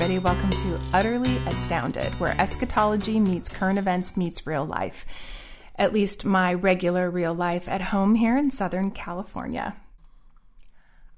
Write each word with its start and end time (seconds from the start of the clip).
everybody. 0.00 0.20
Welcome 0.20 0.50
to 0.50 0.80
Utterly 0.96 1.38
Astounded, 1.38 2.20
where 2.20 2.40
eschatology 2.40 3.18
meets 3.18 3.48
current 3.48 3.80
events 3.80 4.16
meets 4.16 4.46
real 4.46 4.64
life. 4.64 5.04
At 5.74 5.92
least 5.92 6.24
my 6.24 6.54
regular 6.54 7.10
real 7.10 7.34
life 7.34 7.66
at 7.66 7.80
home 7.80 8.14
here 8.14 8.36
in 8.36 8.52
Southern 8.52 8.92
California. 8.92 9.74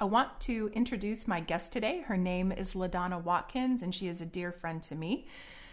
I 0.00 0.04
want 0.06 0.40
to 0.40 0.70
introduce 0.72 1.28
my 1.28 1.40
guest 1.40 1.74
today. 1.74 2.00
Her 2.06 2.16
name 2.16 2.52
is 2.52 2.72
LaDonna 2.72 3.22
Watkins, 3.22 3.82
and 3.82 3.94
she 3.94 4.08
is 4.08 4.22
a 4.22 4.26
dear 4.26 4.50
friend 4.50 4.82
to 4.84 4.94
me. 4.94 5.28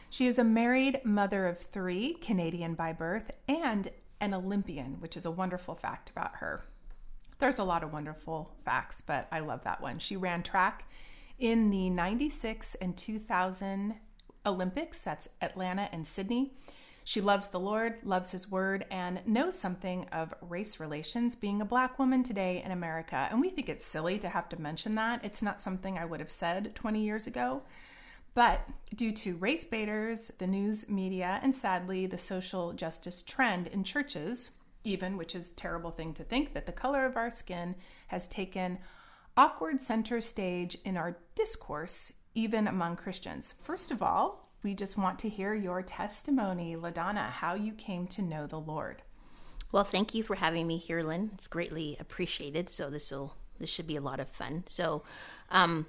She 0.09 0.27
is 0.27 0.37
a 0.37 0.43
married 0.43 0.99
mother 1.05 1.47
of 1.47 1.59
three, 1.59 2.15
Canadian 2.15 2.73
by 2.73 2.91
birth, 2.91 3.31
and 3.47 3.89
an 4.19 4.33
Olympian, 4.33 4.97
which 4.99 5.15
is 5.15 5.25
a 5.25 5.31
wonderful 5.31 5.75
fact 5.75 6.09
about 6.09 6.35
her. 6.35 6.65
There's 7.39 7.59
a 7.59 7.63
lot 7.63 7.83
of 7.85 7.93
wonderful 7.93 8.51
facts, 8.65 8.99
but 8.99 9.29
I 9.31 9.39
love 9.39 9.63
that 9.63 9.79
one. 9.79 9.99
She 9.99 10.17
ran 10.17 10.43
track 10.43 10.83
in 11.39 11.69
the 11.69 11.89
96 11.89 12.75
and 12.75 12.97
2000 12.97 13.95
Olympics, 14.45 15.01
that's 15.01 15.29
Atlanta 15.41 15.89
and 15.91 16.07
Sydney. 16.07 16.53
She 17.03 17.21
loves 17.21 17.47
the 17.47 17.59
Lord, 17.59 17.99
loves 18.03 18.31
His 18.31 18.51
Word, 18.51 18.85
and 18.91 19.21
knows 19.25 19.57
something 19.57 20.05
of 20.11 20.33
race 20.41 20.79
relations, 20.79 21.37
being 21.37 21.61
a 21.61 21.65
black 21.65 21.99
woman 21.99 22.21
today 22.21 22.61
in 22.65 22.71
America. 22.71 23.29
And 23.31 23.39
we 23.39 23.49
think 23.49 23.69
it's 23.69 23.85
silly 23.85 24.19
to 24.19 24.27
have 24.27 24.49
to 24.49 24.61
mention 24.61 24.95
that. 24.95 25.23
It's 25.23 25.41
not 25.41 25.61
something 25.61 25.97
I 25.97 26.05
would 26.05 26.19
have 26.19 26.29
said 26.29 26.75
20 26.75 27.01
years 27.01 27.25
ago. 27.25 27.61
But 28.33 28.67
due 28.93 29.11
to 29.13 29.37
race 29.37 29.63
baiters, 29.63 30.31
the 30.37 30.47
news 30.47 30.89
media, 30.89 31.39
and 31.41 31.55
sadly, 31.55 32.07
the 32.07 32.17
social 32.17 32.73
justice 32.73 33.21
trend 33.21 33.67
in 33.67 33.85
churches, 33.85 34.51
even, 34.83 35.17
which 35.17 35.33
is 35.33 35.51
a 35.51 35.55
terrible 35.55 35.91
thing 35.91 36.13
to 36.15 36.23
think, 36.23 36.53
that 36.53 36.65
the 36.65 36.71
color 36.71 37.05
of 37.05 37.15
our 37.15 37.29
skin 37.29 37.75
has 38.07 38.27
taken 38.27 38.79
awkward 39.37 39.81
center 39.81 40.19
stage 40.19 40.77
in 40.83 40.97
our 40.97 41.17
discourse, 41.35 42.11
even 42.33 42.67
among 42.67 42.95
Christians. 42.95 43.53
First 43.61 43.91
of 43.91 44.01
all, 44.01 44.49
we 44.63 44.73
just 44.73 44.97
want 44.97 45.19
to 45.19 45.29
hear 45.29 45.53
your 45.53 45.83
testimony, 45.83 46.75
LaDonna, 46.75 47.29
how 47.29 47.53
you 47.53 47.71
came 47.73 48.07
to 48.07 48.21
know 48.21 48.47
the 48.47 48.59
Lord. 48.59 49.03
Well, 49.71 49.83
thank 49.83 50.15
you 50.15 50.23
for 50.23 50.35
having 50.35 50.65
me 50.65 50.77
here, 50.77 51.03
Lynn. 51.03 51.29
It's 51.33 51.47
greatly 51.47 51.97
appreciated. 51.99 52.69
So 52.69 52.89
this 52.89 53.11
will 53.11 53.35
this 53.59 53.69
should 53.69 53.87
be 53.87 53.95
a 53.95 54.01
lot 54.01 54.19
of 54.19 54.29
fun. 54.29 54.63
So, 54.67 55.03
um, 55.49 55.87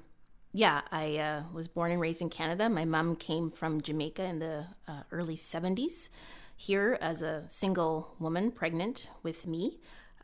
yeah, 0.52 0.80
I 0.90 1.16
uh, 1.18 1.42
was 1.52 1.68
born 1.68 1.92
and 1.92 2.00
raised 2.00 2.22
in 2.22 2.30
Canada. 2.30 2.68
My 2.68 2.84
mom 2.84 3.16
came 3.16 3.50
from 3.50 3.80
Jamaica 3.80 4.24
in 4.24 4.38
the 4.38 4.66
uh, 4.86 5.02
early 5.10 5.36
'70s. 5.36 6.08
Here, 6.56 6.98
as 7.00 7.22
a 7.22 7.44
single 7.46 8.16
woman, 8.18 8.50
pregnant 8.50 9.08
with 9.22 9.46
me, 9.46 9.78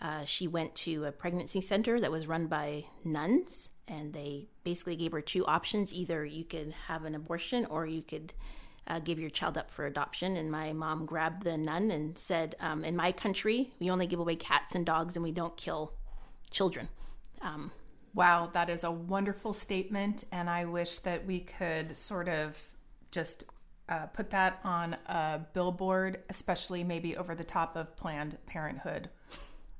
uh, 0.04 0.22
she 0.26 0.46
went 0.46 0.74
to 0.74 1.06
a 1.06 1.12
pregnancy 1.12 1.62
center 1.62 1.98
that 1.98 2.10
was 2.10 2.26
run 2.26 2.46
by 2.46 2.84
nuns, 3.04 3.70
and 3.88 4.12
they 4.12 4.46
basically 4.62 4.96
gave 4.96 5.12
her 5.12 5.22
two 5.22 5.46
options: 5.46 5.94
either 5.94 6.26
you 6.26 6.44
could 6.44 6.74
have 6.88 7.06
an 7.06 7.14
abortion, 7.14 7.64
or 7.70 7.86
you 7.86 8.02
could 8.02 8.34
uh, 8.86 8.98
give 8.98 9.18
your 9.18 9.30
child 9.30 9.56
up 9.56 9.70
for 9.70 9.86
adoption. 9.86 10.36
And 10.36 10.50
my 10.50 10.74
mom 10.74 11.06
grabbed 11.06 11.42
the 11.42 11.56
nun 11.56 11.90
and 11.90 12.18
said, 12.18 12.54
um, 12.60 12.84
"In 12.84 12.94
my 12.94 13.12
country, 13.12 13.72
we 13.80 13.90
only 13.90 14.06
give 14.06 14.20
away 14.20 14.36
cats 14.36 14.74
and 14.74 14.84
dogs, 14.84 15.16
and 15.16 15.22
we 15.22 15.32
don't 15.32 15.56
kill 15.56 15.94
children." 16.50 16.90
Um, 17.40 17.72
wow, 18.12 18.50
that 18.52 18.68
is 18.68 18.84
a 18.84 18.90
wonderful 18.90 19.54
statement, 19.54 20.24
and 20.30 20.50
I 20.50 20.66
wish 20.66 20.98
that 20.98 21.24
we 21.24 21.40
could 21.40 21.96
sort 21.96 22.28
of 22.28 22.62
just 23.10 23.44
uh, 23.88 24.04
put 24.08 24.28
that 24.30 24.60
on 24.64 24.98
a 25.06 25.40
billboard, 25.54 26.22
especially 26.28 26.84
maybe 26.84 27.16
over 27.16 27.34
the 27.34 27.42
top 27.44 27.74
of 27.74 27.96
Planned 27.96 28.36
Parenthood. 28.44 29.08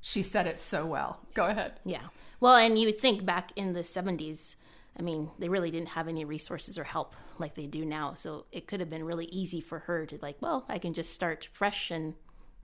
She 0.07 0.21
said 0.21 0.47
it 0.47 0.61
so 0.61 0.85
well. 0.85 1.21
Go 1.33 1.47
ahead. 1.47 1.81
Yeah. 1.83 2.09
Well, 2.39 2.57
and 2.57 2.79
you 2.79 2.85
would 2.85 2.99
think 2.99 3.25
back 3.25 3.53
in 3.57 3.73
the 3.73 3.81
70s, 3.81 4.55
I 4.99 5.01
mean, 5.01 5.31
they 5.39 5.49
really 5.49 5.71
didn't 5.71 5.89
have 5.89 6.09
any 6.09 6.27
resources 6.27 6.77
or 6.77 6.85
help 6.85 7.17
like 7.39 7.55
they 7.55 7.67
do 7.67 7.87
now. 7.87 8.13
So 8.13 8.45
it 8.53 8.67
could 8.67 8.81
have 8.81 8.91
been 8.91 9.05
really 9.05 9.25
easy 9.33 9.63
for 9.63 9.79
her 9.79 10.05
to, 10.05 10.19
like, 10.20 10.37
well, 10.43 10.67
I 10.69 10.77
can 10.77 10.93
just 10.93 11.14
start 11.14 11.48
fresh 11.51 11.91
and 11.91 12.17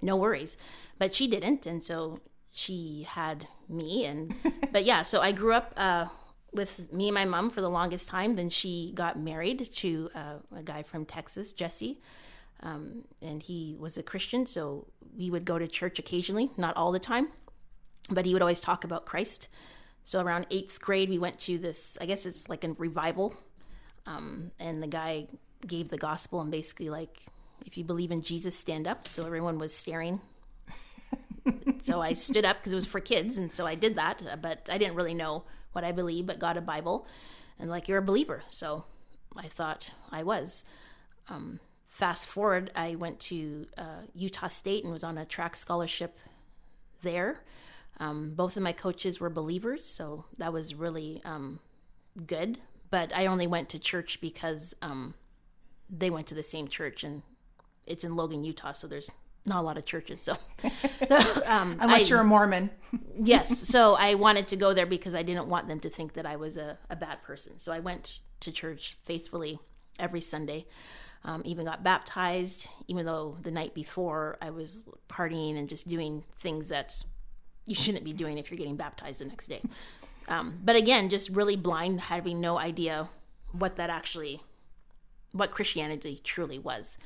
no 0.02 0.16
worries. 0.16 0.58
But 0.98 1.14
she 1.14 1.26
didn't. 1.26 1.64
And 1.64 1.82
so 1.82 2.20
she 2.50 3.06
had 3.08 3.48
me. 3.70 4.04
And, 4.04 4.34
but 4.70 4.84
yeah, 4.84 5.00
so 5.00 5.22
I 5.22 5.32
grew 5.32 5.54
up 5.54 5.72
uh, 5.78 6.08
with 6.52 6.92
me 6.92 7.08
and 7.08 7.14
my 7.14 7.24
mom 7.24 7.48
for 7.48 7.62
the 7.62 7.70
longest 7.70 8.06
time. 8.06 8.34
Then 8.34 8.50
she 8.50 8.92
got 8.94 9.18
married 9.18 9.72
to 9.76 10.10
uh, 10.14 10.34
a 10.54 10.62
guy 10.62 10.82
from 10.82 11.06
Texas, 11.06 11.54
Jesse. 11.54 12.02
Um, 12.62 13.04
and 13.22 13.42
he 13.42 13.76
was 13.78 13.96
a 13.96 14.02
Christian, 14.02 14.46
so 14.46 14.86
we 15.16 15.30
would 15.30 15.44
go 15.44 15.58
to 15.58 15.66
church 15.66 15.98
occasionally, 15.98 16.50
not 16.56 16.76
all 16.76 16.92
the 16.92 16.98
time, 16.98 17.28
but 18.10 18.26
he 18.26 18.32
would 18.34 18.42
always 18.42 18.60
talk 18.60 18.84
about 18.84 19.06
Christ. 19.06 19.48
So 20.04 20.20
around 20.20 20.46
eighth 20.50 20.80
grade, 20.80 21.08
we 21.08 21.18
went 21.18 21.38
to 21.40 21.58
this, 21.58 21.96
I 22.00 22.06
guess 22.06 22.26
it's 22.26 22.48
like 22.48 22.64
a 22.64 22.72
revival. 22.74 23.34
Um, 24.06 24.50
and 24.58 24.82
the 24.82 24.86
guy 24.86 25.28
gave 25.66 25.88
the 25.88 25.98
gospel 25.98 26.40
and 26.40 26.50
basically, 26.50 26.90
like, 26.90 27.16
if 27.66 27.76
you 27.76 27.84
believe 27.84 28.10
in 28.10 28.22
Jesus, 28.22 28.56
stand 28.56 28.88
up. 28.88 29.06
So 29.06 29.24
everyone 29.26 29.58
was 29.58 29.74
staring. 29.74 30.20
so 31.82 32.00
I 32.00 32.14
stood 32.14 32.44
up 32.44 32.58
because 32.58 32.72
it 32.72 32.76
was 32.76 32.86
for 32.86 33.00
kids. 33.00 33.36
And 33.36 33.52
so 33.52 33.66
I 33.66 33.74
did 33.74 33.96
that. 33.96 34.40
But 34.42 34.68
I 34.70 34.78
didn't 34.78 34.96
really 34.96 35.14
know 35.14 35.44
what 35.72 35.84
I 35.84 35.92
believe, 35.92 36.26
but 36.26 36.38
got 36.38 36.56
a 36.56 36.62
Bible. 36.62 37.06
And, 37.58 37.70
like, 37.70 37.88
you're 37.88 37.98
a 37.98 38.02
believer. 38.02 38.42
So 38.48 38.84
I 39.36 39.48
thought 39.48 39.92
I 40.10 40.22
was. 40.22 40.64
Um, 41.28 41.60
fast 41.90 42.26
forward, 42.26 42.70
I 42.74 42.94
went 42.94 43.20
to 43.20 43.66
uh, 43.76 44.02
Utah 44.14 44.48
State 44.48 44.84
and 44.84 44.92
was 44.92 45.04
on 45.04 45.18
a 45.18 45.26
track 45.26 45.56
scholarship 45.56 46.16
there. 47.02 47.40
Um, 47.98 48.32
both 48.34 48.56
of 48.56 48.62
my 48.62 48.72
coaches 48.72 49.20
were 49.20 49.28
believers, 49.28 49.84
so 49.84 50.24
that 50.38 50.52
was 50.52 50.74
really 50.74 51.20
um, 51.24 51.58
good. 52.26 52.58
But 52.90 53.14
I 53.14 53.26
only 53.26 53.46
went 53.46 53.68
to 53.70 53.78
church 53.78 54.20
because 54.20 54.74
um, 54.80 55.14
they 55.90 56.08
went 56.08 56.26
to 56.28 56.34
the 56.34 56.42
same 56.42 56.68
church, 56.68 57.04
and 57.04 57.22
it's 57.86 58.04
in 58.04 58.16
Logan, 58.16 58.42
Utah, 58.42 58.72
so 58.72 58.86
there's 58.86 59.10
not 59.44 59.60
a 59.60 59.62
lot 59.62 59.76
of 59.76 59.84
churches. 59.84 60.22
So, 60.22 60.32
um, 61.46 61.76
unless 61.80 62.04
I, 62.04 62.08
you're 62.08 62.20
a 62.20 62.24
Mormon, 62.24 62.70
yes. 63.20 63.68
So 63.68 63.94
I 63.94 64.14
wanted 64.14 64.48
to 64.48 64.56
go 64.56 64.72
there 64.72 64.86
because 64.86 65.14
I 65.14 65.22
didn't 65.22 65.48
want 65.48 65.68
them 65.68 65.80
to 65.80 65.90
think 65.90 66.14
that 66.14 66.24
I 66.24 66.36
was 66.36 66.56
a, 66.56 66.78
a 66.88 66.96
bad 66.96 67.22
person. 67.22 67.58
So 67.58 67.72
I 67.72 67.80
went 67.80 68.20
to 68.40 68.52
church 68.52 68.96
faithfully 69.04 69.58
every 69.98 70.20
Sunday. 70.20 70.66
Um, 71.22 71.42
even 71.44 71.66
got 71.66 71.84
baptized, 71.84 72.66
even 72.88 73.04
though 73.04 73.36
the 73.42 73.50
night 73.50 73.74
before 73.74 74.38
I 74.40 74.48
was 74.50 74.88
partying 75.08 75.58
and 75.58 75.68
just 75.68 75.86
doing 75.86 76.24
things 76.38 76.68
that 76.68 77.02
you 77.66 77.74
shouldn't 77.74 78.04
be 78.04 78.14
doing 78.14 78.38
if 78.38 78.50
you're 78.50 78.58
getting 78.58 78.76
baptized 78.76 79.20
the 79.20 79.26
next 79.26 79.48
day. 79.48 79.62
Um, 80.28 80.60
but 80.62 80.76
again, 80.76 81.08
just 81.08 81.28
really 81.28 81.56
blind, 81.56 82.02
having 82.02 82.40
no 82.40 82.56
idea 82.56 83.08
what 83.50 83.74
that 83.76 83.90
actually, 83.90 84.40
what 85.32 85.50
Christianity 85.50 86.20
truly 86.22 86.56
was. 86.56 86.98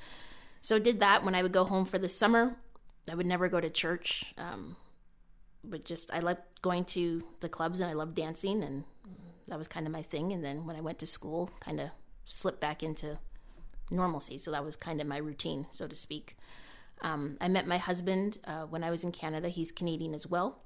So 0.61 0.79
did 0.79 1.01
that 1.01 1.25
when 1.25 1.35
I 1.35 1.43
would 1.43 1.53
go 1.53 1.65
home 1.65 1.87
for 1.87 1.99
the 1.99 2.09
summer. 2.09 2.57
I 3.11 3.15
would 3.15 3.27
never 3.27 3.49
go 3.49 3.61
to 3.61 3.71
church, 3.71 4.35
um, 4.37 4.77
but 5.63 5.85
just 5.85 6.13
I 6.13 6.21
loved 6.21 6.41
going 6.63 6.85
to 6.87 7.25
the 7.41 7.49
clubs 7.49 7.81
and 7.81 7.91
I 7.91 7.95
loved 7.95 8.15
dancing, 8.15 8.63
and 8.63 8.85
that 9.49 9.59
was 9.59 9.69
kind 9.69 9.87
of 9.87 9.93
my 9.93 10.03
thing. 10.03 10.33
And 10.33 10.45
then 10.45 10.67
when 10.67 10.77
I 10.77 10.81
went 10.81 10.99
to 11.01 11.07
school, 11.07 11.51
kind 11.61 11.81
of 11.81 11.91
slipped 12.25 12.61
back 12.61 12.83
into 12.83 13.19
normalcy. 13.91 14.39
So 14.39 14.51
that 14.51 14.65
was 14.65 14.77
kind 14.77 15.01
of 15.01 15.07
my 15.07 15.19
routine, 15.19 15.67
so 15.71 15.87
to 15.87 15.95
speak. 15.95 16.37
Um, 17.03 17.37
I 17.41 17.49
met 17.49 17.67
my 17.67 17.79
husband 17.79 18.39
uh, 18.45 18.63
when 18.63 18.85
I 18.85 18.91
was 18.91 19.05
in 19.05 19.13
Canada. 19.13 19.49
He's 19.49 19.73
Canadian 19.73 20.15
as 20.15 20.27
well. 20.27 20.59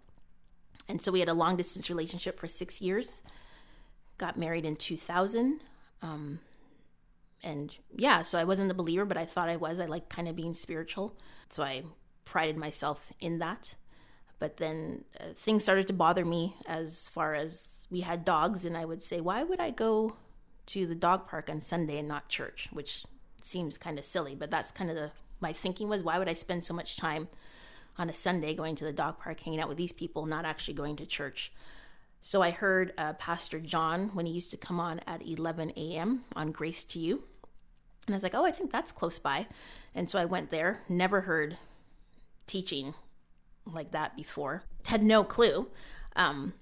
And 0.89 1.03
so 1.03 1.13
we 1.13 1.21
had 1.21 1.29
a 1.29 1.35
long 1.35 1.57
distance 1.57 1.91
relationship 1.91 2.39
for 2.39 2.47
six 2.47 2.81
years. 2.81 3.23
Got 4.17 4.37
married 4.39 4.65
in 4.65 4.77
2000. 4.77 5.61
Um, 6.03 6.41
and 7.43 7.75
yeah, 7.97 8.23
so 8.23 8.39
I 8.39 8.45
wasn't 8.45 8.71
a 8.71 8.75
believer, 8.75 9.05
but 9.05 9.17
I 9.17 9.27
thought 9.27 9.49
I 9.49 9.57
was. 9.57 9.81
I 9.81 9.87
like 9.87 10.09
kind 10.09 10.29
of 10.29 10.37
being 10.37 10.55
spiritual. 10.55 11.17
So 11.49 11.63
I 11.63 11.83
prided 12.25 12.57
myself 12.57 13.13
in 13.21 13.39
that. 13.39 13.75
But 14.39 14.59
then 14.59 15.05
uh, 15.21 15.25
things 15.35 15.65
started 15.65 15.87
to 15.89 15.93
bother 15.93 16.25
me 16.25 16.55
as 16.67 17.09
far 17.09 17.35
as 17.35 17.87
we 17.91 18.01
had 18.01 18.25
dogs, 18.25 18.65
and 18.65 18.77
I 18.77 18.85
would 18.85 19.03
say, 19.03 19.21
why 19.21 19.43
would 19.43 19.61
I 19.61 19.71
go 19.71 20.17
to 20.67 20.87
the 20.87 20.95
dog 20.95 21.27
park 21.27 21.49
on 21.51 21.61
Sunday 21.61 21.99
and 21.99 22.07
not 22.07 22.29
church, 22.29 22.69
which 22.73 23.05
seems 23.49 23.79
kind 23.79 23.99
of 23.99 24.05
silly, 24.05 24.35
but 24.35 24.51
that's 24.51 24.71
kind 24.71 24.91
of 24.91 24.97
the 24.97 25.11
my 25.41 25.53
thinking 25.53 25.89
was 25.89 26.03
why 26.03 26.19
would 26.19 26.29
I 26.29 26.33
spend 26.33 26.65
so 26.65 26.75
much 26.75 26.97
time 26.97 27.29
on 27.97 28.09
a 28.09 28.13
Sunday 28.13 28.55
going 28.55 28.77
to 28.77 28.85
the 28.85 28.93
dog 28.93 29.19
park 29.19 29.41
hanging 29.41 29.61
out 29.61 29.69
with 29.69 29.79
these 29.79 29.93
people, 29.93 30.27
not 30.27 30.45
actually 30.45 30.75
going 30.75 30.97
to 30.97 31.07
church. 31.07 31.53
So 32.21 32.43
I 32.43 32.51
heard 32.51 32.93
uh, 32.99 33.15
Pastor 33.15 33.61
John 33.61 34.11
when 34.15 34.27
he 34.27 34.33
used 34.33 34.51
to 34.53 34.57
come 34.57 34.81
on 34.81 35.01
at 35.07 35.27
11 35.27 35.73
a.m. 35.77 36.25
on 36.35 36.53
Grace 36.53 36.85
to 36.85 36.99
You. 36.99 37.23
And 38.07 38.15
I 38.15 38.17
was 38.17 38.23
like, 38.23 38.35
oh, 38.35 38.45
I 38.45 38.51
think 38.51 38.73
that's 38.73 38.93
close 38.93 39.19
by. 39.19 39.47
And 39.95 40.09
so 40.09 40.19
I 40.19 40.25
went 40.25 40.51
there, 40.51 40.81
never 40.89 41.23
heard 41.23 41.59
teaching 42.47 42.95
like 43.67 43.93
that 43.93 44.17
before, 44.17 44.63
had 44.87 45.03
no 45.03 45.25
clue. 45.25 45.69
Um, 46.17 46.55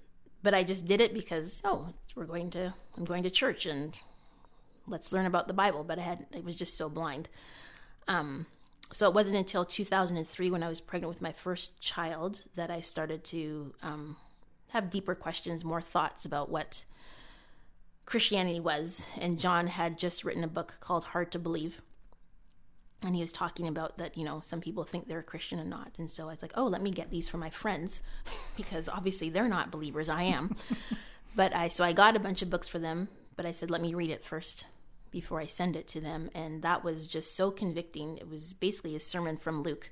but 0.43 0.53
I 0.53 0.63
just 0.63 0.85
did 0.85 1.01
it 1.01 1.13
because, 1.13 1.61
oh, 1.63 1.89
we're 2.15 2.25
going 2.25 2.49
to 2.51 2.73
I'm 2.97 3.05
going 3.05 3.23
to 3.23 3.29
church 3.29 3.65
and 3.65 3.93
let's 4.87 5.11
learn 5.11 5.25
about 5.25 5.47
the 5.47 5.53
Bible. 5.53 5.83
But 5.83 5.99
I 5.99 6.03
had 6.03 6.25
it 6.33 6.43
was 6.43 6.55
just 6.55 6.77
so 6.77 6.89
blind. 6.89 7.29
Um, 8.07 8.45
so 8.91 9.07
it 9.07 9.13
wasn't 9.13 9.35
until 9.35 9.65
2003 9.65 10.49
when 10.49 10.63
I 10.63 10.69
was 10.69 10.79
pregnant 10.79 11.09
with 11.09 11.21
my 11.21 11.31
first 11.31 11.79
child 11.81 12.43
that 12.55 12.71
I 12.71 12.81
started 12.81 13.23
to 13.25 13.73
um, 13.83 14.15
have 14.69 14.89
deeper 14.89 15.13
questions, 15.13 15.65
more 15.65 15.81
thoughts 15.81 16.25
about 16.25 16.49
what 16.49 16.85
Christianity 18.05 18.59
was. 18.59 19.05
And 19.19 19.39
John 19.39 19.67
had 19.67 19.97
just 19.97 20.23
written 20.23 20.43
a 20.43 20.47
book 20.47 20.77
called 20.79 21.05
Hard 21.05 21.31
to 21.33 21.39
Believe. 21.39 21.81
And 23.03 23.13
he 23.15 23.21
was 23.21 23.31
talking 23.31 23.67
about 23.67 23.97
that, 23.97 24.17
you 24.17 24.23
know, 24.23 24.41
some 24.43 24.61
people 24.61 24.83
think 24.83 25.07
they're 25.07 25.19
a 25.19 25.23
Christian 25.23 25.59
and 25.59 25.69
not. 25.69 25.91
And 25.99 26.09
so 26.09 26.23
I 26.23 26.31
was 26.31 26.41
like, 26.41 26.53
oh, 26.55 26.65
let 26.65 26.81
me 26.81 26.89
get 26.89 27.11
these 27.11 27.29
for 27.29 27.37
my 27.37 27.49
friends 27.49 28.01
because 28.57 28.89
obviously 28.89 29.29
they're 29.29 29.49
not 29.49 29.69
believers. 29.69 30.09
I 30.09 30.23
am. 30.23 30.55
but 31.35 31.53
I, 31.53 31.67
so 31.67 31.83
I 31.83 31.91
got 31.93 32.15
a 32.15 32.19
bunch 32.19 32.41
of 32.41 32.49
books 32.49 32.67
for 32.67 32.79
them, 32.79 33.09
but 33.35 33.45
I 33.45 33.51
said, 33.51 33.69
let 33.69 33.81
me 33.81 33.93
read 33.93 34.09
it 34.09 34.23
first 34.23 34.65
before 35.11 35.39
I 35.39 35.45
send 35.45 35.75
it 35.75 35.87
to 35.89 36.01
them. 36.01 36.29
And 36.33 36.61
that 36.63 36.83
was 36.83 37.07
just 37.07 37.35
so 37.35 37.51
convicting. 37.51 38.17
It 38.17 38.29
was 38.29 38.53
basically 38.53 38.95
a 38.95 38.99
sermon 38.99 39.37
from 39.37 39.61
Luke. 39.61 39.89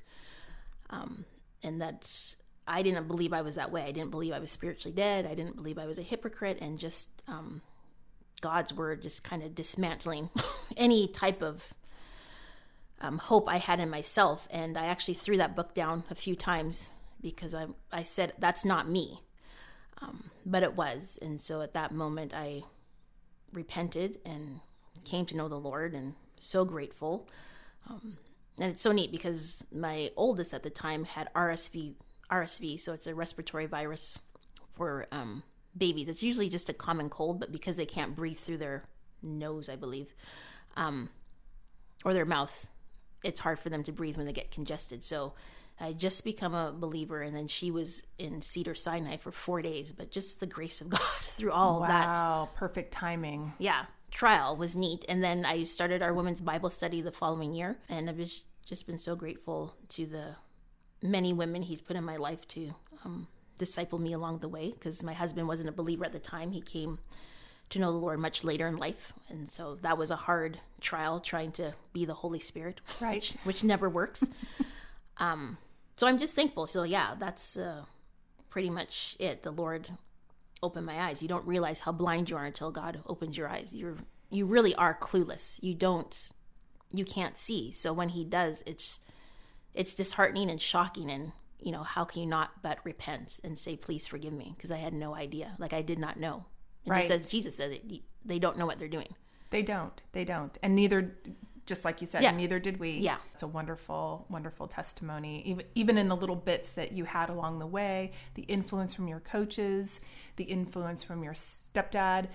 Um, 0.90 1.26
and 1.64 1.82
that 1.82 2.36
I 2.68 2.82
didn't 2.82 3.08
believe 3.08 3.34
I 3.34 3.42
was 3.42 3.56
that 3.56 3.72
way. 3.72 3.84
I 3.84 3.92
didn't 3.92 4.12
believe 4.12 4.34
I 4.34 4.40
was 4.40 4.52
spiritually 4.52 4.96
dead. 4.96 5.26
I 5.26 5.36
didn't 5.36 5.56
believe 5.56 5.78
I 5.78 5.86
was 5.86 5.98
a 5.98 6.04
hypocrite. 6.04 6.60
And 6.62 6.78
just 6.78 7.10
um, 7.28 7.62
God's 8.42 8.74
word 8.74 9.02
just 9.02 9.24
kind 9.24 9.44
of 9.44 9.56
dismantling 9.56 10.30
any 10.78 11.08
type 11.08 11.42
of 11.42 11.74
um, 13.02 13.18
hope 13.18 13.50
I 13.50 13.58
had 13.58 13.80
in 13.80 13.90
myself. 13.90 14.48
And 14.52 14.78
I 14.78 14.86
actually 14.86 15.16
threw 15.16 15.38
that 15.38 15.56
book 15.56 15.74
down 15.74 16.04
a 16.10 16.16
few 16.16 16.36
times 16.36 16.90
because 17.22 17.56
I, 17.56 17.68
I 17.92 18.04
said, 18.04 18.34
that's 18.40 18.66
not 18.66 18.90
me. 18.90 19.22
Um, 20.02 20.30
but 20.46 20.64
it 20.64 20.76
was. 20.76 21.18
And 21.22 21.40
so 21.40 21.62
at 21.62 21.74
that 21.74 21.92
moment, 21.92 22.34
I 22.34 22.64
repented 23.54 24.20
and 24.26 24.60
came 25.06 25.26
to 25.28 25.38
know 25.38 25.48
the 25.48 25.60
Lord 25.60 25.94
and 25.94 26.14
so 26.38 26.66
grateful. 26.66 27.28
Um, 27.90 28.18
and 28.60 28.72
it's 28.72 28.82
so 28.82 28.92
neat 28.92 29.12
because 29.12 29.64
my 29.72 30.12
oldest 30.16 30.54
at 30.54 30.64
the 30.64 30.70
time 30.70 31.04
had 31.04 31.30
RSV, 31.34 31.94
RSV, 32.32 32.80
so 32.80 32.94
it's 32.94 33.08
a 33.08 33.14
respiratory 33.14 33.66
virus 33.66 34.18
for 34.72 35.08
um, 35.12 35.44
babies. 35.78 36.08
It's 36.08 36.24
usually 36.24 36.50
just 36.50 36.70
a 36.70 36.74
common 36.74 37.10
cold, 37.10 37.40
but 37.40 37.52
because 37.52 37.76
they 37.76 37.86
can't 37.86 38.16
breathe 38.16 38.38
through 38.38 38.58
their 38.58 38.84
nose, 39.22 39.70
I 39.70 39.76
believe, 39.76 40.14
um, 40.78 41.10
or 42.04 42.14
their 42.14 42.26
mouth, 42.26 42.68
it's 43.24 43.40
hard 43.40 43.60
for 43.60 43.70
them 43.70 43.84
to 43.84 43.92
breathe 43.92 44.18
when 44.18 44.26
they 44.26 44.34
get 44.34 44.52
congested. 44.52 45.04
So 45.04 45.34
I 45.80 45.92
just 45.92 46.24
become 46.24 46.54
a 46.54 46.72
believer, 46.72 47.22
and 47.22 47.36
then 47.36 47.48
she 47.48 47.72
was 47.72 48.04
in 48.18 48.42
Cedar 48.42 48.76
Sinai 48.76 49.18
for 49.18 49.32
four 49.32 49.62
days. 49.62 49.92
But 49.92 50.12
just 50.12 50.40
the 50.40 50.46
grace 50.46 50.80
of 50.80 50.90
God 50.92 51.00
through 51.02 51.52
all 51.52 51.82
wow, 51.82 51.88
that. 51.88 52.08
Wow, 52.08 52.50
perfect 52.56 52.94
timing. 52.94 53.54
Yeah, 53.60 53.86
trial 54.16 54.56
was 54.56 54.76
neat. 54.78 55.04
And 55.10 55.22
then 55.22 55.46
I 55.46 55.64
started 55.64 56.02
our 56.02 56.14
women's 56.14 56.40
Bible 56.40 56.70
study 56.70 57.02
the 57.02 57.12
following 57.12 57.54
year, 57.54 57.78
and 57.90 58.10
I've 58.10 58.18
just 58.18 58.46
just 58.66 58.88
been 58.88 58.98
so 58.98 59.16
grateful 59.16 59.76
to 59.90 60.08
the 60.08 60.36
many 61.04 61.34
women 61.34 61.62
He's 61.62 61.82
put 61.82 61.98
in 61.98 62.04
my 62.04 62.16
life 62.16 62.48
to 62.48 62.74
um, 63.04 63.28
disciple 63.60 64.00
me 64.00 64.14
along 64.14 64.40
the 64.40 64.48
way. 64.48 64.72
Because 64.72 65.04
my 65.04 65.14
husband 65.14 65.48
wasn't 65.48 65.70
a 65.70 65.74
believer 65.74 66.06
at 66.06 66.14
the 66.14 66.20
time; 66.20 66.52
he 66.52 66.62
came 66.62 66.98
to 67.70 67.80
know 67.80 67.92
the 67.92 67.98
Lord 67.98 68.20
much 68.20 68.44
later 68.44 68.68
in 68.68 68.78
life. 68.78 69.12
And 69.30 69.50
so 69.50 69.76
that 69.82 69.98
was 69.98 70.12
a 70.12 70.16
hard 70.16 70.60
trial 70.80 71.20
trying 71.20 71.52
to 71.54 71.74
be 71.94 72.06
the 72.06 72.14
Holy 72.14 72.40
Spirit, 72.40 72.80
right? 73.02 73.16
Which, 73.16 73.34
which 73.44 73.64
never 73.64 73.90
works. 73.90 74.24
um, 75.18 75.58
so 75.98 76.08
I'm 76.08 76.20
just 76.20 76.36
thankful. 76.36 76.68
So 76.68 76.84
yeah, 76.84 77.16
that's 77.20 77.58
uh, 77.58 77.84
pretty 78.50 78.70
much 78.70 79.18
it. 79.20 79.42
The 79.42 79.52
Lord 79.52 79.90
opened 80.66 80.86
my 80.86 81.00
eyes. 81.08 81.22
You 81.22 81.28
don't 81.28 81.46
realize 81.46 81.80
how 81.80 81.92
blind 81.92 82.30
you 82.30 82.38
are 82.38 82.46
until 82.46 82.72
God 82.72 83.02
opens 83.06 83.38
your 83.38 83.48
eyes. 83.48 83.74
You're 83.74 83.98
you 84.30 84.46
really 84.46 84.76
are 84.76 84.98
clueless. 85.00 85.60
You 85.62 85.74
don't 85.74 86.30
you 86.94 87.06
can't 87.06 87.38
see. 87.38 87.72
So 87.72 87.94
when 87.94 88.10
He 88.10 88.24
does, 88.24 88.64
it's 88.66 89.00
it's 89.74 89.96
disheartening 89.96 90.50
and 90.50 90.62
shocking. 90.62 91.10
And 91.10 91.32
you 91.60 91.72
know 91.72 91.84
how 91.84 92.04
can 92.04 92.22
you 92.24 92.28
not 92.28 92.62
but 92.62 92.80
repent 92.84 93.40
and 93.44 93.58
say, 93.58 93.76
"Please 93.76 94.08
forgive 94.08 94.34
me," 94.34 94.54
because 94.58 94.72
I 94.72 94.78
had 94.78 94.94
no 94.94 95.16
idea. 95.16 95.56
Like 95.60 95.74
I 95.74 95.82
did 95.82 96.00
not 96.00 96.20
know. 96.20 96.46
It 96.86 96.90
right. 96.90 96.98
just 96.98 97.08
says 97.08 97.30
Jesus 97.30 97.56
said 97.56 97.72
it, 97.72 98.02
they 98.24 98.40
don't 98.40 98.58
know 98.58 98.66
what 98.66 98.78
they're 98.78 98.88
doing. 98.88 99.16
They 99.50 99.64
don't. 99.64 100.02
They 100.12 100.26
don't. 100.26 100.58
And 100.62 100.76
neither 100.76 101.16
just 101.66 101.84
like 101.84 102.02
you 102.02 102.08
said, 102.08 102.22
yeah. 102.22 102.32
neither 102.32 102.60
did 102.60 102.80
we. 102.80 102.92
Yeah. 102.92 103.18
It's 103.34 103.44
a 103.44 103.48
wonderful, 103.48 104.26
wonderful 104.30 104.68
testimony. 104.68 105.42
Even 105.46 105.66
even 105.76 105.98
in 105.98 106.08
the 106.08 106.16
little 106.16 106.36
bits 106.36 106.70
that 106.72 106.92
you 106.92 107.06
had 107.06 107.30
along 107.30 107.60
the 107.60 107.68
way, 107.68 108.12
the 108.36 108.44
influence 108.44 108.94
from 108.94 109.08
your 109.08 109.20
coaches, 109.20 110.00
the 110.36 110.44
influence 110.44 111.04
from 111.04 111.24
your 111.24 111.34
stepdad, 111.34 112.28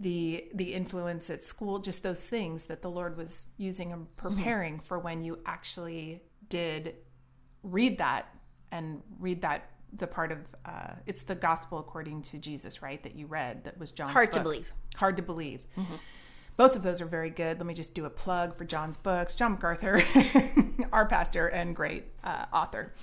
the 0.00 0.48
the 0.54 0.74
influence 0.74 1.30
at 1.30 1.44
school, 1.44 1.78
just 1.78 2.02
those 2.02 2.24
things 2.24 2.64
that 2.66 2.82
the 2.82 2.90
Lord 2.90 3.16
was 3.16 3.46
using 3.56 3.92
and 3.92 4.06
mm-hmm. 4.06 4.28
preparing 4.28 4.74
mm-hmm. 4.74 4.84
for 4.84 4.98
when 4.98 5.22
you 5.22 5.38
actually 5.46 6.22
did 6.48 6.96
read 7.62 7.98
that 7.98 8.34
and 8.72 9.00
read 9.20 9.42
that 9.42 9.70
the 9.92 10.06
part 10.06 10.32
of 10.32 10.38
uh, 10.64 10.94
it's 11.06 11.22
the 11.22 11.34
gospel 11.34 11.78
according 11.78 12.22
to 12.22 12.38
Jesus, 12.38 12.82
right? 12.82 13.02
That 13.02 13.14
you 13.14 13.26
read 13.26 13.64
that 13.64 13.78
was 13.78 13.92
John. 13.92 14.10
hard 14.10 14.30
book. 14.30 14.38
to 14.38 14.40
believe. 14.40 14.72
Hard 14.96 15.16
to 15.18 15.22
believe. 15.22 15.66
Mm-hmm. 15.76 15.94
Both 16.56 16.76
of 16.76 16.82
those 16.82 17.00
are 17.00 17.06
very 17.06 17.30
good. 17.30 17.58
Let 17.58 17.66
me 17.66 17.74
just 17.74 17.94
do 17.94 18.04
a 18.04 18.10
plug 18.10 18.54
for 18.54 18.64
John's 18.64 18.96
books. 18.96 19.34
John 19.34 19.52
MacArthur, 19.52 20.00
our 20.92 21.06
pastor 21.06 21.48
and 21.48 21.74
great 21.74 22.04
uh, 22.22 22.46
author. 22.52 22.94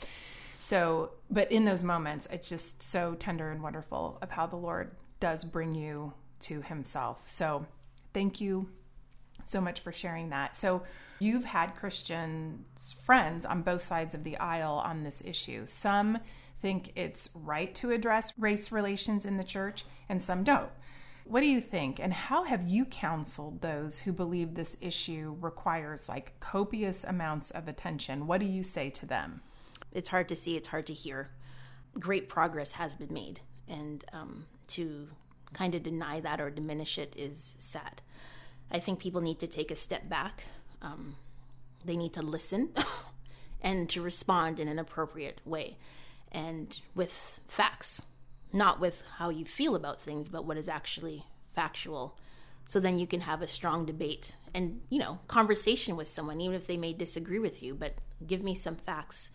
So, 0.60 1.12
but 1.32 1.52
in 1.52 1.66
those 1.66 1.84
moments, 1.84 2.28
it's 2.32 2.48
just 2.48 2.84
so 2.84 3.16
tender 3.16 3.52
and 3.52 3.64
wonderful 3.64 4.20
of 4.22 4.30
how 4.30 4.46
the 4.46 4.58
Lord 4.58 4.92
does 5.20 5.44
bring 5.44 5.74
you 5.74 6.14
to 6.42 6.62
Himself. 6.62 7.30
So, 7.30 7.66
thank 8.14 8.40
you 8.40 8.70
so 9.46 9.62
much 9.62 9.80
for 9.80 9.92
sharing 9.92 10.30
that. 10.30 10.56
So, 10.56 10.84
you've 11.20 11.46
had 11.46 11.76
Christian 11.76 12.66
friends 13.02 13.46
on 13.46 13.62
both 13.62 13.82
sides 13.82 14.14
of 14.14 14.24
the 14.24 14.38
aisle 14.38 14.82
on 14.86 15.04
this 15.04 15.24
issue. 15.26 15.66
Some 15.66 16.20
think 16.62 16.92
it's 16.96 17.30
right 17.34 17.74
to 17.76 17.92
address 17.92 18.38
race 18.38 18.72
relations 18.72 19.26
in 19.26 19.38
the 19.38 19.44
church, 19.44 19.86
and 20.10 20.22
some 20.22 20.44
don't. 20.44 20.70
What 21.30 21.42
do 21.42 21.48
you 21.48 21.62
think? 21.62 22.00
And 22.00 22.12
how 22.12 22.42
have 22.46 22.68
you 22.68 22.86
counseled 22.86 23.62
those 23.62 24.00
who 24.00 24.12
believe 24.12 24.56
this 24.56 24.76
issue 24.82 25.38
requires 25.40 26.10
like 26.10 26.40
copious 26.40 27.04
amounts 27.04 27.52
of 27.52 27.68
attention? 27.68 28.26
What 28.26 28.40
do 28.40 28.48
you 28.48 28.64
say 28.64 28.90
to 28.90 29.06
them? 29.06 29.42
It's 29.92 30.10
hard 30.10 30.28
to 30.30 30.36
see, 30.36 30.58
it's 30.58 30.70
hard 30.70 30.88
to 30.88 30.94
hear. 30.94 31.30
Great 32.00 32.30
progress 32.30 32.72
has 32.72 32.96
been 32.96 33.14
made, 33.14 33.42
and 33.68 34.04
um, 34.12 34.46
to 34.70 35.08
kind 35.54 35.76
of 35.76 35.84
deny 35.84 36.20
that 36.20 36.42
or 36.42 36.50
diminish 36.50 36.98
it 36.98 37.14
is 37.16 37.54
sad. 37.60 38.02
I 38.72 38.80
think 38.80 38.98
people 38.98 39.22
need 39.22 39.38
to 39.38 39.48
take 39.48 39.70
a 39.70 39.76
step 39.76 40.10
back. 40.10 40.46
Um, 40.82 41.16
they 41.86 41.96
need 41.96 42.14
to 42.14 42.24
listen 42.24 42.70
and 43.62 43.88
to 43.90 44.02
respond 44.02 44.60
in 44.60 44.68
an 44.68 44.80
appropriate 44.80 45.42
way 45.46 45.78
and 46.32 46.82
with 46.96 47.40
facts 47.48 48.02
not 48.52 48.80
with 48.80 49.04
how 49.18 49.30
you 49.30 49.46
feel 49.46 49.76
about 49.76 50.02
things, 50.02 50.30
but 50.30 50.46
what 50.46 50.58
is 50.58 50.68
actually 50.68 51.26
factual. 51.54 52.18
So 52.66 52.80
then 52.80 53.00
you 53.00 53.08
can 53.08 53.22
have 53.22 53.42
a 53.42 53.48
strong 53.48 53.86
debate 53.86 54.36
and, 54.54 54.82
you 54.90 55.00
know, 55.00 55.20
conversation 55.28 55.96
with 55.96 56.08
someone, 56.08 56.42
even 56.42 56.56
if 56.56 56.68
they 56.68 56.78
may 56.78 56.94
disagree 56.94 57.40
with 57.40 57.62
you, 57.64 57.74
but 57.76 57.96
give 58.26 58.44
me 58.44 58.56
some 58.56 58.76
facts 58.76 59.30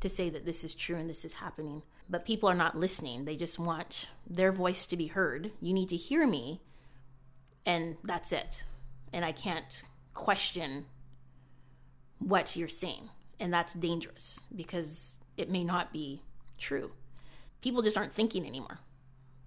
to 0.00 0.08
say 0.08 0.28
that 0.30 0.44
this 0.44 0.64
is 0.64 0.74
true 0.74 0.96
and 0.96 1.08
this 1.08 1.24
is 1.24 1.34
happening. 1.34 1.82
But 2.08 2.26
people 2.26 2.48
are 2.48 2.54
not 2.54 2.76
listening. 2.76 3.24
They 3.24 3.36
just 3.36 3.58
want 3.58 4.08
their 4.28 4.52
voice 4.52 4.84
to 4.86 4.96
be 4.96 5.06
heard. 5.06 5.52
You 5.60 5.72
need 5.72 5.88
to 5.88 5.96
hear 5.96 6.26
me, 6.26 6.60
and 7.64 7.96
that's 8.04 8.32
it. 8.32 8.64
And 9.12 9.24
I 9.24 9.32
can't 9.32 9.82
question 10.12 10.86
what 12.18 12.56
you're 12.56 12.68
saying. 12.68 13.08
And 13.40 13.52
that's 13.52 13.74
dangerous 13.74 14.38
because 14.54 15.14
it 15.36 15.50
may 15.50 15.64
not 15.64 15.92
be 15.92 16.22
true 16.58 16.92
people 17.64 17.80
just 17.80 17.96
aren't 17.96 18.12
thinking 18.12 18.46
anymore. 18.46 18.78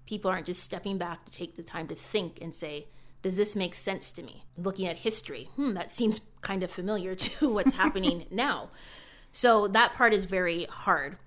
People 0.08 0.32
aren't 0.32 0.48
just 0.48 0.64
stepping 0.64 0.98
back 0.98 1.24
to 1.24 1.32
take 1.32 1.56
the 1.56 1.62
time 1.62 1.88
to 1.88 1.94
think 1.94 2.40
and 2.42 2.54
say, 2.54 2.88
does 3.22 3.38
this 3.38 3.56
make 3.56 3.76
sense 3.76 4.12
to 4.14 4.24
me? 4.24 4.44
Looking 4.58 4.88
at 4.88 4.98
history, 4.98 5.50
hmm, 5.56 5.76
that 5.76 5.92
seems 5.92 6.22
kind 6.42 6.64
of 6.64 6.72
familiar 6.72 7.14
to 7.28 7.50
what's 7.50 7.76
happening 7.76 8.26
now. 8.32 8.72
So 9.32 9.68
that 9.68 9.94
part 9.94 10.16
is 10.16 10.26
very 10.26 10.64
hard. 10.64 11.18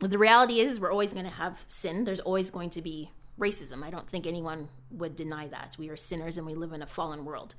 The 0.00 0.18
reality 0.18 0.60
is, 0.60 0.78
we're 0.78 0.92
always 0.92 1.14
going 1.14 1.24
to 1.24 1.30
have 1.30 1.64
sin. 1.68 2.04
There's 2.04 2.20
always 2.20 2.50
going 2.50 2.68
to 2.70 2.82
be 2.82 3.10
racism. 3.40 3.82
I 3.82 3.88
don't 3.88 4.08
think 4.08 4.26
anyone 4.26 4.68
would 4.90 5.16
deny 5.16 5.46
that. 5.48 5.76
We 5.78 5.88
are 5.88 5.96
sinners 5.96 6.36
and 6.36 6.46
we 6.46 6.54
live 6.54 6.74
in 6.74 6.82
a 6.82 6.86
fallen 6.86 7.24
world. 7.24 7.54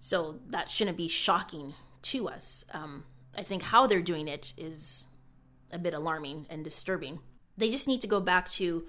So 0.00 0.40
that 0.50 0.68
shouldn't 0.68 0.98
be 0.98 1.08
shocking 1.08 1.72
to 2.02 2.28
us. 2.28 2.66
Um, 2.74 3.04
I 3.38 3.42
think 3.42 3.62
how 3.62 3.86
they're 3.86 4.02
doing 4.02 4.28
it 4.28 4.52
is 4.58 5.06
a 5.70 5.78
bit 5.78 5.94
alarming 5.94 6.46
and 6.50 6.62
disturbing. 6.62 7.20
They 7.56 7.70
just 7.70 7.88
need 7.88 8.00
to 8.02 8.06
go 8.06 8.20
back 8.20 8.50
to 8.52 8.84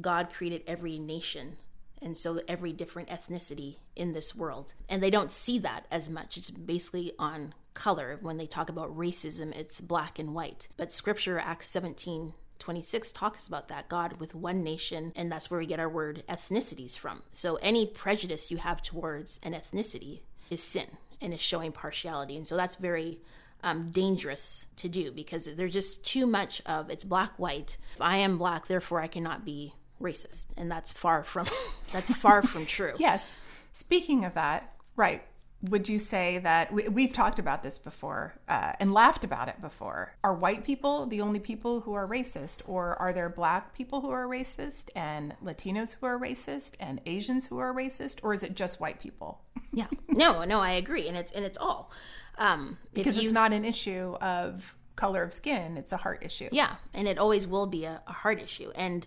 God 0.00 0.30
created 0.30 0.62
every 0.66 0.98
nation 0.98 1.56
and 2.02 2.16
so 2.16 2.40
every 2.48 2.72
different 2.72 3.08
ethnicity 3.08 3.76
in 3.94 4.12
this 4.12 4.34
world. 4.34 4.74
And 4.88 5.02
they 5.02 5.10
don't 5.10 5.30
see 5.30 5.58
that 5.58 5.86
as 5.90 6.08
much. 6.08 6.36
It's 6.36 6.50
basically 6.50 7.12
on 7.18 7.54
color. 7.74 8.18
When 8.20 8.36
they 8.36 8.46
talk 8.46 8.68
about 8.68 8.96
racism, 8.96 9.54
it's 9.54 9.80
black 9.80 10.18
and 10.18 10.34
white. 10.34 10.68
But 10.76 10.92
scripture, 10.92 11.38
Acts 11.38 11.68
17 11.68 12.32
26 12.60 13.10
talks 13.12 13.48
about 13.48 13.68
that 13.68 13.88
God 13.88 14.20
with 14.20 14.34
one 14.34 14.62
nation, 14.62 15.12
and 15.16 15.32
that's 15.32 15.50
where 15.50 15.58
we 15.58 15.66
get 15.66 15.80
our 15.80 15.88
word 15.88 16.22
ethnicities 16.28 16.96
from. 16.96 17.22
So 17.32 17.56
any 17.56 17.86
prejudice 17.86 18.50
you 18.50 18.58
have 18.58 18.82
towards 18.82 19.40
an 19.42 19.54
ethnicity 19.54 20.20
is 20.50 20.62
sin 20.62 20.86
and 21.20 21.32
is 21.32 21.40
showing 21.40 21.72
partiality. 21.72 22.36
And 22.36 22.46
so 22.46 22.56
that's 22.56 22.76
very 22.76 23.18
um, 23.62 23.90
dangerous 23.90 24.66
to 24.76 24.88
do 24.88 25.12
because 25.12 25.48
there's 25.56 25.72
just 25.72 26.04
too 26.04 26.26
much 26.26 26.62
of 26.66 26.90
it's 26.90 27.04
black 27.04 27.38
white. 27.38 27.76
If 27.94 28.00
I 28.00 28.16
am 28.16 28.38
black, 28.38 28.66
therefore 28.66 29.00
I 29.00 29.06
cannot 29.06 29.44
be 29.44 29.74
racist, 30.00 30.46
and 30.56 30.70
that's 30.70 30.92
far 30.92 31.22
from 31.22 31.46
that's 31.92 32.14
far 32.14 32.42
from 32.42 32.66
true. 32.66 32.94
Yes. 32.98 33.36
Speaking 33.72 34.24
of 34.24 34.34
that, 34.34 34.74
right. 34.96 35.22
Would 35.64 35.90
you 35.90 35.98
say 35.98 36.38
that 36.38 36.72
we, 36.72 37.04
have 37.04 37.12
talked 37.12 37.38
about 37.38 37.62
this 37.62 37.76
before 37.76 38.32
uh, 38.48 38.72
and 38.80 38.94
laughed 38.94 39.24
about 39.24 39.48
it 39.48 39.60
before? 39.60 40.14
Are 40.24 40.32
white 40.32 40.64
people 40.64 41.04
the 41.04 41.20
only 41.20 41.38
people 41.38 41.80
who 41.80 41.92
are 41.92 42.08
racist, 42.08 42.62
or 42.66 42.96
are 42.96 43.12
there 43.12 43.28
black 43.28 43.74
people 43.74 44.00
who 44.00 44.08
are 44.08 44.26
racist, 44.26 44.88
and 44.96 45.34
Latinos 45.44 45.94
who 45.94 46.06
are 46.06 46.18
racist, 46.18 46.72
and 46.80 47.02
Asians 47.04 47.44
who 47.44 47.58
are 47.58 47.74
racist, 47.74 48.20
or 48.22 48.32
is 48.32 48.42
it 48.42 48.56
just 48.56 48.80
white 48.80 49.00
people? 49.00 49.42
yeah, 49.70 49.86
no, 50.08 50.44
no, 50.44 50.60
I 50.60 50.72
agree, 50.72 51.08
and 51.08 51.16
it's 51.16 51.30
and 51.32 51.44
it's 51.44 51.58
all 51.58 51.92
um, 52.40 52.78
because 52.92 53.16
you, 53.16 53.24
it's 53.24 53.32
not 53.32 53.52
an 53.52 53.64
issue 53.64 54.16
of 54.20 54.74
color 54.96 55.22
of 55.22 55.32
skin; 55.32 55.76
it's 55.76 55.92
a 55.92 55.96
heart 55.96 56.24
issue. 56.24 56.48
Yeah, 56.50 56.76
and 56.92 57.06
it 57.06 57.18
always 57.18 57.46
will 57.46 57.66
be 57.66 57.84
a, 57.84 58.02
a 58.06 58.12
heart 58.12 58.40
issue, 58.40 58.72
and 58.74 59.06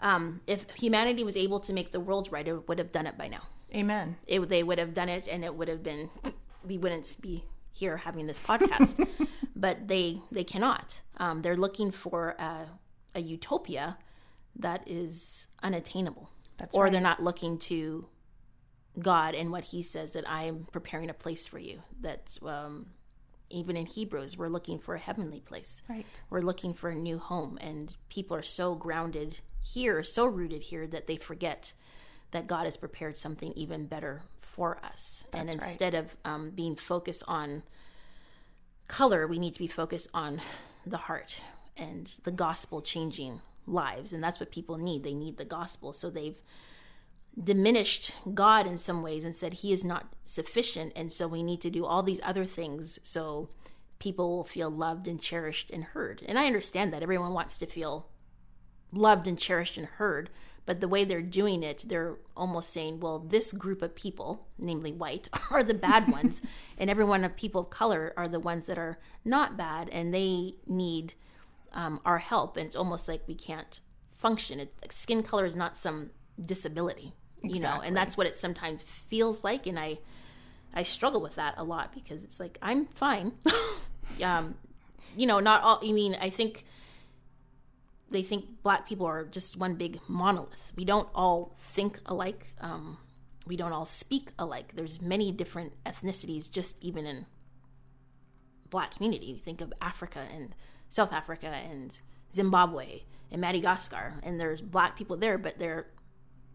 um, 0.00 0.42
if 0.46 0.66
humanity 0.76 1.24
was 1.24 1.36
able 1.36 1.60
to 1.60 1.72
make 1.72 1.90
the 1.90 2.00
world 2.00 2.28
right, 2.30 2.46
it 2.46 2.68
would 2.68 2.78
have 2.78 2.92
done 2.92 3.06
it 3.06 3.18
by 3.18 3.26
now. 3.26 3.42
Amen. 3.74 4.16
It, 4.28 4.48
they 4.48 4.62
would 4.62 4.78
have 4.78 4.94
done 4.94 5.08
it, 5.08 5.26
and 5.26 5.44
it 5.44 5.54
would 5.54 5.68
have 5.68 5.82
been. 5.82 6.10
We 6.62 6.78
wouldn't 6.78 7.16
be 7.20 7.44
here 7.72 7.96
having 7.96 8.26
this 8.26 8.38
podcast, 8.38 9.06
but 9.56 9.88
they 9.88 10.20
they 10.30 10.44
cannot. 10.44 11.02
Um, 11.16 11.42
they're 11.42 11.56
looking 11.56 11.90
for 11.90 12.36
a, 12.38 12.66
a, 13.14 13.20
utopia 13.20 13.98
that 14.56 14.82
is 14.86 15.46
unattainable, 15.62 16.30
That's 16.56 16.76
or 16.76 16.84
right. 16.84 16.92
they're 16.92 17.00
not 17.00 17.22
looking 17.22 17.58
to 17.58 18.06
God 18.98 19.34
and 19.34 19.50
what 19.50 19.64
He 19.64 19.82
says 19.82 20.12
that 20.12 20.28
I 20.28 20.44
am 20.44 20.66
preparing 20.72 21.10
a 21.10 21.14
place 21.14 21.48
for 21.48 21.58
you. 21.58 21.82
That 22.00 22.38
um, 22.44 22.86
even 23.50 23.76
in 23.76 23.86
Hebrews, 23.86 24.36
we're 24.36 24.48
looking 24.48 24.78
for 24.78 24.94
a 24.94 24.98
heavenly 24.98 25.40
place. 25.40 25.82
Right. 25.88 26.06
We're 26.30 26.40
looking 26.40 26.74
for 26.74 26.90
a 26.90 26.94
new 26.94 27.18
home, 27.18 27.58
and 27.60 27.96
people 28.08 28.36
are 28.36 28.42
so 28.42 28.74
grounded 28.74 29.40
here, 29.60 30.02
so 30.02 30.26
rooted 30.26 30.62
here 30.62 30.86
that 30.86 31.06
they 31.06 31.16
forget 31.16 31.72
that 32.30 32.46
God 32.46 32.64
has 32.64 32.76
prepared 32.76 33.16
something 33.16 33.52
even 33.54 33.86
better 33.86 34.22
for 34.36 34.78
us. 34.84 35.24
That's 35.30 35.52
and 35.52 35.62
instead 35.62 35.94
right. 35.94 36.04
of 36.04 36.16
um, 36.24 36.50
being 36.50 36.74
focused 36.74 37.22
on 37.28 37.62
color, 38.88 39.26
we 39.26 39.38
need 39.38 39.54
to 39.54 39.58
be 39.60 39.68
focused 39.68 40.08
on 40.12 40.40
the 40.84 40.96
heart 40.96 41.40
and 41.76 42.10
the 42.24 42.30
gospel 42.30 42.82
changing 42.82 43.40
lives. 43.66 44.12
And 44.12 44.22
that's 44.22 44.40
what 44.40 44.50
people 44.50 44.76
need. 44.76 45.04
They 45.04 45.14
need 45.14 45.36
the 45.36 45.44
gospel. 45.44 45.92
So 45.92 46.10
they've 46.10 46.40
diminished 47.42 48.16
God 48.32 48.66
in 48.66 48.78
some 48.78 49.02
ways 49.02 49.24
and 49.24 49.34
said 49.34 49.54
he 49.54 49.72
is 49.72 49.84
not 49.84 50.12
sufficient. 50.24 50.92
And 50.94 51.12
so 51.12 51.26
we 51.26 51.42
need 51.42 51.60
to 51.62 51.70
do 51.70 51.84
all 51.84 52.02
these 52.02 52.20
other 52.22 52.44
things 52.44 52.98
so 53.02 53.48
people 53.98 54.36
will 54.36 54.44
feel 54.44 54.70
loved 54.70 55.08
and 55.08 55.20
cherished 55.20 55.70
and 55.70 55.84
heard. 55.84 56.22
And 56.26 56.38
I 56.38 56.46
understand 56.46 56.92
that 56.92 57.02
everyone 57.02 57.32
wants 57.32 57.58
to 57.58 57.66
feel 57.66 58.08
loved 58.92 59.26
and 59.26 59.38
cherished 59.38 59.76
and 59.76 59.86
heard. 59.86 60.30
But 60.66 60.80
the 60.80 60.88
way 60.88 61.04
they're 61.04 61.20
doing 61.20 61.62
it, 61.62 61.84
they're 61.86 62.16
almost 62.36 62.72
saying, 62.72 63.00
well, 63.00 63.18
this 63.18 63.52
group 63.52 63.82
of 63.82 63.94
people, 63.94 64.46
namely 64.58 64.92
white, 64.92 65.28
are 65.50 65.62
the 65.62 65.74
bad 65.74 66.10
ones, 66.10 66.40
and 66.78 66.88
everyone 66.88 67.24
of 67.24 67.36
people 67.36 67.62
of 67.62 67.70
color 67.70 68.14
are 68.16 68.28
the 68.28 68.40
ones 68.40 68.66
that 68.66 68.78
are 68.78 68.98
not 69.24 69.58
bad, 69.58 69.90
and 69.90 70.14
they 70.14 70.54
need 70.66 71.14
um, 71.72 72.00
our 72.04 72.18
help. 72.18 72.56
And 72.56 72.66
it's 72.66 72.76
almost 72.76 73.08
like 73.08 73.22
we 73.26 73.34
can't 73.34 73.80
function. 74.12 74.58
It, 74.58 74.72
like 74.80 74.92
skin 74.92 75.22
color 75.22 75.44
is 75.44 75.56
not 75.56 75.76
some 75.76 76.10
disability, 76.42 77.14
you 77.42 77.56
exactly. 77.56 77.80
know, 77.80 77.86
and 77.86 77.96
that's 77.96 78.16
what 78.16 78.26
it 78.26 78.36
sometimes 78.36 78.82
feels 78.82 79.44
like. 79.44 79.66
And 79.66 79.78
I, 79.78 79.98
I 80.72 80.82
struggle 80.82 81.20
with 81.20 81.36
that 81.36 81.54
a 81.56 81.64
lot 81.64 81.92
because 81.94 82.24
it's 82.24 82.40
like 82.40 82.58
I'm 82.62 82.86
fine. 82.86 83.32
um, 84.22 84.54
you 85.16 85.26
know, 85.26 85.40
not 85.40 85.62
all. 85.62 85.80
I 85.82 85.92
mean, 85.92 86.16
I 86.20 86.30
think 86.30 86.64
they 88.10 88.22
think 88.22 88.62
black 88.62 88.88
people 88.88 89.06
are 89.06 89.24
just 89.24 89.56
one 89.56 89.74
big 89.74 90.00
monolith. 90.08 90.72
We 90.76 90.84
don't 90.84 91.08
all 91.14 91.54
think 91.58 92.00
alike. 92.06 92.46
Um, 92.60 92.98
we 93.46 93.56
don't 93.56 93.72
all 93.72 93.86
speak 93.86 94.30
alike. 94.38 94.72
There's 94.74 95.02
many 95.02 95.32
different 95.32 95.72
ethnicities 95.84 96.50
just 96.50 96.76
even 96.82 97.06
in 97.06 97.26
black 98.70 98.94
community. 98.96 99.26
You 99.26 99.36
think 99.36 99.60
of 99.60 99.72
Africa 99.80 100.26
and 100.32 100.54
South 100.88 101.12
Africa 101.12 101.48
and 101.48 102.00
Zimbabwe 102.32 103.02
and 103.30 103.40
Madagascar, 103.40 104.14
and 104.22 104.40
there's 104.40 104.60
black 104.60 104.96
people 104.96 105.16
there, 105.16 105.38
but 105.38 105.58
they're 105.58 105.86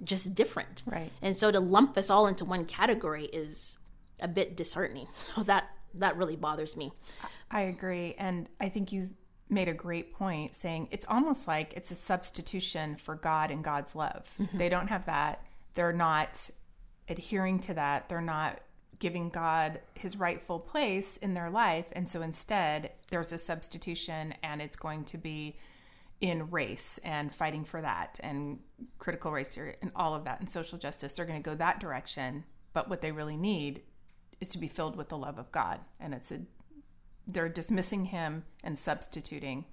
just 0.04 0.36
different. 0.36 0.84
Right. 0.86 1.12
And 1.22 1.36
so 1.36 1.52
to 1.52 1.60
lump 1.60 1.98
us 1.98 2.10
all 2.10 2.28
into 2.28 2.46
one 2.46 2.66
category 2.66 3.26
is 3.26 3.78
a 4.20 4.28
bit 4.28 4.56
disheartening. 4.58 5.08
So 5.36 5.44
that 5.44 5.70
that 5.96 6.18
really 6.18 6.36
bothers 6.36 6.78
me. 6.78 6.92
I 7.50 7.62
agree, 7.62 8.16
and 8.20 8.48
I 8.60 8.70
think 8.70 8.92
you 8.92 9.10
made 9.50 9.68
a 9.68 9.74
great 9.74 10.14
point 10.14 10.56
saying 10.56 10.88
it's 10.92 11.06
almost 11.10 11.48
like 11.48 11.74
it's 11.76 11.90
a 11.90 11.96
substitution 11.96 12.96
for 12.96 13.16
God 13.16 13.50
and 13.50 13.64
God's 13.64 13.96
love. 13.96 14.32
Mm-hmm. 14.40 14.58
They 14.58 14.70
don't 14.70 14.88
have 14.88 15.06
that. 15.08 15.44
They're 15.74 15.94
not 15.94 16.50
adhering 17.08 17.60
to 17.62 17.74
that. 17.74 18.08
They're 18.08 18.22
not 18.22 18.60
giving 19.00 19.30
God 19.30 19.80
his 19.96 20.18
rightful 20.18 20.60
place 20.60 21.18
in 21.18 21.34
their 21.34 21.50
life. 21.50 21.86
And 21.94 22.08
so 22.08 22.22
instead, 22.22 22.92
there's 23.10 23.32
a 23.32 23.38
substitution, 23.38 24.36
and 24.44 24.62
it's 24.62 24.76
going 24.76 25.06
to 25.06 25.18
be 25.18 25.58
in 26.22 26.50
race 26.52 27.00
and 27.04 27.34
fighting 27.34 27.64
for 27.64 27.82
that 27.82 28.20
and 28.22 28.60
critical 28.98 29.32
race 29.32 29.56
theory 29.56 29.76
and 29.82 29.92
all 29.96 30.14
of 30.14 30.26
that 30.26 30.40
and 30.40 30.50
social 30.50 30.78
justice. 30.78 31.14
They're 31.14 31.26
going 31.26 31.42
to 31.42 31.50
go 31.50 31.56
that 31.56 31.80
direction. 31.80 32.44
But 32.74 32.90
what 32.90 33.02
they 33.02 33.12
really 33.12 33.38
need 33.38 33.82
is 34.42 34.50
to 34.50 34.58
be 34.58 34.68
filled 34.68 34.96
with 34.96 35.10
the 35.10 35.18
love 35.18 35.40
of 35.40 35.52
God. 35.52 35.80
And 36.00 36.14
it's 36.14 36.32
a 36.32 36.42
they're 37.28 37.50
dismissing 37.50 38.06
him 38.06 38.44
and 38.64 38.78
substituting 38.78 39.66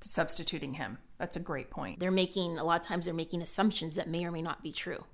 substituting 0.00 0.74
him. 0.74 0.98
That's 1.18 1.36
a 1.36 1.40
great 1.40 1.70
point. 1.70 1.98
They're 1.98 2.10
making 2.10 2.58
a 2.58 2.64
lot 2.64 2.80
of 2.80 2.86
times 2.86 3.04
they're 3.04 3.14
making 3.14 3.42
assumptions 3.42 3.96
that 3.96 4.08
may 4.08 4.24
or 4.24 4.30
may 4.30 4.42
not 4.42 4.62
be 4.62 4.72
true, 4.72 5.04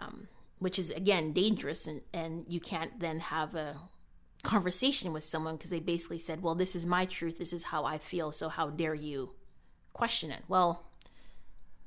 um, 0.00 0.28
which 0.58 0.78
is 0.78 0.90
again 0.90 1.32
dangerous, 1.32 1.86
and 1.86 2.00
and 2.12 2.44
you 2.48 2.60
can't 2.60 2.98
then 3.00 3.20
have 3.20 3.54
a 3.54 3.76
conversation 4.42 5.12
with 5.12 5.24
someone 5.24 5.56
because 5.56 5.70
they 5.70 5.80
basically 5.80 6.18
said, 6.18 6.42
"Well, 6.42 6.54
this 6.54 6.74
is 6.74 6.86
my 6.86 7.04
truth. 7.04 7.38
This 7.38 7.52
is 7.52 7.64
how 7.64 7.84
I 7.84 7.98
feel. 7.98 8.32
So 8.32 8.48
how 8.48 8.70
dare 8.70 8.94
you 8.94 9.30
question 9.94 10.30
it?" 10.30 10.42
Well, 10.48 10.84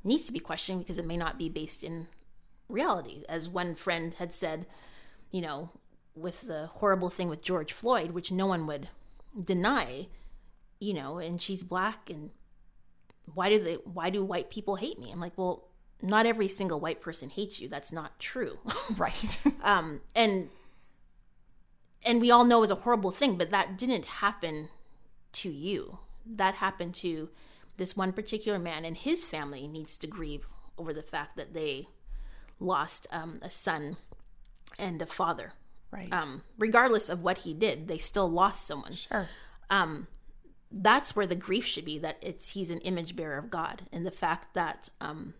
it 0.03 0.07
needs 0.07 0.25
to 0.25 0.33
be 0.33 0.39
questioned 0.39 0.79
because 0.79 0.97
it 0.97 1.05
may 1.05 1.17
not 1.17 1.37
be 1.37 1.49
based 1.49 1.83
in 1.83 2.07
reality. 2.67 3.23
As 3.29 3.47
one 3.47 3.75
friend 3.75 4.15
had 4.15 4.33
said, 4.33 4.65
you 5.31 5.41
know, 5.41 5.69
with 6.15 6.41
the 6.41 6.67
horrible 6.67 7.09
thing 7.09 7.29
with 7.29 7.41
George 7.41 7.71
Floyd, 7.71 8.11
which 8.11 8.31
no 8.31 8.47
one 8.47 8.65
would 8.67 8.89
deny, 9.41 10.07
you 10.79 10.93
know, 10.93 11.19
and 11.19 11.41
she's 11.41 11.63
black 11.63 12.09
and 12.09 12.31
why 13.33 13.49
do 13.49 13.61
they 13.61 13.75
why 13.75 14.09
do 14.09 14.23
white 14.23 14.49
people 14.49 14.75
hate 14.75 14.99
me? 14.99 15.11
I'm 15.11 15.19
like, 15.19 15.37
well, 15.37 15.67
not 16.01 16.25
every 16.25 16.47
single 16.47 16.79
white 16.79 17.01
person 17.01 17.29
hates 17.29 17.59
you. 17.59 17.67
That's 17.67 17.91
not 17.91 18.19
true. 18.19 18.57
right. 18.97 19.39
um 19.63 20.01
and 20.15 20.49
and 22.03 22.21
we 22.21 22.31
all 22.31 22.45
know 22.45 22.63
it's 22.63 22.71
a 22.71 22.75
horrible 22.75 23.11
thing, 23.11 23.37
but 23.37 23.51
that 23.51 23.77
didn't 23.77 24.05
happen 24.05 24.69
to 25.33 25.49
you. 25.49 25.99
That 26.25 26.55
happened 26.55 26.95
to 26.95 27.29
this 27.77 27.95
one 27.95 28.13
particular 28.13 28.59
man 28.59 28.85
and 28.85 28.97
his 28.97 29.25
family 29.25 29.67
needs 29.67 29.97
to 29.97 30.07
grieve 30.07 30.47
over 30.77 30.93
the 30.93 31.03
fact 31.03 31.37
that 31.37 31.53
they 31.53 31.87
lost 32.59 33.07
um, 33.11 33.39
a 33.41 33.49
son 33.49 33.97
and 34.77 35.01
a 35.01 35.05
father 35.05 35.53
Right. 35.91 36.11
Um, 36.11 36.43
regardless 36.57 37.09
of 37.09 37.23
what 37.23 37.39
he 37.39 37.53
did, 37.53 37.87
they 37.87 37.97
still 37.97 38.29
lost 38.29 38.65
someone. 38.65 38.95
Sure. 38.95 39.29
Um, 39.69 40.07
that's 40.71 41.15
where 41.15 41.27
the 41.27 41.35
grief 41.35 41.65
should 41.65 41.85
be 41.85 41.97
that 41.99 42.17
it's 42.21 42.49
he's 42.49 42.69
an 42.69 42.79
image 42.79 43.15
bearer 43.15 43.37
of 43.37 43.49
God, 43.49 43.83
and 43.91 44.05
the 44.05 44.11
fact 44.11 44.53
that 44.53 44.89
um, 44.99 45.33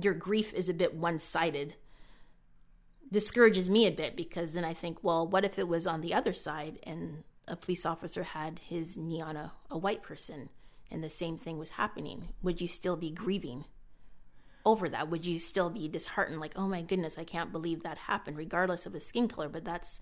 your 0.00 0.14
grief 0.14 0.54
is 0.54 0.68
a 0.68 0.74
bit 0.74 0.94
one 0.94 1.18
sided 1.18 1.74
discourages 3.10 3.68
me 3.68 3.88
a 3.88 3.90
bit 3.90 4.14
because 4.14 4.52
then 4.52 4.64
I 4.64 4.72
think, 4.72 5.02
well, 5.02 5.26
what 5.26 5.44
if 5.44 5.58
it 5.58 5.66
was 5.66 5.84
on 5.84 6.00
the 6.00 6.14
other 6.14 6.32
side 6.32 6.78
and 6.84 7.24
a 7.48 7.56
police 7.56 7.84
officer 7.84 8.22
had 8.22 8.60
his 8.60 8.96
knee 8.96 9.20
on 9.20 9.36
a, 9.36 9.50
a 9.68 9.76
white 9.76 10.04
person 10.04 10.48
and 10.90 11.02
the 11.02 11.10
same 11.10 11.36
thing 11.36 11.58
was 11.58 11.70
happening? 11.70 12.28
Would 12.42 12.60
you 12.60 12.68
still 12.68 12.96
be 12.96 13.10
grieving? 13.10 13.64
over 14.64 14.88
that? 14.88 15.08
Would 15.08 15.26
you 15.26 15.38
still 15.38 15.70
be 15.70 15.88
disheartened, 15.88 16.40
like, 16.40 16.52
oh 16.56 16.68
my 16.68 16.82
goodness, 16.82 17.18
I 17.18 17.24
can't 17.24 17.52
believe 17.52 17.82
that 17.82 17.98
happened, 17.98 18.36
regardless 18.36 18.86
of 18.86 18.92
the 18.92 19.00
skin 19.00 19.28
color? 19.28 19.48
But 19.48 19.64
that's, 19.64 20.00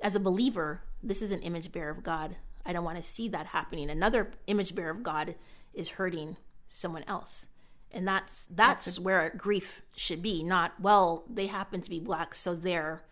as 0.00 0.14
a 0.14 0.20
believer, 0.20 0.82
this 1.02 1.22
is 1.22 1.32
an 1.32 1.42
image 1.42 1.72
bearer 1.72 1.90
of 1.90 2.02
God. 2.02 2.36
I 2.64 2.72
don't 2.72 2.84
want 2.84 2.96
to 2.96 3.02
see 3.02 3.28
that 3.28 3.46
happening. 3.46 3.90
Another 3.90 4.32
image 4.46 4.74
bearer 4.74 4.90
of 4.90 5.02
God 5.02 5.34
is 5.74 5.90
hurting 5.90 6.36
someone 6.68 7.04
else. 7.06 7.46
And 7.92 8.06
that's 8.06 8.46
that's, 8.50 8.84
that's 8.84 8.98
a- 8.98 9.02
where 9.02 9.32
grief 9.36 9.82
should 9.94 10.22
be, 10.22 10.42
not, 10.42 10.80
well, 10.80 11.24
they 11.28 11.46
happen 11.46 11.80
to 11.80 11.90
be 11.90 12.00
black, 12.00 12.34
so 12.34 12.54
they're 12.54 13.02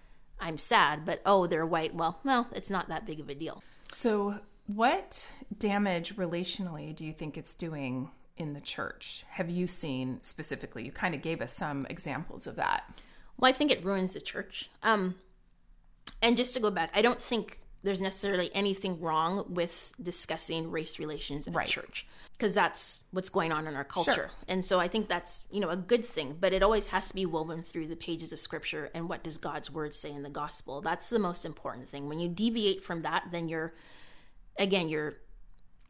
I'm 0.40 0.58
sad, 0.58 1.04
but 1.04 1.22
oh, 1.24 1.46
they're 1.46 1.64
white. 1.64 1.94
Well, 1.94 2.18
no, 2.24 2.48
it's 2.52 2.68
not 2.68 2.88
that 2.88 3.06
big 3.06 3.20
of 3.20 3.28
a 3.28 3.36
deal. 3.36 3.62
So, 3.92 4.40
what 4.66 5.28
damage 5.58 6.16
relationally 6.16 6.94
do 6.94 7.04
you 7.04 7.12
think 7.12 7.36
it's 7.36 7.54
doing 7.54 8.10
in 8.36 8.52
the 8.52 8.60
church 8.60 9.24
have 9.30 9.50
you 9.50 9.66
seen 9.66 10.18
specifically? 10.22 10.84
You 10.84 10.92
kind 10.92 11.14
of 11.14 11.22
gave 11.22 11.40
us 11.40 11.52
some 11.52 11.86
examples 11.88 12.46
of 12.46 12.56
that. 12.56 12.84
Well, 13.38 13.48
I 13.48 13.52
think 13.52 13.70
it 13.70 13.84
ruins 13.84 14.14
the 14.14 14.20
church. 14.20 14.70
Um, 14.82 15.16
and 16.22 16.36
just 16.36 16.54
to 16.54 16.60
go 16.60 16.70
back, 16.70 16.90
I 16.94 17.02
don't 17.02 17.20
think 17.20 17.60
there's 17.82 18.00
necessarily 18.00 18.50
anything 18.54 18.98
wrong 18.98 19.44
with 19.48 19.92
discussing 20.02 20.70
race 20.70 20.98
relations 20.98 21.46
in 21.46 21.52
right. 21.52 21.66
church 21.66 22.06
because 22.32 22.54
that's 22.54 23.02
what's 23.10 23.28
going 23.28 23.52
on 23.52 23.66
in 23.66 23.74
our 23.74 23.84
culture. 23.84 24.12
Sure. 24.12 24.30
And 24.48 24.64
so 24.64 24.80
I 24.80 24.88
think 24.88 25.06
that's, 25.06 25.44
you 25.50 25.60
know, 25.60 25.68
a 25.68 25.76
good 25.76 26.04
thing, 26.04 26.36
but 26.40 26.54
it 26.54 26.62
always 26.62 26.86
has 26.88 27.08
to 27.08 27.14
be 27.14 27.26
woven 27.26 27.60
through 27.60 27.88
the 27.88 27.96
pages 27.96 28.32
of 28.32 28.40
scripture 28.40 28.90
and 28.94 29.08
what 29.08 29.22
does 29.22 29.36
God's 29.36 29.70
word 29.70 29.94
say 29.94 30.10
in 30.10 30.22
the 30.22 30.30
gospel. 30.30 30.80
That's 30.80 31.10
the 31.10 31.18
most 31.18 31.44
important 31.44 31.88
thing. 31.88 32.08
When 32.08 32.18
you 32.18 32.28
deviate 32.28 32.82
from 32.82 33.02
that, 33.02 33.26
then 33.30 33.48
you're 33.48 33.74
again, 34.58 34.88
you're 34.88 35.14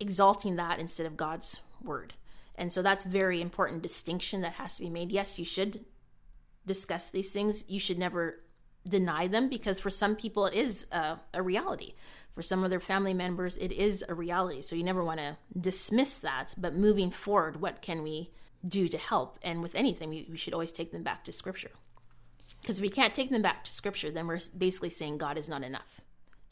exalting 0.01 0.57
that 0.57 0.79
instead 0.79 1.07
of 1.07 1.17
God's 1.17 1.61
word. 1.83 2.15
And 2.57 2.73
so 2.73 2.83
that's 2.83 3.05
very 3.05 3.41
important 3.41 3.83
distinction 3.83 4.43
that 4.43 4.55
has 4.55 4.77
to 4.77 4.83
be 4.83 4.91
made. 4.91 5.11
Yes, 5.11 5.39
you 5.39 5.45
should 5.45 5.85
discuss 6.67 7.11
these 7.11 7.33
things. 7.33 7.65
You 7.69 7.81
should 7.81 7.99
never 7.99 8.41
deny 8.89 9.27
them 9.27 9.49
because 9.49 9.81
for 9.81 9.91
some 9.91 10.15
people 10.15 10.47
it 10.47 10.55
is 10.55 10.87
a, 10.93 11.19
a, 11.33 11.43
reality. 11.43 11.95
For 12.31 12.43
some 12.43 12.65
of 12.65 12.71
their 12.71 12.81
family 12.81 13.15
members, 13.15 13.57
it 13.57 13.73
is 13.73 14.05
a 14.09 14.15
reality. 14.15 14.61
So 14.63 14.77
you 14.77 14.85
never 14.85 15.05
want 15.05 15.21
to 15.21 15.37
dismiss 15.59 16.19
that. 16.19 16.55
But 16.59 16.75
moving 16.75 17.11
forward, 17.11 17.61
what 17.61 17.81
can 17.81 18.03
we 18.03 18.31
do 18.67 18.89
to 18.89 18.99
help? 18.99 19.39
And 19.43 19.63
with 19.63 19.75
anything, 19.75 20.11
we, 20.11 20.27
we 20.31 20.37
should 20.37 20.53
always 20.53 20.73
take 20.73 20.93
them 20.93 21.03
back 21.03 21.25
to 21.25 21.33
Scripture. 21.33 21.71
Because 22.61 22.79
if 22.79 22.83
we 22.83 22.89
can't 22.89 23.15
take 23.15 23.31
them 23.31 23.43
back 23.43 23.65
to 23.65 23.73
Scripture, 23.73 24.11
then 24.11 24.27
we're 24.27 24.41
basically 24.57 24.91
saying 24.91 25.19
God 25.19 25.39
is 25.39 25.49
not 25.49 25.63
enough. 25.63 26.01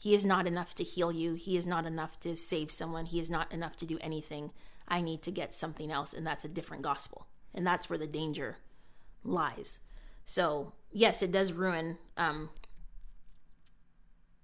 He 0.03 0.13
is 0.13 0.25
not 0.25 0.47
enough 0.47 0.75
to 0.75 0.83
heal 0.83 1.13
you. 1.13 1.35
He 1.35 1.55
is 1.55 1.65
not 1.65 1.85
enough 1.85 2.19
to 2.19 2.35
save 2.35 2.71
someone. 2.71 3.05
He 3.05 3.21
is 3.21 3.29
not 3.29 3.49
enough 3.53 3.77
to 3.77 3.85
do 3.85 3.97
anything. 4.01 4.51
I 4.85 4.99
need 4.99 5.21
to 5.21 5.31
get 5.31 5.55
something 5.55 5.93
else, 5.93 6.13
and 6.13 6.27
that's 6.27 6.43
a 6.43 6.49
different 6.49 6.83
gospel. 6.83 7.27
And 7.53 7.65
that's 7.65 7.89
where 7.89 7.97
the 7.97 8.05
danger 8.05 8.57
lies. 9.23 9.79
So 10.25 10.73
yes, 10.91 11.21
it 11.21 11.31
does 11.31 11.53
ruin. 11.53 11.99
Um, 12.17 12.49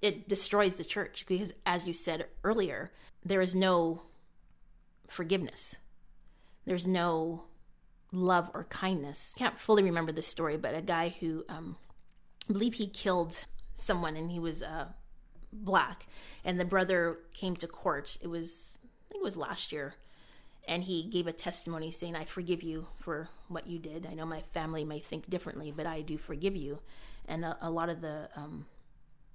it 0.01 0.29
destroys 0.29 0.75
the 0.75 0.85
church 0.85 1.25
because, 1.27 1.51
as 1.65 1.85
you 1.85 1.93
said 1.93 2.27
earlier, 2.45 2.93
there 3.25 3.41
is 3.41 3.53
no 3.53 4.03
forgiveness. 5.09 5.75
There's 6.63 6.87
no 6.87 7.43
love 8.13 8.49
or 8.53 8.63
kindness. 8.63 9.33
Can't 9.37 9.57
fully 9.57 9.83
remember 9.83 10.13
the 10.13 10.21
story, 10.21 10.55
but 10.55 10.73
a 10.73 10.81
guy 10.81 11.09
who 11.09 11.43
um, 11.49 11.75
I 12.49 12.53
believe 12.53 12.75
he 12.75 12.87
killed 12.87 13.43
someone 13.75 14.15
and 14.15 14.31
he 14.31 14.39
was 14.39 14.63
uh, 14.63 14.85
black, 15.51 16.07
and 16.43 16.59
the 16.59 16.65
brother 16.65 17.19
came 17.33 17.55
to 17.57 17.67
court. 17.67 18.17
It 18.21 18.27
was 18.27 18.77
I 18.83 19.13
think 19.13 19.21
it 19.21 19.23
was 19.23 19.37
last 19.37 19.71
year, 19.71 19.95
and 20.69 20.83
he 20.83 21.03
gave 21.03 21.25
a 21.25 21.33
testimony 21.33 21.91
saying, 21.91 22.15
I 22.15 22.25
forgive 22.25 22.61
you 22.61 22.87
for 22.97 23.27
what 23.47 23.67
you 23.67 23.79
did. 23.79 24.05
I 24.05 24.13
know 24.13 24.25
my 24.25 24.41
family 24.41 24.85
may 24.85 24.99
think 24.99 25.27
differently, 25.27 25.73
but 25.75 25.87
I 25.87 26.01
do 26.01 26.17
forgive 26.17 26.55
you. 26.55 26.79
And 27.27 27.43
a, 27.43 27.57
a 27.59 27.71
lot 27.71 27.89
of 27.89 28.01
the 28.01 28.29
um, 28.35 28.65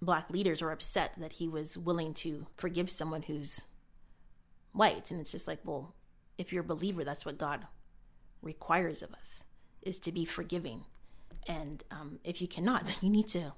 black 0.00 0.30
leaders 0.30 0.62
are 0.62 0.70
upset 0.70 1.12
that 1.18 1.32
he 1.32 1.48
was 1.48 1.76
willing 1.76 2.14
to 2.14 2.46
forgive 2.56 2.88
someone 2.88 3.22
who's 3.22 3.62
white. 4.72 5.10
And 5.10 5.20
it's 5.20 5.32
just 5.32 5.48
like, 5.48 5.58
well, 5.64 5.94
if 6.38 6.52
you're 6.52 6.62
a 6.62 6.66
believer, 6.66 7.02
that's 7.02 7.26
what 7.26 7.36
God 7.36 7.66
requires 8.40 9.02
of 9.02 9.12
us, 9.12 9.42
is 9.82 9.98
to 10.00 10.12
be 10.12 10.24
forgiving. 10.24 10.84
And 11.48 11.82
um, 11.90 12.20
if 12.22 12.40
you 12.40 12.46
cannot, 12.46 12.84
then 12.86 12.96
you 13.00 13.10
need 13.10 13.28
to 13.28 13.54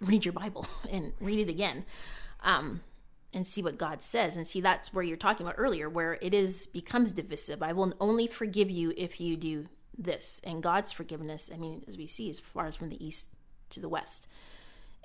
read 0.00 0.24
your 0.24 0.32
Bible 0.32 0.66
and 0.90 1.12
read 1.20 1.38
it 1.38 1.48
again. 1.50 1.84
Um, 2.42 2.82
and 3.32 3.46
see 3.46 3.62
what 3.62 3.78
God 3.78 4.00
says 4.00 4.36
and 4.36 4.46
see 4.46 4.60
that's 4.60 4.92
where 4.94 5.02
you're 5.02 5.16
talking 5.16 5.44
about 5.44 5.56
earlier 5.58 5.90
where 5.90 6.18
it 6.22 6.32
is 6.32 6.68
becomes 6.68 7.10
divisive. 7.10 7.62
I 7.62 7.72
will 7.72 7.92
only 8.00 8.28
forgive 8.28 8.70
you 8.70 8.92
if 8.96 9.20
you 9.20 9.36
do 9.36 9.66
this. 9.98 10.40
And 10.44 10.62
God's 10.62 10.92
forgiveness, 10.92 11.50
I 11.52 11.56
mean, 11.56 11.84
as 11.88 11.98
we 11.98 12.06
see, 12.06 12.30
as 12.30 12.38
far 12.38 12.66
as 12.66 12.76
from 12.76 12.90
the 12.90 13.04
east 13.04 13.34
to 13.70 13.80
the 13.80 13.88
west. 13.88 14.28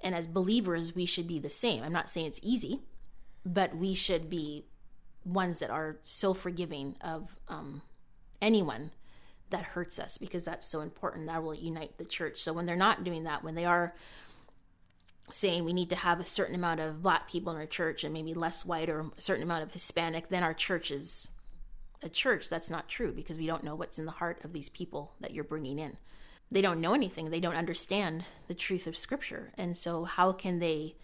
And 0.03 0.15
as 0.15 0.27
believers, 0.27 0.95
we 0.95 1.05
should 1.05 1.27
be 1.27 1.39
the 1.39 1.49
same. 1.49 1.83
I'm 1.83 1.91
not 1.91 2.09
saying 2.09 2.27
it's 2.27 2.39
easy, 2.41 2.81
but 3.45 3.75
we 3.75 3.93
should 3.93 4.29
be 4.29 4.65
ones 5.25 5.59
that 5.59 5.69
are 5.69 5.97
so 6.03 6.33
forgiving 6.33 6.95
of 7.01 7.39
um, 7.47 7.81
anyone 8.41 8.91
that 9.49 9.63
hurts 9.63 9.99
us 9.99 10.17
because 10.17 10.45
that's 10.45 10.65
so 10.65 10.81
important. 10.81 11.27
That 11.27 11.43
will 11.43 11.55
unite 11.55 11.97
the 11.97 12.05
church. 12.05 12.41
So 12.41 12.53
when 12.53 12.65
they're 12.65 12.75
not 12.75 13.03
doing 13.03 13.23
that, 13.23 13.43
when 13.43 13.55
they 13.55 13.65
are 13.65 13.93
saying 15.31 15.63
we 15.63 15.73
need 15.73 15.89
to 15.89 15.95
have 15.95 16.19
a 16.19 16.25
certain 16.25 16.55
amount 16.55 16.79
of 16.79 17.01
black 17.01 17.29
people 17.29 17.51
in 17.51 17.57
our 17.57 17.65
church 17.65 18.03
and 18.03 18.13
maybe 18.13 18.33
less 18.33 18.65
white 18.65 18.89
or 18.89 19.01
a 19.17 19.21
certain 19.21 19.43
amount 19.43 19.63
of 19.63 19.71
Hispanic, 19.71 20.29
then 20.29 20.43
our 20.43 20.53
church 20.53 20.91
is 20.91 21.29
a 22.01 22.09
church. 22.09 22.49
That's 22.49 22.69
not 22.69 22.87
true 22.87 23.11
because 23.11 23.37
we 23.37 23.47
don't 23.47 23.63
know 23.63 23.75
what's 23.75 23.99
in 23.99 24.05
the 24.05 24.11
heart 24.11 24.43
of 24.43 24.53
these 24.53 24.69
people 24.69 25.13
that 25.19 25.33
you're 25.33 25.43
bringing 25.43 25.79
in. 25.79 25.97
They 26.51 26.61
don't 26.61 26.81
know 26.81 26.93
anything, 26.93 27.29
they 27.29 27.39
don't 27.39 27.55
understand 27.55 28.25
the 28.47 28.55
truth 28.55 28.87
of 28.87 28.97
Scripture. 28.97 29.51
And 29.57 29.77
so, 29.77 30.03
how 30.05 30.31
can 30.31 30.59
they 30.59 30.95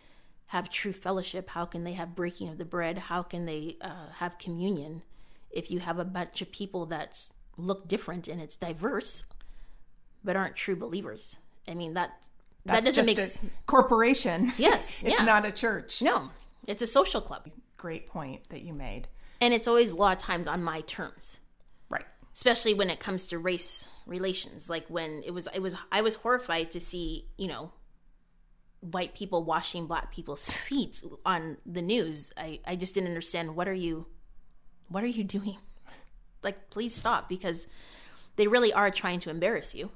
have 0.47 0.69
true 0.69 0.93
fellowship? 0.93 1.51
How 1.51 1.65
can 1.65 1.83
they 1.83 1.93
have 1.93 2.15
breaking 2.15 2.49
of 2.49 2.57
the 2.57 2.65
bread? 2.65 2.97
How 2.97 3.21
can 3.21 3.45
they 3.45 3.77
uh, 3.81 4.09
have 4.15 4.37
communion 4.37 5.03
if 5.51 5.69
you 5.69 5.79
have 5.79 5.99
a 5.99 6.05
bunch 6.05 6.41
of 6.41 6.51
people 6.51 6.85
that 6.87 7.29
look 7.57 7.87
different 7.87 8.27
and 8.27 8.41
it's 8.41 8.57
diverse 8.57 9.23
but 10.23 10.35
aren't 10.35 10.55
true 10.55 10.75
believers? 10.75 11.37
I 11.67 11.75
mean, 11.75 11.93
that 11.93 12.19
that's 12.65 12.85
that 12.85 12.95
doesn't 12.95 13.05
make 13.05 13.19
a 13.19 13.29
corporation. 13.67 14.51
Yes, 14.57 15.03
it's 15.03 15.19
yeah. 15.19 15.25
not 15.25 15.45
a 15.45 15.51
church. 15.51 16.01
No, 16.01 16.31
it's 16.65 16.81
a 16.81 16.87
social 16.87 17.21
club. 17.21 17.47
Great 17.77 18.07
point 18.07 18.49
that 18.49 18.61
you 18.61 18.73
made. 18.73 19.07
And 19.41 19.53
it's 19.53 19.67
always 19.67 19.91
a 19.91 19.95
lot 19.95 20.17
of 20.17 20.23
times 20.23 20.47
on 20.47 20.63
my 20.63 20.81
terms. 20.81 21.37
Right. 21.89 22.05
Especially 22.33 22.73
when 22.73 22.89
it 22.89 22.99
comes 22.99 23.27
to 23.27 23.37
race 23.37 23.87
relations. 24.05 24.69
Like 24.69 24.87
when 24.87 25.21
it 25.23 25.31
was 25.31 25.47
it 25.53 25.59
was 25.59 25.75
I 25.91 26.01
was 26.01 26.15
horrified 26.15 26.71
to 26.71 26.79
see, 26.79 27.27
you 27.37 27.47
know, 27.47 27.71
white 28.79 29.13
people 29.13 29.43
washing 29.43 29.85
black 29.85 30.11
people's 30.11 30.45
feet 30.49 31.03
on 31.25 31.57
the 31.65 31.81
news. 31.81 32.31
I, 32.35 32.59
I 32.65 32.75
just 32.75 32.95
didn't 32.95 33.09
understand 33.09 33.55
what 33.55 33.67
are 33.67 33.73
you 33.73 34.07
what 34.87 35.03
are 35.03 35.07
you 35.07 35.23
doing? 35.23 35.57
Like 36.43 36.69
please 36.69 36.93
stop 36.93 37.27
because 37.27 37.65
they 38.35 38.45
really 38.45 38.71
are 38.71 38.91
trying 38.91 39.19
to 39.21 39.31
embarrass 39.31 39.73
you 39.73 39.89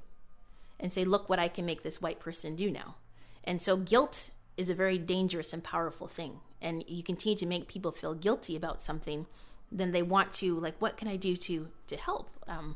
and 0.80 0.94
say, 0.94 1.04
look 1.04 1.30
what 1.30 1.40
I 1.40 1.48
can 1.48 1.66
make 1.66 1.84
this 1.84 2.02
white 2.02 2.20
person 2.20 2.56
do 2.56 2.72
now. 2.72 2.96
And 3.44 3.62
so 3.62 3.78
guilt 3.78 4.32
is 4.58 4.70
a 4.70 4.76
very 4.76 4.98
dangerous 4.98 5.54
and 5.54 5.64
powerful 5.64 6.08
thing. 6.08 6.40
And 6.62 6.84
you 6.88 7.04
continue 7.04 7.38
to 7.38 7.46
make 7.46 7.68
people 7.68 7.92
feel 7.92 8.14
guilty 8.14 8.56
about 8.56 8.82
something, 8.82 9.26
then 9.72 9.92
they 9.92 10.02
want 10.02 10.34
to 10.34 10.60
like, 10.60 10.82
what 10.82 10.98
can 10.98 11.08
I 11.08 11.16
do 11.16 11.38
to 11.38 11.70
to 11.88 11.98
help? 11.98 12.30
Um, 12.48 12.76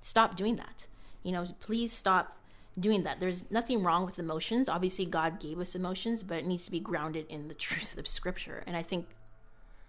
stop 0.00 0.36
doing 0.36 0.56
that. 0.56 0.86
You 1.22 1.32
know, 1.32 1.44
please 1.60 1.92
stop 1.92 2.36
doing 2.78 3.04
that. 3.04 3.20
There's 3.20 3.50
nothing 3.50 3.82
wrong 3.82 4.04
with 4.04 4.18
emotions. 4.18 4.68
Obviously, 4.68 5.06
God 5.06 5.40
gave 5.40 5.60
us 5.60 5.74
emotions, 5.74 6.22
but 6.22 6.38
it 6.38 6.46
needs 6.46 6.64
to 6.64 6.70
be 6.70 6.80
grounded 6.80 7.26
in 7.28 7.48
the 7.48 7.54
truth 7.54 7.96
of 7.98 8.06
Scripture. 8.06 8.62
And 8.66 8.76
I 8.76 8.82
think 8.82 9.06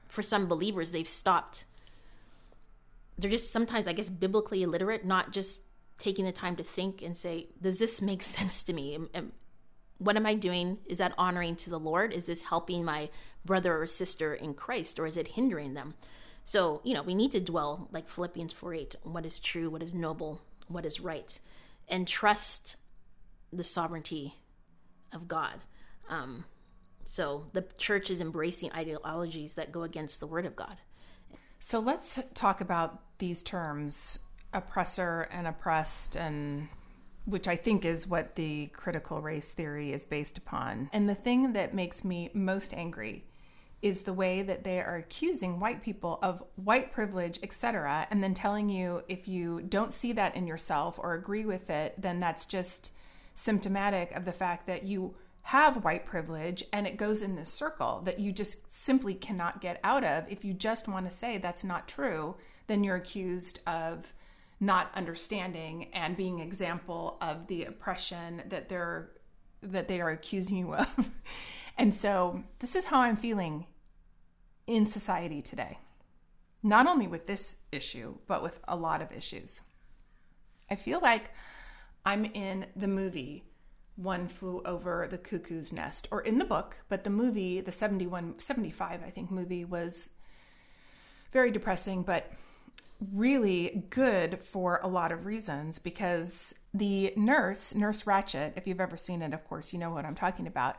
for 0.10 0.22
some 0.22 0.48
believers, 0.48 0.92
they've 0.92 1.08
stopped. 1.08 1.66
They're 3.18 3.32
just 3.32 3.52
sometimes, 3.52 3.88
I 3.88 3.94
guess, 3.94 4.10
biblically 4.10 4.64
illiterate, 4.64 5.06
not 5.06 5.32
just 5.32 5.62
taking 6.00 6.26
the 6.26 6.32
time 6.32 6.56
to 6.58 6.64
think 6.64 7.02
and 7.02 7.16
say, 7.16 7.48
does 7.62 7.80
this 7.80 8.02
make 8.02 8.22
sense 8.24 8.64
to 8.64 8.74
me? 8.74 8.98
what 10.00 10.18
am 10.18 10.26
I 10.26 10.34
doing? 10.34 10.80
Is 10.86 10.98
that 10.98 11.14
honoring 11.18 11.56
to 11.58 11.70
the 11.70 11.80
Lord? 11.80 12.12
Is 12.12 12.26
this 12.26 12.42
helping 12.42 12.84
my 12.84 13.10
brother 13.46 13.82
or 13.82 13.88
sister 13.88 14.34
in 14.34 14.54
Christ, 14.54 15.00
or 15.00 15.06
is 15.06 15.18
it 15.18 15.30
hindering 15.30 15.74
them? 15.76 15.94
So, 16.44 16.82
you 16.84 16.94
know, 16.94 17.04
we 17.04 17.16
need 17.16 17.32
to 17.32 17.40
dwell 17.40 17.88
like 17.92 18.10
Philippians 18.10 18.52
4 18.52 18.74
8, 18.74 18.96
what 19.04 19.26
is 19.26 19.40
true, 19.40 19.70
what 19.70 19.84
is 19.84 19.94
noble, 19.94 20.42
what 20.68 20.86
is 20.86 21.00
right, 21.00 21.40
and 21.88 22.08
trust 22.08 22.76
the 23.52 23.64
sovereignty 23.64 24.36
of 25.14 25.28
God. 25.28 25.56
Um, 26.10 26.46
so 27.06 27.46
the 27.54 27.66
church 27.78 28.12
is 28.12 28.20
embracing 28.20 28.72
ideologies 28.74 29.54
that 29.54 29.72
go 29.72 29.84
against 29.84 30.20
the 30.20 30.28
word 30.28 30.46
of 30.46 30.56
God. 30.56 30.78
So 31.60 31.80
let's 31.80 32.20
talk 32.34 32.60
about 32.60 33.02
these 33.20 33.42
terms 33.42 34.20
oppressor 34.54 35.28
and 35.32 35.48
oppressed 35.48 36.16
and 36.16 36.68
which 37.26 37.48
I 37.48 37.56
think 37.56 37.86
is 37.86 38.08
what 38.08 38.36
the 38.36 38.68
critical 38.68 39.22
race 39.22 39.52
theory 39.52 39.94
is 39.94 40.06
based 40.06 40.38
upon. 40.38 40.90
And 40.92 41.08
the 41.08 41.16
thing 41.16 41.54
that 41.54 41.74
makes 41.74 42.04
me 42.04 42.30
most 42.34 42.74
angry 42.74 43.24
is 43.82 44.04
the 44.04 44.14
way 44.14 44.42
that 44.42 44.64
they 44.64 44.80
are 44.80 44.96
accusing 44.96 45.60
white 45.60 45.82
people 45.82 46.20
of 46.22 46.44
white 46.56 46.92
privilege, 46.92 47.40
etc., 47.44 48.08
and 48.10 48.24
then 48.24 48.34
telling 48.34 48.70
you 48.70 49.04
if 49.10 49.28
you 49.28 49.62
don't 49.62 49.94
see 49.94 50.14
that 50.14 50.36
in 50.36 50.48
yourself 50.48 50.98
or 50.98 51.14
agree 51.14 51.46
with 51.46 51.70
it, 51.70 51.94
then 51.98 52.20
that's 52.20 52.46
just 52.46 52.92
symptomatic 53.36 54.12
of 54.14 54.26
the 54.26 54.32
fact 54.32 54.68
that 54.68 54.84
you 54.84 55.16
have 55.42 55.84
white 55.84 56.06
privilege 56.06 56.64
and 56.72 56.88
it 56.88 56.96
goes 56.96 57.22
in 57.22 57.36
this 57.36 57.52
circle 57.52 58.02
that 58.06 58.20
you 58.20 58.32
just 58.32 58.74
simply 58.74 59.14
cannot 59.14 59.60
get 59.60 59.80
out 59.84 60.06
of. 60.06 60.26
If 60.32 60.46
you 60.46 60.54
just 60.54 60.88
want 60.88 61.10
to 61.10 61.16
say 61.16 61.38
that's 61.38 61.66
not 61.66 61.88
true, 61.88 62.36
then 62.68 62.84
you're 62.84 62.96
accused 62.96 63.60
of 63.68 64.14
not 64.66 64.92
understanding 64.96 65.90
and 65.94 66.16
being 66.16 66.40
example 66.40 67.18
of 67.22 67.48
the 67.48 67.66
oppression 67.66 68.44
that 68.48 68.70
they're 68.70 69.12
that 69.62 69.88
they 69.88 70.02
are 70.02 70.10
accusing 70.10 70.58
you 70.58 70.76
of. 70.76 71.12
and 71.78 71.94
so 71.94 72.44
this 72.60 72.76
is 72.76 72.86
how 72.86 73.00
I'm 73.02 73.16
feeling 73.16 73.66
in 74.68 74.86
society 74.86 75.42
today. 75.42 75.80
Not 76.62 76.88
only 76.88 77.08
with 77.08 77.28
this 77.28 77.58
issue, 77.72 78.16
but 78.28 78.44
with 78.44 78.60
a 78.68 78.76
lot 78.76 79.02
of 79.02 79.12
issues. 79.12 79.62
I 80.70 80.76
feel 80.76 81.00
like 81.02 81.32
I'm 82.06 82.26
in 82.26 82.66
the 82.76 82.88
movie 82.88 83.46
One 83.96 84.28
Flew 84.28 84.62
Over 84.66 85.08
the 85.10 85.18
Cuckoo's 85.18 85.72
Nest, 85.72 86.08
or 86.12 86.22
in 86.22 86.40
the 86.40 86.46
book, 86.46 86.78
but 86.90 87.04
the 87.04 87.10
movie, 87.10 87.62
the 87.62 87.72
71, 87.72 88.40
75, 88.40 89.02
I 89.06 89.10
think, 89.10 89.32
movie 89.32 89.66
was 89.66 90.10
very 91.32 91.52
depressing, 91.52 92.04
but 92.04 92.32
really 93.12 93.86
good 93.90 94.40
for 94.40 94.80
a 94.84 94.88
lot 94.88 95.12
of 95.12 95.26
reasons 95.26 95.80
because 95.80 96.54
the 96.74 97.14
nurse, 97.16 97.76
Nurse 97.76 98.04
Ratched, 98.04 98.54
if 98.56 98.68
you've 98.68 98.82
ever 98.82 98.98
seen 98.98 99.22
it, 99.22 99.34
of 99.34 99.48
course, 99.48 99.74
you 99.74 99.80
know 99.80 99.92
what 99.92 100.06
I'm 100.06 100.16
talking 100.16 100.48
about. 100.48 100.78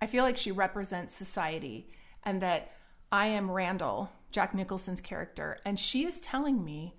I 0.00 0.06
feel 0.06 0.24
like 0.24 0.36
she 0.36 0.52
represents 0.52 1.14
society 1.14 1.88
and 2.24 2.40
that 2.40 2.72
I 3.10 3.26
am 3.28 3.50
Randle, 3.50 4.10
Jack 4.30 4.54
Nicholson's 4.54 5.00
character, 5.00 5.58
and 5.64 5.78
she 5.78 6.04
is 6.04 6.20
telling 6.20 6.64
me 6.64 6.94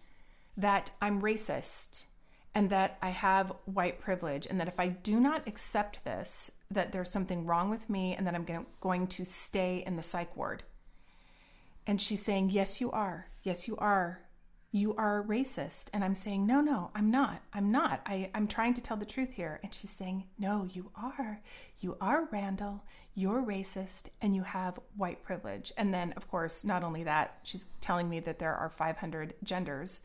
that 0.58 0.92
I'm 1.02 1.22
racist 1.22 2.06
and 2.54 2.70
that 2.70 2.98
I 3.02 3.10
have 3.10 3.52
white 3.66 4.00
privilege 4.00 4.48
and 4.48 4.60
that 4.60 4.70
if 4.70 4.80
I 4.80 4.88
do 4.88 5.20
not 5.20 5.48
accept 5.48 6.04
this, 6.06 6.52
that 6.72 6.92
there's 6.92 7.12
something 7.12 7.46
wrong 7.46 7.70
with 7.70 7.90
me 7.90 8.16
and 8.16 8.26
that 8.26 8.36
I'm 8.36 8.66
going 8.80 9.08
to 9.08 9.26
stay 9.26 9.84
in 9.86 9.98
the 9.98 10.02
psych 10.02 10.36
ward. 10.38 10.64
And 11.86 12.02
she's 12.02 12.24
saying, 12.24 12.50
Yes, 12.50 12.82
you 12.82 12.90
are. 12.92 13.28
Yes, 13.44 13.68
you 13.68 13.76
are 13.78 14.25
you 14.76 14.94
are 14.98 15.24
racist. 15.24 15.88
And 15.94 16.04
I'm 16.04 16.16
saying, 16.16 16.46
no, 16.46 16.60
no, 16.60 16.92
I'm 16.94 17.10
not. 17.10 17.42
I'm 17.54 17.72
not. 17.72 18.02
I, 18.06 18.30
I'm 18.36 18.46
trying 18.46 18.74
to 18.74 18.82
tell 18.82 18.98
the 18.98 19.06
truth 19.06 19.32
here. 19.32 19.62
And 19.64 19.74
she's 19.74 19.90
saying, 19.90 20.26
no, 20.38 20.68
you 20.74 20.92
are. 20.98 21.40
You 21.80 21.96
are 22.02 22.28
Randle. 22.30 22.84
You're 23.14 23.42
racist 23.42 24.10
and 24.22 24.36
you 24.36 24.44
have 24.44 24.78
white 24.98 25.24
privilege. 25.24 25.72
And 25.78 25.94
then, 25.94 26.12
of 26.18 26.30
course, 26.30 26.66
not 26.66 26.84
only 26.84 27.04
that, 27.04 27.40
she's 27.44 27.68
telling 27.80 28.10
me 28.10 28.20
that 28.20 28.38
there 28.38 28.54
are 28.54 28.70
500 28.70 29.36
genders. 29.46 30.02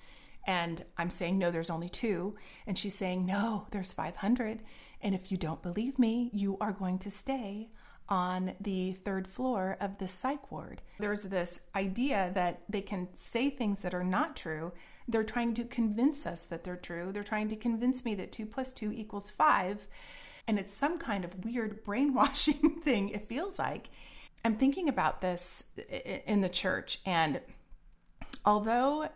And 0.46 0.84
I'm 0.96 1.10
saying, 1.10 1.36
no, 1.36 1.50
there's 1.50 1.70
only 1.70 1.88
two. 1.88 2.36
And 2.64 2.78
she's 2.78 2.94
saying, 2.94 3.26
no, 3.26 3.66
there's 3.72 3.92
500. 3.92 4.60
And 5.02 5.16
if 5.16 5.32
you 5.32 5.36
don't 5.36 5.62
believe 5.62 5.98
me, 5.98 6.30
you 6.32 6.56
are 6.60 6.72
going 6.72 7.00
to 7.00 7.10
stay 7.10 7.70
on 8.10 8.54
the 8.60 8.92
third 8.92 9.26
floor 9.26 9.76
of 9.80 9.98
the 9.98 10.08
psych 10.08 10.50
ward. 10.50 10.82
There's 10.98 11.22
this 11.22 11.60
idea 11.76 12.32
that 12.34 12.62
they 12.68 12.82
can 12.82 13.08
say 13.12 13.48
things 13.48 13.80
that 13.80 13.94
are 13.94 14.04
not 14.04 14.36
true. 14.36 14.72
They're 15.06 15.24
trying 15.24 15.54
to 15.54 15.64
convince 15.64 16.26
us 16.26 16.42
that 16.42 16.64
they're 16.64 16.76
true. 16.76 17.12
They're 17.12 17.22
trying 17.22 17.48
to 17.48 17.56
convince 17.56 18.04
me 18.04 18.14
that 18.16 18.32
two 18.32 18.46
plus 18.46 18.72
two 18.72 18.92
equals 18.92 19.30
five. 19.30 19.86
And 20.48 20.58
it's 20.58 20.74
some 20.74 20.98
kind 20.98 21.24
of 21.24 21.44
weird 21.44 21.84
brainwashing 21.84 22.80
thing, 22.82 23.10
it 23.10 23.28
feels 23.28 23.58
like. 23.58 23.90
I'm 24.44 24.56
thinking 24.56 24.88
about 24.88 25.20
this 25.20 25.64
in 26.26 26.40
the 26.40 26.48
church, 26.48 26.98
and 27.04 27.40
although 28.46 29.08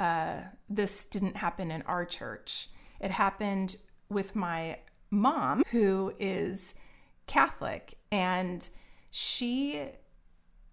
uh, 0.00 0.40
this 0.68 1.04
didn't 1.04 1.36
happen 1.36 1.70
in 1.70 1.82
our 1.82 2.04
church, 2.04 2.70
it 3.00 3.12
happened 3.12 3.76
with 4.08 4.34
my 4.34 4.78
mom, 5.10 5.62
who 5.70 6.12
is 6.18 6.74
Catholic, 7.26 7.98
and 8.10 8.68
she 9.10 9.86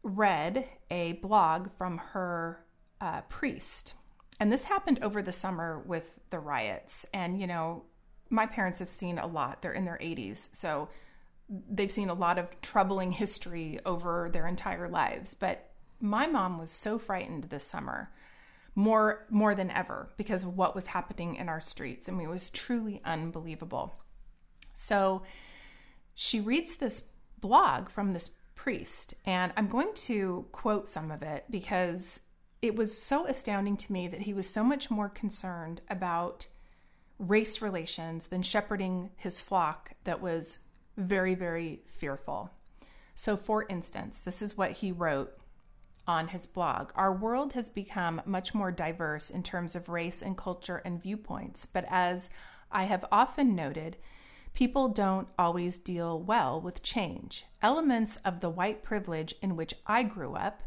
read 0.04 0.66
a 0.90 1.14
blog 1.14 1.72
from 1.78 1.98
her 1.98 2.64
uh, 3.00 3.22
priest. 3.22 3.94
And 4.40 4.52
this 4.52 4.64
happened 4.64 5.00
over 5.02 5.22
the 5.22 5.32
summer 5.32 5.80
with 5.86 6.20
the 6.32 6.40
riots. 6.40 7.06
And, 7.14 7.40
you 7.40 7.48
know, 7.48 7.84
my 8.30 8.48
parents 8.48 8.80
have 8.80 8.90
seen 8.90 9.20
a 9.20 9.28
lot. 9.28 9.62
They're 9.62 9.72
in 9.72 9.86
their 9.86 10.00
80s. 10.02 10.50
So 10.52 10.90
they've 11.70 11.92
seen 11.92 12.10
a 12.10 12.16
lot 12.16 12.40
of 12.40 12.60
troubling 12.62 13.12
history 13.12 13.80
over 13.86 14.30
their 14.32 14.48
entire 14.48 14.90
lives. 14.90 15.36
But 15.36 15.72
my 16.00 16.26
mom 16.26 16.58
was 16.58 16.72
so 16.72 16.98
frightened 16.98 17.46
this 17.46 17.64
summer 17.64 18.12
more 18.74 19.26
more 19.30 19.54
than 19.54 19.70
ever 19.70 20.10
because 20.18 20.44
of 20.44 20.58
what 20.58 20.76
was 20.76 20.88
happening 20.88 21.36
in 21.36 21.50
our 21.50 21.60
streets 21.60 22.08
I 22.08 22.14
mean 22.14 22.28
it 22.28 22.32
was 22.32 22.50
truly 22.50 23.02
unbelievable 23.04 23.94
so 24.74 25.24
she 26.24 26.40
reads 26.40 26.76
this 26.76 27.06
blog 27.40 27.90
from 27.90 28.14
this 28.14 28.36
priest, 28.54 29.16
and 29.26 29.52
I'm 29.58 29.68
going 29.68 29.92
to 29.96 30.46
quote 30.52 30.88
some 30.88 31.10
of 31.10 31.24
it 31.24 31.46
because 31.50 32.20
it 32.62 32.76
was 32.76 32.96
so 32.96 33.26
astounding 33.26 33.76
to 33.78 33.92
me 33.92 34.08
that 34.08 34.22
he 34.22 34.32
was 34.32 34.48
so 34.48 34.64
much 34.64 34.92
more 34.92 35.10
concerned 35.10 35.82
about 35.90 36.46
race 37.18 37.60
relations 37.60 38.28
than 38.28 38.44
shepherding 38.44 39.10
his 39.16 39.42
flock 39.42 39.94
that 40.04 40.22
was 40.22 40.60
very, 40.96 41.34
very 41.34 41.82
fearful. 41.88 42.52
So, 43.16 43.36
for 43.36 43.66
instance, 43.68 44.20
this 44.20 44.44
is 44.44 44.56
what 44.56 44.74
he 44.74 44.92
wrote 44.92 45.36
on 46.06 46.28
his 46.28 46.46
blog 46.46 46.92
Our 46.94 47.12
world 47.12 47.54
has 47.54 47.72
become 47.72 48.22
much 48.26 48.54
more 48.54 48.72
diverse 48.72 49.32
in 49.32 49.42
terms 49.42 49.76
of 49.76 49.90
race 49.90 50.22
and 50.22 50.38
culture 50.38 50.84
and 50.86 51.02
viewpoints, 51.02 51.66
but 51.66 51.86
as 51.90 52.30
I 52.72 52.84
have 52.84 53.06
often 53.12 53.56
noted, 53.56 53.98
people 54.54 54.90
don't 54.90 55.30
always 55.38 55.78
deal 55.78 56.20
well 56.20 56.60
with 56.60 56.84
change. 56.84 57.46
Elements 57.62 58.18
of 58.18 58.40
the 58.40 58.50
white 58.50 58.84
privilege 58.84 59.34
in 59.42 59.56
which 59.56 59.74
I 59.88 60.04
grew 60.04 60.36
up, 60.36 60.64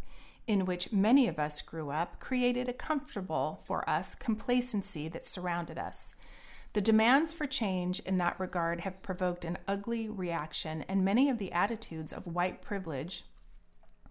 in 0.47 0.67
which 0.67 0.93
many 0.93 1.29
of 1.29 1.39
us 1.39 1.63
grew 1.63 1.91
up, 1.91 2.21
created 2.21 2.69
a 2.69 2.73
comfortable 2.73 3.61
for 3.65 3.89
us 3.89 4.15
complacency 4.15 5.09
that 5.09 5.25
surrounded 5.25 5.79
us. 5.79 6.15
The 6.75 6.81
demands 6.81 7.33
for 7.33 7.47
change 7.47 8.01
in 8.01 8.19
that 8.19 8.39
regard 8.41 8.81
have 8.81 9.03
provoked 9.03 9.45
an 9.45 9.59
ugly 9.69 10.09
reaction, 10.09 10.85
and 10.89 11.05
many 11.05 11.29
of 11.29 11.39
the 11.39 11.53
attitudes 11.53 12.13
of 12.13 12.27
white 12.27 12.61
privilege 12.63 13.25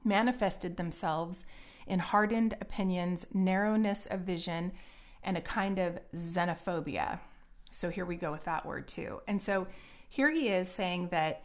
manifested 0.04 0.78
themselves 0.78 1.46
in 1.86 2.00
hardened 2.00 2.56
opinions, 2.62 3.26
narrowness 3.34 4.06
of 4.06 4.22
vision, 4.22 4.72
and 5.24 5.38
a 5.38 5.42
kind 5.42 5.78
of 5.78 6.00
xenophobia. 6.16 7.20
So 7.74 7.90
here 7.90 8.06
we 8.06 8.16
go 8.16 8.32
with 8.32 8.46
that 8.46 8.66
word 8.66 8.88
too. 8.88 9.22
And 9.28 9.42
so 9.42 9.68
here 10.08 10.30
he 10.30 10.50
is 10.50 10.70
saying 10.70 11.10
that 11.10 11.44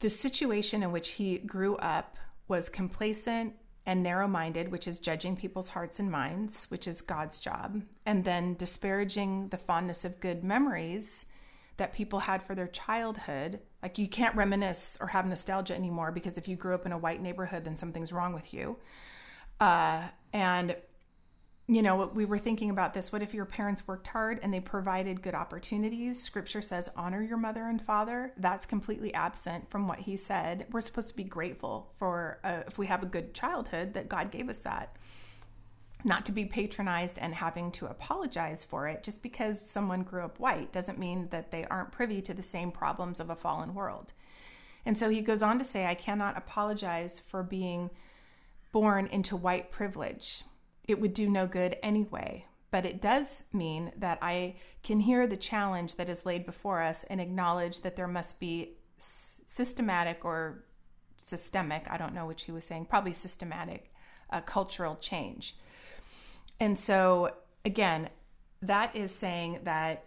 the 0.00 0.08
situation 0.08 0.82
in 0.82 0.90
which 0.90 1.10
he 1.10 1.38
grew 1.38 1.76
up 1.76 2.16
was 2.48 2.68
complacent 2.68 3.54
and 3.84 4.02
narrow 4.02 4.26
minded, 4.26 4.70
which 4.70 4.88
is 4.88 4.98
judging 4.98 5.36
people's 5.36 5.68
hearts 5.68 6.00
and 6.00 6.10
minds, 6.10 6.70
which 6.70 6.86
is 6.86 7.02
God's 7.02 7.38
job, 7.38 7.82
and 8.06 8.24
then 8.24 8.54
disparaging 8.54 9.48
the 9.48 9.58
fondness 9.58 10.04
of 10.04 10.20
good 10.20 10.44
memories 10.44 11.26
that 11.76 11.92
people 11.92 12.20
had 12.20 12.42
for 12.42 12.54
their 12.54 12.66
childhood. 12.66 13.60
Like 13.82 13.98
you 13.98 14.08
can't 14.08 14.34
reminisce 14.34 14.96
or 15.00 15.08
have 15.08 15.26
nostalgia 15.26 15.74
anymore 15.74 16.10
because 16.10 16.38
if 16.38 16.48
you 16.48 16.56
grew 16.56 16.74
up 16.74 16.86
in 16.86 16.92
a 16.92 16.98
white 16.98 17.22
neighborhood, 17.22 17.64
then 17.64 17.76
something's 17.76 18.12
wrong 18.12 18.32
with 18.32 18.52
you. 18.54 18.78
Uh, 19.60 20.08
and 20.32 20.76
you 21.70 21.82
know, 21.82 22.10
we 22.14 22.24
were 22.24 22.38
thinking 22.38 22.70
about 22.70 22.94
this. 22.94 23.12
What 23.12 23.20
if 23.20 23.34
your 23.34 23.44
parents 23.44 23.86
worked 23.86 24.06
hard 24.06 24.40
and 24.42 24.52
they 24.52 24.60
provided 24.60 25.20
good 25.20 25.34
opportunities? 25.34 26.20
Scripture 26.20 26.62
says, 26.62 26.88
honor 26.96 27.22
your 27.22 27.36
mother 27.36 27.64
and 27.64 27.80
father. 27.80 28.32
That's 28.38 28.64
completely 28.64 29.12
absent 29.12 29.70
from 29.70 29.86
what 29.86 29.98
he 29.98 30.16
said. 30.16 30.66
We're 30.72 30.80
supposed 30.80 31.10
to 31.10 31.16
be 31.16 31.24
grateful 31.24 31.92
for 31.98 32.38
uh, 32.42 32.62
if 32.66 32.78
we 32.78 32.86
have 32.86 33.02
a 33.02 33.06
good 33.06 33.34
childhood 33.34 33.92
that 33.92 34.08
God 34.08 34.30
gave 34.30 34.48
us 34.48 34.60
that. 34.60 34.96
Not 36.04 36.24
to 36.26 36.32
be 36.32 36.46
patronized 36.46 37.18
and 37.18 37.34
having 37.34 37.70
to 37.72 37.86
apologize 37.86 38.64
for 38.64 38.88
it. 38.88 39.02
Just 39.02 39.22
because 39.22 39.60
someone 39.60 40.04
grew 40.04 40.22
up 40.22 40.40
white 40.40 40.72
doesn't 40.72 40.98
mean 40.98 41.28
that 41.32 41.50
they 41.50 41.66
aren't 41.66 41.92
privy 41.92 42.22
to 42.22 42.32
the 42.32 42.42
same 42.42 42.72
problems 42.72 43.20
of 43.20 43.28
a 43.28 43.36
fallen 43.36 43.74
world. 43.74 44.14
And 44.86 44.98
so 44.98 45.10
he 45.10 45.20
goes 45.20 45.42
on 45.42 45.58
to 45.58 45.66
say, 45.66 45.84
I 45.84 45.94
cannot 45.94 46.38
apologize 46.38 47.20
for 47.20 47.42
being 47.42 47.90
born 48.72 49.06
into 49.08 49.36
white 49.36 49.70
privilege 49.70 50.44
it 50.88 51.00
would 51.00 51.14
do 51.14 51.28
no 51.28 51.46
good 51.46 51.76
anyway. 51.82 52.46
But 52.70 52.84
it 52.84 53.00
does 53.00 53.44
mean 53.52 53.92
that 53.96 54.18
I 54.20 54.56
can 54.82 55.00
hear 55.00 55.26
the 55.26 55.36
challenge 55.36 55.94
that 55.96 56.08
is 56.08 56.26
laid 56.26 56.44
before 56.44 56.82
us 56.82 57.04
and 57.08 57.20
acknowledge 57.20 57.82
that 57.82 57.96
there 57.96 58.08
must 58.08 58.40
be 58.40 58.76
systematic 58.98 60.24
or 60.24 60.64
systemic, 61.16 61.86
I 61.90 61.96
don't 61.96 62.14
know 62.14 62.26
which 62.26 62.42
he 62.42 62.52
was 62.52 62.64
saying, 62.64 62.86
probably 62.86 63.12
systematic 63.12 63.92
uh, 64.30 64.40
cultural 64.42 64.96
change. 64.96 65.56
And 66.60 66.78
so, 66.78 67.30
again, 67.64 68.10
that 68.62 68.94
is 68.96 69.14
saying 69.14 69.60
that 69.64 70.04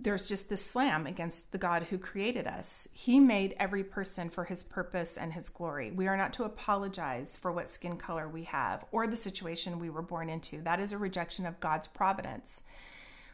there's 0.00 0.28
just 0.28 0.48
this 0.48 0.64
slam 0.64 1.06
against 1.06 1.50
the 1.50 1.58
God 1.58 1.84
who 1.84 1.96
created 1.96 2.46
us. 2.46 2.86
He 2.92 3.18
made 3.18 3.54
every 3.58 3.82
person 3.82 4.28
for 4.28 4.44
his 4.44 4.62
purpose 4.62 5.16
and 5.16 5.32
his 5.32 5.48
glory. 5.48 5.90
We 5.90 6.08
are 6.08 6.16
not 6.16 6.34
to 6.34 6.44
apologize 6.44 7.38
for 7.38 7.52
what 7.52 7.68
skin 7.68 7.96
color 7.96 8.28
we 8.28 8.44
have 8.44 8.84
or 8.92 9.06
the 9.06 9.16
situation 9.16 9.78
we 9.78 9.88
were 9.88 10.02
born 10.02 10.28
into. 10.28 10.60
That 10.60 10.80
is 10.80 10.92
a 10.92 10.98
rejection 10.98 11.46
of 11.46 11.60
God's 11.60 11.86
providence. 11.86 12.62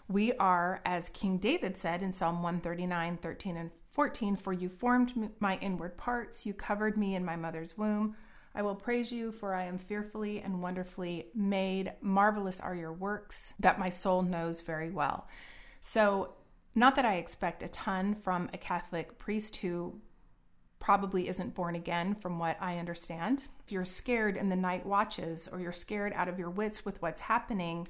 We 0.07 0.33
are, 0.35 0.81
as 0.87 1.11
King 1.11 1.38
David 1.38 1.77
said 1.77 2.03
in 2.03 2.12
Psalm 2.12 2.37
139, 2.37 3.16
13, 3.16 3.57
and 3.57 3.70
14, 3.90 4.37
For 4.37 4.53
you 4.53 4.68
formed 4.68 5.31
my 5.40 5.57
inward 5.57 5.96
parts, 5.96 6.46
you 6.46 6.55
covered 6.55 6.96
me 6.96 7.16
in 7.16 7.24
my 7.24 7.37
mother's 7.37 7.77
womb. 7.77 8.14
I 8.55 8.62
will 8.62 8.77
praise 8.77 9.12
you, 9.12 9.33
for 9.33 9.55
I 9.55 9.64
am 9.64 9.77
fearfully 9.77 10.40
and 10.40 10.62
wonderfully 10.62 11.27
made. 11.35 11.92
Marvelous 12.01 12.61
are 12.61 12.74
your 12.74 12.92
works 12.92 13.55
that 13.59 13.79
my 13.79 13.88
soul 13.90 14.22
knows 14.22 14.61
very 14.61 14.90
well. 14.90 15.27
So, 15.81 16.35
not 16.75 16.97
that 16.97 17.05
I 17.05 17.17
expect 17.17 17.62
a 17.62 17.69
ton 17.69 18.14
from 18.14 18.51
a 18.53 18.59
Catholic 18.59 19.19
priest 19.19 19.57
who 19.57 20.01
probably 20.79 21.29
isn't 21.29 21.55
born 21.55 21.75
again, 21.75 22.14
from 22.14 22.38
what 22.38 22.57
I 22.61 22.79
understand. 22.79 23.49
If 23.64 23.73
you're 23.73 23.85
scared 23.85 24.37
in 24.37 24.49
the 24.49 24.57
night 24.57 24.87
watches 24.87 25.49
or 25.49 25.61
you're 25.61 25.73
scared 25.73 26.12
out 26.14 26.29
of 26.29 26.38
your 26.38 26.51
wits 26.51 26.85
with 26.85 27.03
what's 27.03 27.23
happening 27.23 27.88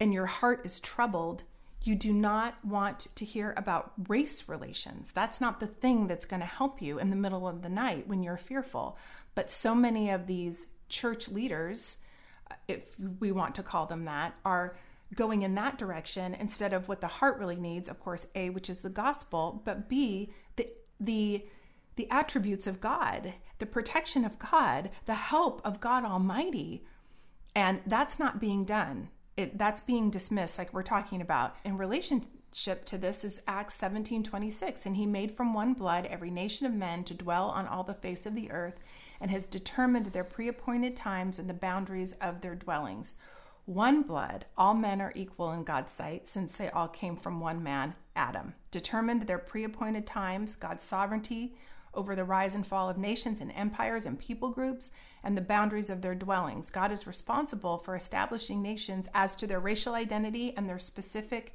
and 0.00 0.12
your 0.12 0.26
heart 0.26 0.62
is 0.64 0.80
troubled, 0.80 1.44
You 1.82 1.94
do 1.94 2.12
not 2.12 2.62
want 2.64 3.06
to 3.14 3.24
hear 3.24 3.54
about 3.56 3.92
race 4.08 4.48
relations. 4.48 5.12
That's 5.12 5.40
not 5.40 5.60
the 5.60 5.66
thing 5.66 6.08
that's 6.08 6.26
going 6.26 6.40
to 6.40 6.46
help 6.46 6.82
you 6.82 6.98
in 6.98 7.08
the 7.08 7.16
middle 7.16 7.48
of 7.48 7.62
the 7.62 7.70
night 7.70 8.06
when 8.06 8.22
you're 8.22 8.36
fearful. 8.36 8.98
But 9.34 9.50
so 9.50 9.74
many 9.74 10.10
of 10.10 10.26
these 10.26 10.66
church 10.90 11.28
leaders, 11.28 11.98
if 12.68 12.98
we 13.18 13.32
want 13.32 13.54
to 13.54 13.62
call 13.62 13.86
them 13.86 14.04
that, 14.04 14.34
are 14.44 14.76
going 15.14 15.42
in 15.42 15.54
that 15.56 15.78
direction 15.78 16.34
instead 16.34 16.72
of 16.72 16.88
what 16.88 17.00
the 17.00 17.06
heart 17.06 17.38
really 17.38 17.56
needs, 17.56 17.88
of 17.88 18.00
course, 18.00 18.26
A, 18.34 18.50
which 18.50 18.70
is 18.70 18.80
the 18.80 18.90
gospel, 18.90 19.62
but 19.64 19.88
B, 19.88 20.32
the 20.56 20.68
the 20.98 21.46
the 21.96 22.10
attributes 22.10 22.66
of 22.66 22.80
God, 22.80 23.34
the 23.58 23.66
protection 23.66 24.24
of 24.24 24.38
God, 24.38 24.90
the 25.04 25.14
help 25.14 25.60
of 25.64 25.80
God 25.80 26.04
Almighty. 26.04 26.84
And 27.54 27.80
that's 27.84 28.18
not 28.18 28.40
being 28.40 28.64
done. 28.64 29.08
It, 29.36 29.58
that's 29.58 29.80
being 29.80 30.08
dismissed, 30.08 30.56
like 30.56 30.72
we're 30.72 30.82
talking 30.82 31.20
about. 31.20 31.56
In 31.64 31.76
relationship 31.76 32.84
to 32.84 32.96
this 32.96 33.24
is 33.24 33.42
Acts 33.46 33.74
17 33.74 34.22
26. 34.22 34.86
And 34.86 34.96
he 34.96 35.04
made 35.04 35.32
from 35.32 35.52
one 35.52 35.74
blood 35.74 36.06
every 36.06 36.30
nation 36.30 36.64
of 36.64 36.72
men 36.72 37.04
to 37.04 37.14
dwell 37.14 37.48
on 37.48 37.66
all 37.66 37.82
the 37.82 37.94
face 37.94 38.24
of 38.24 38.34
the 38.34 38.50
earth, 38.50 38.78
and 39.20 39.30
has 39.30 39.46
determined 39.46 40.06
their 40.06 40.24
pre 40.24 40.46
appointed 40.46 40.94
times 40.94 41.38
and 41.38 41.50
the 41.50 41.54
boundaries 41.54 42.12
of 42.20 42.40
their 42.40 42.54
dwellings 42.54 43.14
one 43.70 44.02
blood, 44.02 44.46
all 44.58 44.74
men 44.74 45.00
are 45.00 45.12
equal 45.14 45.52
in 45.52 45.62
God's 45.62 45.92
sight, 45.92 46.26
since 46.26 46.56
they 46.56 46.68
all 46.70 46.88
came 46.88 47.16
from 47.16 47.38
one 47.38 47.62
man, 47.62 47.94
Adam. 48.16 48.52
Determined 48.72 49.22
their 49.22 49.38
pre 49.38 49.62
appointed 49.62 50.08
times, 50.08 50.56
God's 50.56 50.82
sovereignty 50.82 51.54
over 51.94 52.16
the 52.16 52.24
rise 52.24 52.56
and 52.56 52.66
fall 52.66 52.88
of 52.88 52.98
nations 52.98 53.40
and 53.40 53.52
empires 53.52 54.06
and 54.06 54.18
people 54.18 54.50
groups, 54.50 54.90
and 55.22 55.36
the 55.36 55.40
boundaries 55.40 55.88
of 55.88 56.02
their 56.02 56.16
dwellings. 56.16 56.68
God 56.68 56.90
is 56.90 57.06
responsible 57.06 57.78
for 57.78 57.94
establishing 57.94 58.60
nations 58.60 59.08
as 59.14 59.36
to 59.36 59.46
their 59.46 59.60
racial 59.60 59.94
identity 59.94 60.52
and 60.56 60.68
their 60.68 60.78
specific 60.80 61.54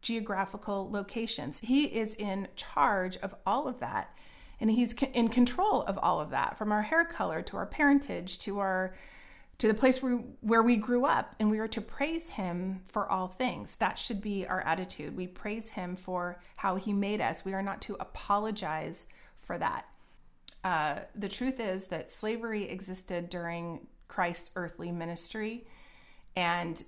geographical 0.00 0.88
locations. 0.92 1.58
He 1.58 1.86
is 1.86 2.14
in 2.14 2.46
charge 2.54 3.16
of 3.16 3.34
all 3.44 3.66
of 3.66 3.80
that. 3.80 4.16
And 4.60 4.70
he's 4.70 4.92
in 4.92 5.28
control 5.28 5.82
of 5.82 5.98
all 5.98 6.20
of 6.20 6.30
that, 6.30 6.56
from 6.56 6.70
our 6.70 6.82
hair 6.82 7.04
color 7.04 7.42
to 7.42 7.56
our 7.56 7.66
parentage 7.66 8.38
to 8.40 8.60
our 8.60 8.94
to 9.62 9.68
the 9.68 9.74
place 9.74 10.02
where, 10.02 10.16
where 10.40 10.64
we 10.64 10.74
grew 10.74 11.04
up, 11.04 11.36
and 11.38 11.48
we 11.48 11.60
are 11.60 11.68
to 11.68 11.80
praise 11.80 12.26
Him 12.26 12.80
for 12.88 13.08
all 13.08 13.28
things. 13.28 13.76
That 13.76 13.96
should 13.96 14.20
be 14.20 14.44
our 14.44 14.60
attitude. 14.62 15.16
We 15.16 15.28
praise 15.28 15.70
Him 15.70 15.94
for 15.94 16.40
how 16.56 16.74
He 16.74 16.92
made 16.92 17.20
us. 17.20 17.44
We 17.44 17.54
are 17.54 17.62
not 17.62 17.80
to 17.82 17.96
apologize 18.00 19.06
for 19.36 19.58
that. 19.58 19.84
Uh, 20.64 20.98
the 21.14 21.28
truth 21.28 21.60
is 21.60 21.84
that 21.84 22.10
slavery 22.10 22.68
existed 22.68 23.30
during 23.30 23.86
Christ's 24.08 24.50
earthly 24.56 24.90
ministry, 24.90 25.64
and 26.34 26.82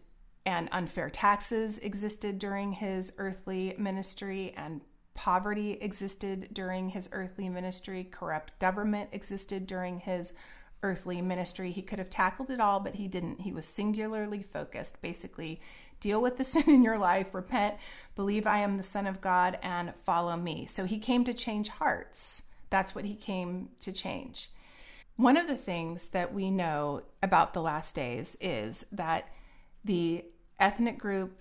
and 0.45 0.69
unfair 0.73 1.11
taxes 1.11 1.79
existed 1.79 2.41
during 2.41 2.73
his 2.73 3.13
earthly 3.19 3.77
ministry, 3.79 4.53
and 4.57 4.81
poverty 5.15 5.79
existed 5.81 6.49
during 6.53 6.89
his 6.89 7.09
earthly 7.13 7.49
ministry. 7.49 8.09
Corrupt 8.11 8.59
government 8.59 9.11
existed 9.13 9.65
during 9.65 10.01
his 10.01 10.33
earthly 10.85 11.21
ministry. 11.23 11.73
He 11.73 11.83
could 11.83 11.99
have 11.99 12.11
tackled 12.11 12.51
it 12.51 12.61
all, 12.61 12.79
but 12.79 12.95
he 12.95 13.09
didn't. 13.09 13.41
He 13.41 13.51
was 13.51 13.65
singularly 13.65 14.43
focused. 14.43 15.01
Basically, 15.03 15.61
deal 15.99 16.21
with 16.23 16.37
the 16.37 16.45
sin 16.53 16.69
in 16.69 16.85
your 16.85 16.99
life, 16.99 17.35
repent, 17.35 17.77
believe 18.15 18.47
I 18.47 18.59
am 18.61 18.77
the 18.77 18.83
Son 18.83 19.07
of 19.07 19.21
God, 19.21 19.59
and 19.63 19.95
follow 19.95 20.37
me. 20.37 20.67
So 20.67 20.85
he 20.85 20.99
came 20.99 21.25
to 21.25 21.35
change 21.35 21.69
hearts. 21.69 22.43
That's 22.71 22.95
what 22.95 23.07
he 23.07 23.15
came 23.15 23.71
to 23.81 23.93
change. 23.93 24.51
One 25.17 25.37
of 25.37 25.47
the 25.47 25.57
things 25.57 26.09
that 26.09 26.35
we 26.35 26.51
know 26.51 27.03
about 27.23 27.55
the 27.55 27.63
last 27.63 27.95
days 27.95 28.37
is 28.41 28.85
that 28.93 29.29
the 29.85 30.25
ethnic 30.61 30.99
group 30.99 31.41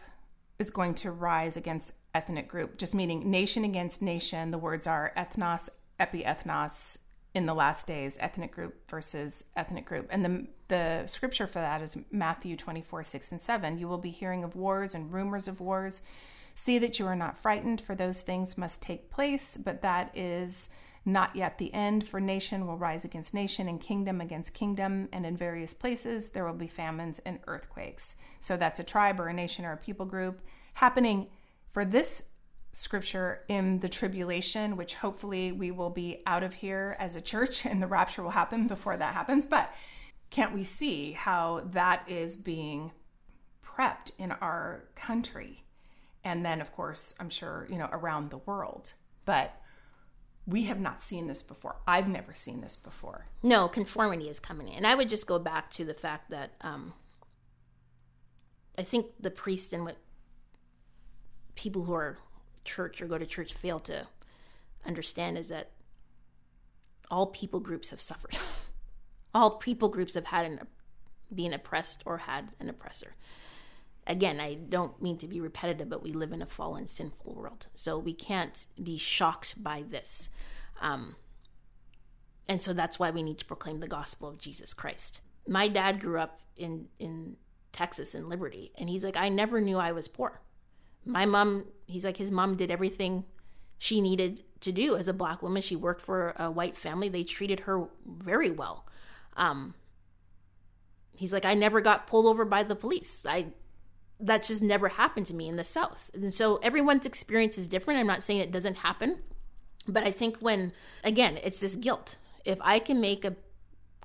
is 0.59 0.69
going 0.69 0.93
to 0.93 1.11
rise 1.11 1.57
against 1.57 1.91
ethnic 2.15 2.47
group, 2.47 2.77
just 2.77 2.93
meaning 2.93 3.29
nation 3.29 3.65
against 3.65 4.01
nation. 4.01 4.51
The 4.51 4.57
words 4.57 4.87
are 4.87 5.11
ethnos, 5.17 5.69
epiethnos, 5.99 6.97
in 7.33 7.45
the 7.47 7.53
last 7.53 7.87
days, 7.87 8.17
ethnic 8.19 8.51
group 8.51 8.89
versus 8.89 9.43
ethnic 9.55 9.85
group. 9.85 10.07
And 10.11 10.23
the, 10.23 10.47
the 10.67 11.07
scripture 11.07 11.47
for 11.47 11.59
that 11.59 11.81
is 11.81 11.97
Matthew 12.11 12.55
24, 12.55 13.03
6 13.03 13.31
and 13.31 13.41
7. 13.41 13.77
You 13.79 13.87
will 13.87 13.97
be 13.97 14.11
hearing 14.11 14.43
of 14.43 14.55
wars 14.55 14.93
and 14.93 15.11
rumors 15.11 15.47
of 15.47 15.59
wars. 15.59 16.01
See 16.55 16.77
that 16.77 16.99
you 16.99 17.07
are 17.07 17.15
not 17.15 17.37
frightened, 17.37 17.81
for 17.81 17.95
those 17.95 18.21
things 18.21 18.57
must 18.57 18.83
take 18.83 19.09
place, 19.09 19.57
but 19.57 19.81
that 19.81 20.15
is 20.15 20.69
not 21.05 21.35
yet 21.35 21.57
the 21.57 21.73
end, 21.73 22.05
for 22.05 22.19
nation 22.21 22.67
will 22.67 22.77
rise 22.77 23.03
against 23.03 23.33
nation 23.33 23.67
and 23.67 23.81
kingdom 23.81 24.21
against 24.21 24.53
kingdom, 24.53 25.09
and 25.11 25.25
in 25.25 25.35
various 25.35 25.73
places 25.73 26.29
there 26.29 26.45
will 26.45 26.53
be 26.53 26.67
famines 26.67 27.19
and 27.25 27.39
earthquakes. 27.47 28.15
So 28.39 28.55
that's 28.55 28.79
a 28.79 28.83
tribe 28.83 29.19
or 29.19 29.27
a 29.27 29.33
nation 29.33 29.65
or 29.65 29.73
a 29.73 29.77
people 29.77 30.05
group 30.05 30.39
happening 30.75 31.27
for 31.71 31.83
this 31.83 32.23
scripture 32.73 33.43
in 33.47 33.79
the 33.79 33.87
tribulation, 33.87 34.75
which 34.75 34.95
hopefully 34.95 35.51
we 35.51 35.71
will 35.71 35.91
be 35.91 36.21
out 36.25 36.43
of 36.43 36.55
here 36.55 36.97
as 36.99 37.15
a 37.15 37.21
church 37.21 37.65
and 37.65 37.81
the 37.81 37.87
rapture 37.87 38.23
will 38.23 38.31
happen 38.31 38.67
before 38.67 38.97
that 38.97 39.13
happens. 39.13 39.45
But 39.45 39.71
can't 40.31 40.53
we 40.53 40.63
see 40.63 41.11
how 41.11 41.61
that 41.71 42.09
is 42.09 42.35
being 42.35 42.91
prepped 43.63 44.11
in 44.17 44.31
our 44.31 44.85
country? 44.95 45.63
And 46.23 46.43
then, 46.43 46.61
of 46.61 46.71
course, 46.71 47.13
I'm 47.19 47.29
sure, 47.29 47.67
you 47.69 47.77
know, 47.77 47.89
around 47.91 48.31
the 48.31 48.39
world. 48.39 48.93
But 49.25 49.55
we 50.47 50.63
have 50.63 50.79
not 50.79 50.99
seen 50.99 51.27
this 51.27 51.43
before. 51.43 51.75
I've 51.87 52.07
never 52.07 52.33
seen 52.33 52.61
this 52.61 52.75
before. 52.75 53.27
No, 53.43 53.67
conformity 53.67 54.29
is 54.29 54.39
coming 54.39 54.69
in. 54.69 54.73
And 54.75 54.87
I 54.87 54.95
would 54.95 55.09
just 55.09 55.27
go 55.27 55.37
back 55.37 55.69
to 55.71 55.85
the 55.85 55.93
fact 55.93 56.31
that 56.31 56.53
um, 56.61 56.93
I 58.77 58.83
think 58.83 59.07
the 59.19 59.29
priest 59.29 59.73
and 59.73 59.85
what 59.85 59.97
people 61.55 61.83
who 61.83 61.93
are 61.93 62.17
church 62.63 63.01
or 63.01 63.07
go 63.07 63.17
to 63.17 63.25
church 63.25 63.53
fail 63.53 63.79
to 63.81 64.07
understand 64.85 65.37
is 65.37 65.49
that 65.49 65.71
all 67.09 67.27
people 67.27 67.59
groups 67.59 67.89
have 67.89 68.01
suffered. 68.01 68.37
all 69.33 69.51
people 69.51 69.89
groups 69.89 70.15
have 70.15 70.27
had 70.27 70.45
an 70.45 70.59
being 71.33 71.53
oppressed 71.53 72.03
or 72.05 72.19
had 72.19 72.49
an 72.59 72.69
oppressor. 72.69 73.15
Again, 74.05 74.39
I 74.39 74.55
don't 74.55 75.01
mean 75.01 75.17
to 75.19 75.27
be 75.27 75.39
repetitive, 75.39 75.89
but 75.89 76.03
we 76.03 76.11
live 76.11 76.31
in 76.31 76.41
a 76.41 76.45
fallen, 76.45 76.87
sinful 76.87 77.33
world. 77.33 77.67
So 77.73 77.97
we 77.97 78.13
can't 78.13 78.67
be 78.81 78.97
shocked 78.97 79.61
by 79.61 79.83
this. 79.89 80.29
Um, 80.81 81.15
and 82.47 82.61
so 82.61 82.73
that's 82.73 82.99
why 82.99 83.11
we 83.11 83.23
need 83.23 83.37
to 83.39 83.45
proclaim 83.45 83.79
the 83.79 83.87
gospel 83.87 84.27
of 84.27 84.37
Jesus 84.37 84.73
Christ. 84.73 85.21
My 85.47 85.67
dad 85.67 86.01
grew 86.01 86.19
up 86.19 86.41
in, 86.57 86.87
in 86.99 87.37
Texas 87.71 88.13
in 88.13 88.29
Liberty, 88.29 88.73
and 88.77 88.89
he's 88.89 89.03
like, 89.03 89.17
I 89.17 89.29
never 89.29 89.61
knew 89.61 89.77
I 89.77 89.93
was 89.93 90.07
poor 90.07 90.41
my 91.05 91.25
mom, 91.25 91.65
he's 91.85 92.05
like, 92.05 92.17
his 92.17 92.31
mom 92.31 92.55
did 92.55 92.71
everything 92.71 93.25
she 93.77 94.01
needed 94.01 94.43
to 94.61 94.71
do 94.71 94.95
as 94.95 95.07
a 95.07 95.13
black 95.13 95.41
woman. 95.41 95.61
She 95.61 95.75
worked 95.75 96.01
for 96.01 96.33
a 96.37 96.49
white 96.49 96.75
family. 96.75 97.09
They 97.09 97.23
treated 97.23 97.61
her 97.61 97.85
very 98.05 98.49
well. 98.49 98.85
Um, 99.35 99.73
he's 101.17 101.33
like, 101.33 101.45
I 101.45 101.53
never 101.53 101.81
got 101.81 102.07
pulled 102.07 102.25
over 102.25 102.45
by 102.45 102.63
the 102.63 102.75
police. 102.75 103.25
I 103.27 103.47
that 104.19 104.43
just 104.43 104.61
never 104.61 104.87
happened 104.87 105.25
to 105.25 105.33
me 105.33 105.49
in 105.49 105.57
the 105.57 105.63
South. 105.63 106.09
And 106.13 106.33
so 106.33 106.57
everyone's 106.57 107.05
experience 107.05 107.57
is 107.57 107.67
different. 107.67 107.99
I'm 107.99 108.07
not 108.07 108.23
saying 108.23 108.39
it 108.39 108.51
doesn't 108.51 108.75
happen, 108.75 109.19
but 109.87 110.03
I 110.03 110.11
think 110.11 110.37
when 110.37 110.71
again, 111.03 111.37
it's 111.43 111.59
this 111.59 111.75
guilt. 111.75 112.17
If 112.45 112.59
I 112.61 112.79
can 112.79 113.01
make 113.01 113.25
a 113.25 113.35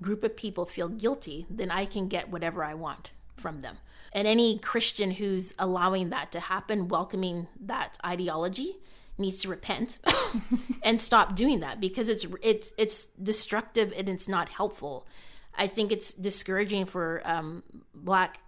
group 0.03 0.25
of 0.25 0.37
people 0.37 0.65
feel 0.65 0.89
guilty, 0.89 1.47
then 1.49 1.71
I 1.71 1.85
can 1.85 2.09
get 2.09 2.31
whatever 2.31 2.65
I 2.65 2.75
want 2.75 3.11
from 3.37 3.61
them. 3.61 3.79
And 4.13 4.27
any 4.27 4.59
Christian 4.59 5.11
who's 5.13 5.55
allowing 5.59 6.11
that 6.11 6.33
to 6.33 6.41
happen, 6.41 6.89
welcoming 6.89 7.49
that 7.61 7.99
ideology, 8.05 8.77
needs 9.19 9.43
to 9.43 9.49
repent 9.49 9.99
and 10.83 11.01
stop 11.01 11.35
doing 11.35 11.61
that 11.61 11.81
because 11.81 12.09
it's 12.09 12.25
it's 12.41 12.73
it's 12.79 13.07
destructive 13.23 13.93
and 13.97 14.09
it's 14.09 14.29
not 14.29 14.49
helpful. 14.49 15.07
I 15.57 15.67
think 15.67 15.91
it's 15.91 16.13
discouraging 16.13 16.85
for 16.85 17.21
um, 17.25 17.65
Black 17.93 18.39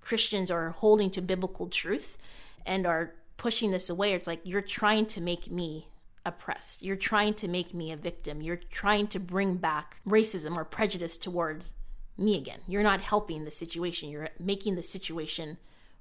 Christians 0.00 0.50
are 0.50 0.70
holding 0.70 1.10
to 1.10 1.20
biblical 1.20 1.68
truth 1.68 2.16
and 2.64 2.86
are 2.86 3.14
pushing 3.36 3.70
this 3.70 3.90
away. 3.90 4.14
It's 4.14 4.26
like 4.26 4.40
you're 4.44 4.62
trying 4.62 5.06
to 5.06 5.20
make 5.20 5.50
me 5.50 5.88
oppressed. 6.24 6.82
You're 6.82 6.96
trying 6.96 7.34
to 7.34 7.48
make 7.48 7.74
me 7.74 7.92
a 7.92 7.96
victim. 7.96 8.40
You're 8.40 8.56
trying 8.56 9.08
to 9.08 9.20
bring 9.20 9.56
back 9.56 10.00
racism 10.06 10.56
or 10.56 10.64
prejudice 10.64 11.18
towards 11.18 11.72
me 12.16 12.36
again. 12.36 12.60
You're 12.66 12.82
not 12.82 13.00
helping 13.00 13.44
the 13.44 13.50
situation. 13.50 14.08
You're 14.08 14.30
making 14.38 14.74
the 14.74 14.82
situation 14.82 15.58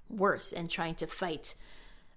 worse 0.09 0.51
and 0.51 0.69
trying 0.69 0.95
to 0.95 1.07
fight 1.07 1.55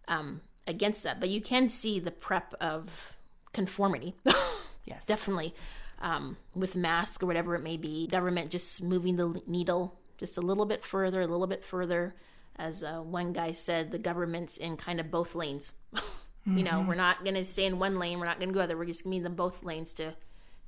um, 0.08 0.40
against 0.66 1.02
that. 1.04 1.20
But 1.20 1.28
you 1.28 1.40
can 1.40 1.68
see 1.68 1.98
the 1.98 2.10
prep 2.10 2.54
of 2.60 3.16
conformity. 3.52 4.14
yes. 4.84 5.06
Definitely. 5.06 5.54
Um, 6.00 6.36
with 6.54 6.76
masks 6.76 7.22
or 7.22 7.26
whatever 7.26 7.54
it 7.54 7.62
may 7.62 7.76
be, 7.76 8.06
government 8.06 8.50
just 8.50 8.82
moving 8.82 9.16
the 9.16 9.40
needle 9.46 9.98
just 10.18 10.36
a 10.36 10.40
little 10.40 10.66
bit 10.66 10.82
further, 10.82 11.20
a 11.20 11.26
little 11.26 11.46
bit 11.46 11.64
further. 11.64 12.14
As 12.56 12.82
uh, 12.82 13.00
one 13.00 13.32
guy 13.32 13.52
said, 13.52 13.90
the 13.90 13.98
government's 13.98 14.56
in 14.56 14.76
kind 14.76 15.00
of 15.00 15.10
both 15.10 15.34
lanes. 15.34 15.72
mm-hmm. 15.94 16.10
You 16.58 16.62
know, 16.62 16.72
mm-hmm. 16.72 16.88
we're 16.88 16.94
not 16.94 17.24
going 17.24 17.36
to 17.36 17.44
stay 17.46 17.64
in 17.64 17.78
one 17.78 17.98
lane, 17.98 18.18
we're 18.18 18.26
not 18.26 18.38
going 18.38 18.50
to 18.50 18.54
go 18.54 18.60
other. 18.60 18.76
We're 18.76 18.84
just 18.84 19.02
going 19.02 19.12
to 19.12 19.14
be 19.14 19.16
in 19.16 19.22
the 19.22 19.30
both 19.30 19.64
lanes 19.64 19.94
to 19.94 20.14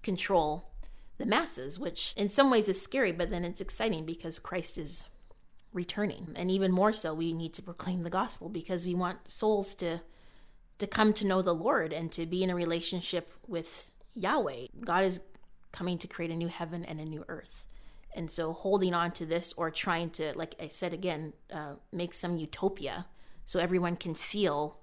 control 0.03 0.71
the 1.19 1.27
masses, 1.27 1.79
which 1.79 2.15
in 2.17 2.29
some 2.29 2.51
ways 2.51 2.69
is 2.69 2.81
scary, 2.81 3.13
but 3.13 3.31
then 3.31 3.45
it's 3.45 3.61
exciting 3.61 4.05
because 4.05 4.39
Christ 4.39 4.79
is 4.79 5.07
returning. 5.73 6.33
And 6.37 6.51
even 6.51 6.73
more 6.73 6.93
so, 6.93 7.15
we 7.15 7.33
need 7.33 7.55
to 7.55 7.63
proclaim 7.63 8.03
the 8.03 8.11
gospel 8.11 8.49
because 8.49 8.87
we 8.87 8.95
want 8.95 9.29
souls 9.29 9.75
to 9.77 10.01
to 10.79 10.87
come 10.87 11.15
to 11.15 11.27
know 11.27 11.41
the 11.41 11.55
Lord 11.55 11.95
and 11.95 12.13
to 12.13 12.27
be 12.27 12.43
in 12.43 12.51
a 12.51 12.55
relationship 12.55 13.33
with 13.47 13.91
Yahweh. 14.15 14.67
God 14.85 15.05
is 15.05 15.21
coming 15.73 15.97
to 15.99 16.07
create 16.07 16.31
a 16.31 16.37
new 16.37 16.49
heaven 16.49 16.85
and 16.85 17.01
a 17.01 17.05
new 17.05 17.25
earth. 17.29 17.67
And 18.15 18.31
so 18.31 18.53
holding 18.53 18.93
on 18.93 19.13
to 19.13 19.25
this 19.25 19.55
or 19.57 19.71
trying 19.71 20.11
to, 20.11 20.33
like 20.37 20.55
I 20.61 20.69
said 20.69 20.93
again, 20.93 21.33
uh, 21.51 21.75
make 21.93 22.13
some 22.13 22.37
utopia 22.37 23.07
so 23.47 23.59
everyone 23.59 23.97
can 23.97 24.15
feel 24.15 24.79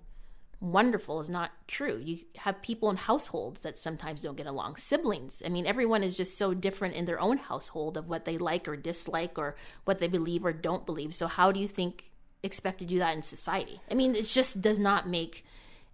wonderful 0.63 1.19
is 1.19 1.29
not 1.29 1.51
true. 1.67 2.01
You 2.03 2.19
have 2.37 2.61
people 2.61 2.89
in 2.89 2.95
households 2.95 3.61
that 3.61 3.77
sometimes 3.77 4.21
don't 4.21 4.37
get 4.37 4.47
along, 4.47 4.77
siblings. 4.77 5.43
I 5.45 5.49
mean, 5.49 5.67
everyone 5.67 6.03
is 6.03 6.15
just 6.15 6.37
so 6.37 6.53
different 6.53 6.95
in 6.95 7.03
their 7.03 7.19
own 7.19 7.37
household 7.37 7.97
of 7.97 8.07
what 8.07 8.23
they 8.23 8.37
like 8.37 8.67
or 8.67 8.77
dislike 8.77 9.37
or 9.37 9.57
what 9.83 9.99
they 9.99 10.07
believe 10.07 10.45
or 10.45 10.53
don't 10.53 10.85
believe. 10.85 11.13
So, 11.13 11.27
how 11.27 11.51
do 11.51 11.59
you 11.59 11.67
think 11.67 12.11
expect 12.43 12.79
to 12.79 12.85
do 12.85 12.99
that 12.99 13.13
in 13.13 13.21
society? 13.21 13.81
I 13.91 13.93
mean, 13.93 14.15
it 14.15 14.25
just 14.25 14.61
does 14.61 14.79
not 14.79 15.07
make 15.07 15.45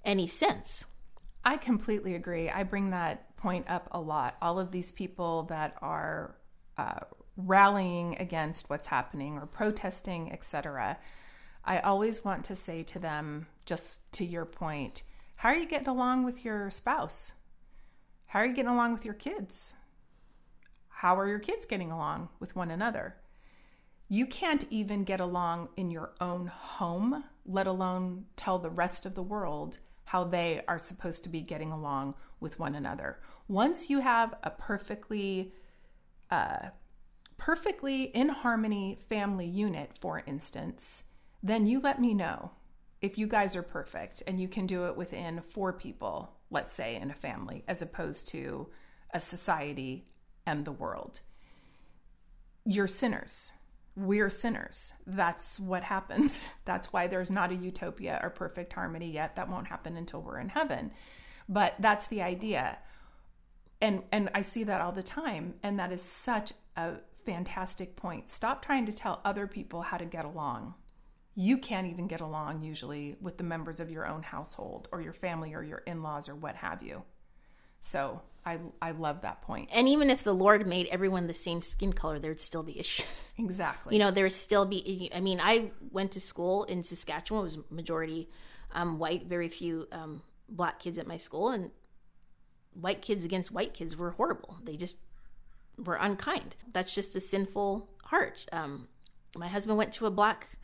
any 0.06 0.28
sense. 0.28 0.86
I 1.44 1.58
completely 1.58 2.14
agree. 2.14 2.50
I 2.50 2.64
bring 2.64 2.92
that 2.92 3.36
point 3.38 3.70
up 3.70 3.88
a 3.92 4.00
lot. 4.00 4.36
All 4.40 4.60
of 4.60 4.72
these 4.72 4.92
people 4.92 5.44
that 5.44 5.76
are 5.82 6.36
uh, 6.78 7.00
rallying 7.38 8.18
against 8.20 8.70
what's 8.70 8.88
happening 8.88 9.38
or 9.38 9.48
protesting, 9.48 10.32
etc. 10.32 11.00
I 11.64 11.80
always 11.80 12.24
want 12.26 12.44
to 12.46 12.56
say 12.56 12.84
to 12.84 13.00
them, 13.00 13.48
just 13.66 14.12
to 14.14 14.26
your 14.26 14.46
point, 14.46 15.04
how 15.36 15.50
are 15.50 15.56
you 15.56 15.66
getting 15.66 15.88
along 15.88 16.26
with 16.26 16.44
your 16.44 16.70
spouse? 16.70 17.34
How 18.28 18.40
are 18.40 18.46
you 18.46 18.54
getting 18.54 18.72
along 18.72 18.94
with 18.94 19.06
your 19.06 19.14
kids? 19.14 19.74
How 20.88 21.18
are 21.18 21.28
your 21.28 21.40
kids 21.40 21.66
getting 21.66 21.92
along 21.92 22.30
with 22.40 22.56
one 22.56 22.72
another? 22.72 23.16
You 24.08 24.26
can't 24.26 24.66
even 24.70 25.04
get 25.04 25.20
along 25.20 25.70
in 25.78 25.92
your 25.92 26.14
own 26.20 26.48
home, 26.48 27.24
let 27.46 27.68
alone 27.68 28.26
tell 28.36 28.58
the 28.58 28.70
rest 28.70 29.06
of 29.06 29.16
the 29.16 29.24
world 29.24 29.78
how 30.06 30.24
they 30.24 30.62
are 30.68 30.80
supposed 30.80 31.24
to 31.24 31.30
be 31.30 31.42
getting 31.42 31.72
along 31.72 32.16
with 32.40 32.58
one 32.58 32.74
another. 32.74 33.20
Once 33.48 33.90
you 33.90 34.00
have 34.00 34.34
a 34.44 34.50
perfectly 34.50 35.54
uh, 36.32 36.70
perfectly 37.38 38.04
in 38.04 38.30
harmony 38.30 38.98
family 39.10 39.46
unit, 39.46 39.92
for 40.00 40.24
instance, 40.26 41.04
then 41.42 41.66
you 41.66 41.80
let 41.80 42.00
me 42.00 42.14
know 42.14 42.52
if 43.02 43.18
you 43.18 43.28
guys 43.28 43.56
are 43.56 43.64
perfect 43.64 44.24
and 44.28 44.40
you 44.40 44.48
can 44.48 44.66
do 44.66 44.86
it 44.88 44.98
within 44.98 45.42
four 45.42 45.74
people, 45.74 46.34
let's 46.52 46.74
say 46.74 46.96
in 46.96 47.10
a 47.10 47.16
family, 47.16 47.64
as 47.68 47.82
opposed 47.82 48.28
to 48.30 48.68
a 49.14 49.20
society 49.20 50.06
and 50.46 50.66
the 50.66 50.72
world. 50.72 51.22
You're 52.66 52.88
sinners. 52.88 53.54
We're 53.96 54.30
sinners. 54.30 54.94
That's 55.08 55.60
what 55.60 55.84
happens. 55.84 56.48
That's 56.66 56.92
why 56.92 57.08
there's 57.08 57.32
not 57.32 57.52
a 57.52 57.56
utopia 57.56 58.20
or 58.22 58.30
perfect 58.30 58.74
harmony 58.74 59.12
yet. 59.12 59.36
That 59.36 59.50
won't 59.50 59.68
happen 59.68 59.98
until 59.98 60.22
we're 60.22 60.40
in 60.40 60.50
heaven. 60.50 60.92
But 61.48 61.74
that's 61.80 62.06
the 62.08 62.22
idea. 62.22 62.78
And 63.82 64.04
and 64.12 64.30
I 64.36 64.42
see 64.42 64.64
that 64.66 64.82
all 64.82 64.92
the 64.92 65.02
time 65.02 65.56
and 65.64 65.80
that 65.80 65.92
is 65.92 66.02
such 66.02 66.54
a 66.78 66.98
fantastic 67.26 67.96
point. 67.96 68.30
Stop 68.30 68.64
trying 68.64 68.86
to 68.86 68.94
tell 68.94 69.20
other 69.26 69.48
people 69.48 69.82
how 69.82 69.98
to 69.98 70.06
get 70.06 70.26
along 70.26 70.76
you 71.40 71.58
can't 71.58 71.88
even 71.88 72.06
get 72.06 72.20
along 72.20 72.64
usually 72.64 73.16
with 73.22 73.38
the 73.38 73.46
members 73.46 73.80
of 73.80 73.90
your 73.90 74.06
own 74.06 74.22
household 74.22 74.90
or 74.92 75.00
your 75.00 75.14
family 75.14 75.54
or 75.54 75.64
your 75.64 75.78
in-laws 75.78 76.28
or 76.28 76.36
what 76.36 76.54
have 76.56 76.84
you. 76.84 77.02
So 77.80 78.22
I 78.46 78.60
I 78.82 78.92
love 78.92 79.22
that 79.22 79.42
point. 79.42 79.70
And 79.72 79.88
even 79.88 80.10
if 80.10 80.22
the 80.22 80.34
Lord 80.34 80.68
made 80.68 80.88
everyone 80.88 81.28
the 81.28 81.34
same 81.34 81.62
skin 81.62 81.94
color, 81.94 82.20
there'd 82.20 82.42
still 82.42 82.62
be 82.64 82.78
issues. 82.78 83.32
Exactly. 83.40 83.96
You 83.96 84.00
know, 84.00 84.12
there'd 84.12 84.34
still 84.34 84.66
be. 84.66 85.10
I 85.16 85.22
mean, 85.22 85.40
I 85.42 85.72
went 85.92 86.12
to 86.12 86.20
school 86.20 86.66
in 86.66 86.84
Saskatchewan. 86.84 87.40
It 87.40 87.44
was 87.44 87.58
majority 87.70 88.30
um, 88.74 89.00
white, 89.00 89.26
very 89.26 89.48
few 89.48 89.88
um, 89.94 90.22
black 90.50 90.78
kids 90.80 90.98
at 90.98 91.08
my 91.08 91.16
school, 91.16 91.48
and 91.48 91.72
white 92.74 93.02
kids 93.02 93.24
against 93.24 93.54
white 93.54 93.74
kids 93.74 93.96
were 93.96 94.12
horrible. 94.12 94.58
They 94.66 94.76
just 94.76 94.98
were 95.78 95.96
unkind. 95.96 96.58
That's 96.74 96.94
just 96.94 97.16
a 97.16 97.22
sinful 97.22 97.90
heart. 98.04 98.46
Um, 98.52 98.90
my 99.38 99.48
husband 99.48 99.78
went 99.78 99.94
to 99.94 100.06
a 100.06 100.12
black 100.12 100.59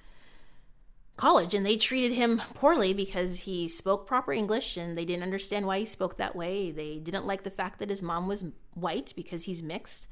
college 1.18 1.54
and 1.54 1.66
they 1.66 1.78
treated 1.78 2.12
him 2.12 2.42
poorly 2.54 2.94
because 2.94 3.40
he 3.42 3.68
spoke 3.68 4.06
proper 4.06 4.34
English 4.34 4.78
and 4.78 4.98
they 4.98 5.06
didn't 5.06 5.24
understand 5.24 5.66
why 5.66 5.80
he 5.80 5.86
spoke 5.86 6.18
that 6.18 6.36
way. 6.36 6.72
They 6.72 7.00
didn't 7.00 7.26
like 7.26 7.44
the 7.44 7.50
fact 7.52 7.80
that 7.80 7.90
his 7.90 8.04
mom 8.04 8.28
was 8.28 8.44
white 8.74 9.14
because 9.16 9.44
he's 9.44 9.64
mixed. 9.64 10.08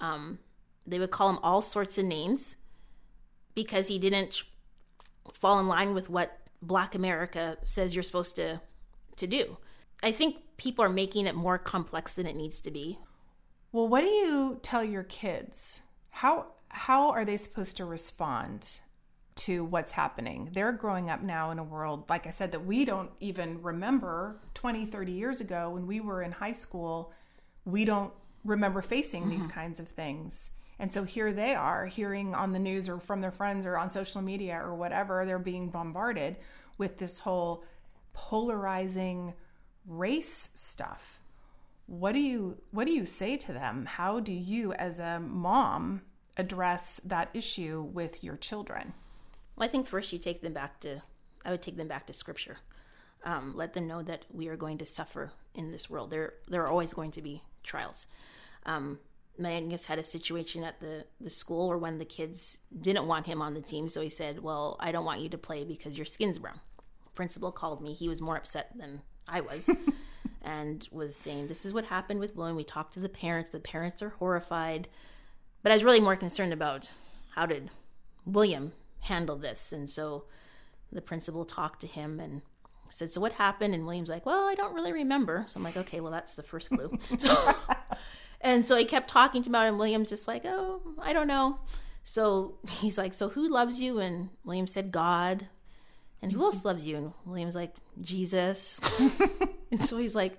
Um, 0.00 0.38
they 0.86 0.98
would 0.98 1.10
call 1.10 1.30
him 1.30 1.38
all 1.42 1.60
sorts 1.60 1.98
of 1.98 2.04
names 2.04 2.56
because 3.54 3.88
he 3.88 3.98
didn't 3.98 4.44
fall 5.32 5.58
in 5.58 5.66
line 5.66 5.94
with 5.94 6.10
what 6.10 6.38
black 6.62 6.94
America 6.94 7.56
says 7.62 7.94
you're 7.94 8.02
supposed 8.02 8.36
to 8.36 8.60
to 9.16 9.26
do. 9.26 9.56
I 10.02 10.12
think 10.12 10.36
people 10.56 10.84
are 10.84 10.90
making 10.90 11.26
it 11.26 11.34
more 11.34 11.58
complex 11.58 12.14
than 12.14 12.26
it 12.26 12.36
needs 12.36 12.60
to 12.62 12.70
be. 12.70 12.98
Well, 13.72 13.88
what 13.88 14.02
do 14.02 14.08
you 14.08 14.58
tell 14.62 14.84
your 14.84 15.04
kids? 15.04 15.80
How 16.10 16.46
how 16.68 17.10
are 17.10 17.24
they 17.24 17.36
supposed 17.36 17.76
to 17.76 17.84
respond 17.84 18.80
to 19.36 19.64
what's 19.64 19.92
happening. 19.92 20.50
They're 20.52 20.72
growing 20.72 21.10
up 21.10 21.22
now 21.22 21.50
in 21.50 21.58
a 21.58 21.64
world, 21.64 22.04
like 22.08 22.26
I 22.26 22.30
said, 22.30 22.52
that 22.52 22.64
we 22.64 22.84
don't 22.84 23.10
even 23.20 23.62
remember 23.62 24.40
20, 24.54 24.86
30 24.86 25.12
years 25.12 25.40
ago 25.40 25.70
when 25.70 25.86
we 25.86 26.00
were 26.00 26.22
in 26.22 26.32
high 26.32 26.52
school. 26.52 27.12
We 27.64 27.84
don't 27.84 28.12
remember 28.44 28.80
facing 28.80 29.22
mm-hmm. 29.22 29.30
these 29.30 29.46
kinds 29.46 29.80
of 29.80 29.88
things. 29.88 30.50
And 30.78 30.92
so 30.92 31.04
here 31.04 31.32
they 31.32 31.54
are 31.54 31.86
hearing 31.86 32.34
on 32.34 32.52
the 32.52 32.58
news 32.58 32.88
or 32.88 32.98
from 32.98 33.20
their 33.20 33.30
friends 33.30 33.66
or 33.66 33.76
on 33.76 33.90
social 33.90 34.22
media 34.22 34.60
or 34.62 34.74
whatever, 34.74 35.24
they're 35.24 35.38
being 35.38 35.70
bombarded 35.70 36.36
with 36.78 36.98
this 36.98 37.20
whole 37.20 37.64
polarizing 38.12 39.34
race 39.86 40.48
stuff. 40.54 41.20
What 41.86 42.12
do 42.12 42.20
you 42.20 42.56
what 42.70 42.86
do 42.86 42.92
you 42.92 43.04
say 43.04 43.36
to 43.36 43.52
them? 43.52 43.84
How 43.84 44.20
do 44.20 44.32
you 44.32 44.72
as 44.72 44.98
a 44.98 45.20
mom 45.20 46.02
address 46.36 47.00
that 47.04 47.28
issue 47.34 47.82
with 47.92 48.24
your 48.24 48.36
children? 48.36 48.94
Well, 49.56 49.68
I 49.68 49.70
think 49.70 49.86
first 49.86 50.12
you 50.12 50.18
take 50.18 50.40
them 50.40 50.52
back 50.52 50.80
to, 50.80 51.02
I 51.44 51.50
would 51.50 51.62
take 51.62 51.76
them 51.76 51.88
back 51.88 52.06
to 52.06 52.12
scripture. 52.12 52.58
Um, 53.24 53.54
let 53.56 53.72
them 53.72 53.86
know 53.86 54.02
that 54.02 54.26
we 54.32 54.48
are 54.48 54.56
going 54.56 54.78
to 54.78 54.86
suffer 54.86 55.32
in 55.54 55.70
this 55.70 55.88
world. 55.88 56.10
There, 56.10 56.34
there 56.48 56.62
are 56.62 56.68
always 56.68 56.92
going 56.92 57.10
to 57.12 57.22
be 57.22 57.42
trials. 57.62 58.06
Um, 58.66 58.98
Magnus 59.38 59.86
had 59.86 59.98
a 59.98 60.04
situation 60.04 60.62
at 60.62 60.80
the, 60.80 61.06
the 61.20 61.30
school 61.30 61.70
or 61.70 61.78
when 61.78 61.98
the 61.98 62.04
kids 62.04 62.58
didn't 62.80 63.06
want 63.06 63.26
him 63.26 63.42
on 63.42 63.54
the 63.54 63.60
team, 63.60 63.88
so 63.88 64.00
he 64.00 64.10
said, 64.10 64.40
Well, 64.40 64.76
I 64.78 64.92
don't 64.92 65.04
want 65.04 65.20
you 65.20 65.28
to 65.30 65.38
play 65.38 65.64
because 65.64 65.96
your 65.96 66.04
skin's 66.04 66.38
brown. 66.38 66.60
Principal 67.14 67.50
called 67.50 67.82
me. 67.82 67.94
He 67.94 68.08
was 68.08 68.20
more 68.20 68.36
upset 68.36 68.70
than 68.76 69.02
I 69.26 69.40
was 69.40 69.68
and 70.42 70.86
was 70.92 71.16
saying, 71.16 71.48
This 71.48 71.66
is 71.66 71.74
what 71.74 71.86
happened 71.86 72.20
with 72.20 72.36
William. 72.36 72.56
We 72.56 72.64
talked 72.64 72.94
to 72.94 73.00
the 73.00 73.08
parents. 73.08 73.50
The 73.50 73.58
parents 73.58 74.02
are 74.02 74.10
horrified. 74.10 74.88
But 75.62 75.72
I 75.72 75.74
was 75.74 75.84
really 75.84 76.00
more 76.00 76.16
concerned 76.16 76.52
about 76.52 76.92
how 77.30 77.46
did 77.46 77.70
William 78.24 78.72
handle 79.04 79.36
this. 79.36 79.72
And 79.72 79.88
so 79.88 80.24
the 80.92 81.02
principal 81.02 81.44
talked 81.44 81.80
to 81.80 81.86
him 81.86 82.20
and 82.20 82.42
said, 82.90 83.10
So 83.10 83.20
what 83.20 83.32
happened? 83.32 83.74
And 83.74 83.86
William's 83.86 84.08
like, 84.08 84.26
Well, 84.26 84.48
I 84.48 84.54
don't 84.54 84.74
really 84.74 84.92
remember. 84.92 85.46
So 85.48 85.58
I'm 85.58 85.64
like, 85.64 85.76
Okay, 85.76 86.00
well, 86.00 86.12
that's 86.12 86.34
the 86.34 86.42
first 86.42 86.70
clue. 86.70 86.98
so, 87.18 87.54
and 88.40 88.64
so 88.64 88.76
he 88.76 88.84
kept 88.84 89.10
talking 89.10 89.42
to 89.42 89.48
him 89.48 89.54
about 89.54 89.66
it, 89.66 89.68
and 89.68 89.78
William's 89.78 90.08
just 90.08 90.28
like, 90.28 90.44
Oh, 90.44 90.80
I 91.00 91.12
don't 91.12 91.28
know. 91.28 91.58
So 92.04 92.56
he's 92.68 92.98
like, 92.98 93.14
So 93.14 93.28
who 93.28 93.48
loves 93.48 93.80
you? 93.80 93.98
And 93.98 94.30
William 94.44 94.66
said, 94.66 94.92
God. 94.92 95.48
And 96.22 96.32
who 96.32 96.42
else 96.42 96.64
loves 96.64 96.86
you? 96.86 96.96
And 96.96 97.12
William's 97.26 97.54
like, 97.54 97.74
Jesus. 98.00 98.80
and 99.70 99.84
so 99.84 99.98
he's 99.98 100.14
like, 100.14 100.38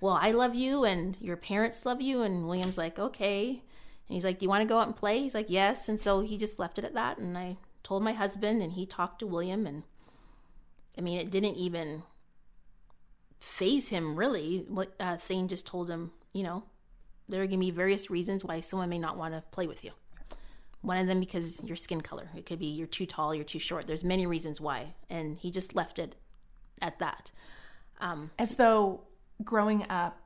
Well, 0.00 0.18
I 0.20 0.32
love 0.32 0.54
you, 0.54 0.84
and 0.84 1.16
your 1.20 1.36
parents 1.36 1.86
love 1.86 2.02
you. 2.02 2.22
And 2.22 2.46
William's 2.46 2.78
like, 2.78 2.98
Okay. 2.98 3.48
And 3.48 4.14
he's 4.14 4.24
like, 4.24 4.38
Do 4.38 4.44
you 4.44 4.50
want 4.50 4.62
to 4.62 4.68
go 4.68 4.78
out 4.78 4.88
and 4.88 4.96
play? 4.96 5.20
He's 5.20 5.34
like, 5.34 5.48
Yes. 5.48 5.88
And 5.88 6.00
so 6.00 6.20
he 6.20 6.36
just 6.36 6.58
left 6.58 6.78
it 6.78 6.84
at 6.84 6.94
that. 6.94 7.18
And 7.18 7.38
I 7.38 7.56
told 7.92 8.02
my 8.02 8.14
husband, 8.14 8.62
and 8.62 8.72
he 8.72 8.86
talked 8.86 9.18
to 9.18 9.26
William, 9.26 9.66
and 9.66 9.82
I 10.96 11.02
mean, 11.02 11.20
it 11.20 11.30
didn't 11.30 11.56
even 11.56 12.02
phase 13.38 13.90
him 13.90 14.16
really. 14.16 14.64
What 14.66 14.94
uh, 14.98 15.18
Thane 15.18 15.46
just 15.46 15.66
told 15.66 15.90
him, 15.90 16.10
you 16.32 16.42
know, 16.42 16.64
there 17.28 17.42
are 17.42 17.46
going 17.46 17.60
to 17.60 17.66
be 17.66 17.70
various 17.70 18.08
reasons 18.08 18.46
why 18.46 18.60
someone 18.60 18.88
may 18.88 18.98
not 18.98 19.18
want 19.18 19.34
to 19.34 19.42
play 19.50 19.66
with 19.66 19.84
you. 19.84 19.90
One 20.80 20.96
of 20.96 21.06
them 21.06 21.20
because 21.20 21.62
your 21.62 21.76
skin 21.76 22.00
color. 22.00 22.30
It 22.34 22.46
could 22.46 22.58
be 22.58 22.68
you're 22.68 22.86
too 22.86 23.04
tall, 23.04 23.34
you're 23.34 23.44
too 23.44 23.58
short. 23.58 23.86
There's 23.86 24.04
many 24.04 24.24
reasons 24.26 24.58
why, 24.58 24.94
and 25.10 25.36
he 25.36 25.50
just 25.50 25.74
left 25.74 25.98
it 25.98 26.16
at 26.80 26.98
that. 27.00 27.30
Um, 28.00 28.30
As 28.38 28.54
though 28.54 29.02
growing 29.44 29.84
up, 29.90 30.18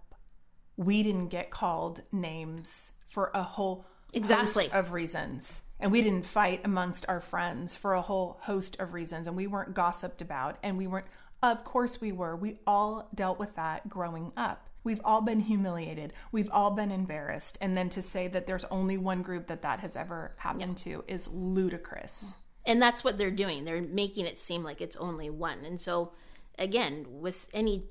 we 0.77 1.03
didn't 1.03 1.31
get 1.31 1.51
called 1.51 2.03
names 2.13 2.93
for 3.09 3.33
a 3.35 3.43
whole 3.43 3.85
exactly. 4.15 4.71
of 4.71 4.93
reasons 4.93 5.63
and 5.79 5.93
we 5.93 6.03
didn't 6.03 6.25
fight 6.25 6.63
amongst 6.65 7.05
our 7.09 7.21
friends 7.21 7.77
for 7.77 7.95
a 7.95 8.03
whole 8.03 8.39
host 8.43 8.79
of 8.81 8.95
reasons. 8.95 9.27
And 9.27 9.37
we 9.37 9.47
weren't 9.47 9.75
gossiped 9.75 10.23
about. 10.23 10.57
And 10.63 10.79
we 10.79 10.87
weren't 10.87 11.07
of 11.43 11.65
course 11.65 12.01
we 12.01 12.13
were. 12.13 12.35
We 12.35 12.59
all 12.67 13.09
dealt 13.15 13.39
with 13.39 13.55
that 13.57 13.89
growing 13.89 14.33
up. 14.37 14.69
We've 14.85 15.01
all 15.05 15.21
been 15.21 15.41
humiliated. 15.41 16.13
We've 16.33 16.51
all 16.51 16.71
been 16.71 16.93
embarrassed. 16.93 17.59
And 17.61 17.77
then 17.77 17.89
to 17.91 18.03
say 18.03 18.29
that 18.29 18.47
there's 18.47 18.65
only 18.67 18.97
one 18.97 19.23
group 19.23 19.49
that 19.49 19.63
that 19.63 19.81
has 19.81 19.97
ever 19.97 20.35
happened 20.39 20.83
yeah. 20.87 20.95
to 20.95 21.05
is 21.09 21.29
ludicrous. 21.29 22.35
And 22.67 22.81
that's 22.81 23.05
what 23.05 23.17
they're 23.17 23.31
doing. 23.31 23.65
They're 23.65 23.83
making 23.83 24.27
it 24.27 24.39
seem 24.39 24.63
like 24.63 24.81
it's 24.81 24.97
only 24.97 25.29
one. 25.29 25.65
And 25.65 25.81
so, 25.81 26.13
again, 26.59 27.07
with 27.09 27.49
any 27.53 27.85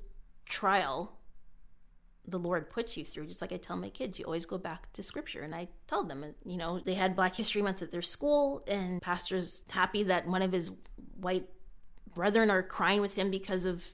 trial 0.46 1.15
the 2.28 2.38
Lord 2.38 2.70
puts 2.70 2.96
you 2.96 3.04
through, 3.04 3.26
just 3.26 3.40
like 3.40 3.52
I 3.52 3.56
tell 3.56 3.76
my 3.76 3.88
kids, 3.88 4.18
you 4.18 4.24
always 4.24 4.46
go 4.46 4.58
back 4.58 4.92
to 4.94 5.02
scripture. 5.02 5.42
And 5.42 5.54
I 5.54 5.68
tell 5.86 6.04
them, 6.04 6.24
you 6.44 6.56
know, 6.56 6.80
they 6.80 6.94
had 6.94 7.16
Black 7.16 7.36
History 7.36 7.62
Month 7.62 7.82
at 7.82 7.90
their 7.90 8.02
school, 8.02 8.64
and 8.66 9.00
pastor's 9.00 9.62
happy 9.70 10.02
that 10.04 10.26
one 10.26 10.42
of 10.42 10.52
his 10.52 10.70
white 11.20 11.48
brethren 12.14 12.50
are 12.50 12.62
crying 12.62 13.00
with 13.00 13.14
him 13.14 13.30
because 13.30 13.66
of, 13.66 13.84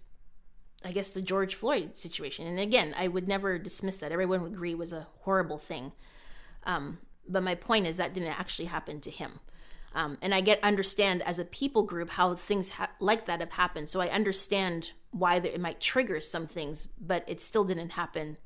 I 0.85 0.93
guess, 0.93 1.11
the 1.11 1.23
George 1.23 1.55
Floyd 1.55 1.97
situation. 1.97 2.47
And 2.47 2.59
again, 2.59 2.95
I 2.97 3.09
would 3.09 3.29
never 3.29 3.59
dismiss 3.59 3.99
that. 3.99 4.13
Everyone 4.13 4.43
would 4.43 4.53
agree 4.53 4.75
was 4.75 4.93
a 4.93 5.07
horrible 5.21 5.59
thing. 5.59 5.93
Um, 6.65 6.99
but 7.29 7.43
my 7.43 7.55
point 7.55 7.87
is 7.87 7.99
that 7.99 8.15
didn't 8.15 8.39
actually 8.39 8.67
happen 8.67 9.01
to 9.03 9.11
him. 9.11 9.41
Um, 9.95 10.19
and 10.23 10.35
I 10.35 10.41
get 10.41 10.63
understand 10.63 11.23
as 11.23 11.39
a 11.39 11.45
people 11.45 11.83
group 11.83 12.11
how 12.11 12.35
things 12.35 12.71
ha- 12.71 12.91
like 12.99 13.27
that 13.27 13.41
have 13.41 13.53
happened. 13.53 13.91
So 13.91 14.01
I 14.01 14.09
understand 14.09 14.93
why 15.11 15.37
it 15.37 15.61
might 15.61 15.81
trigger 15.81 16.21
some 16.21 16.47
things, 16.47 16.89
but 17.01 17.25
it 17.27 17.41
still 17.41 17.65
didn't 17.65 17.91
happen 17.91 18.39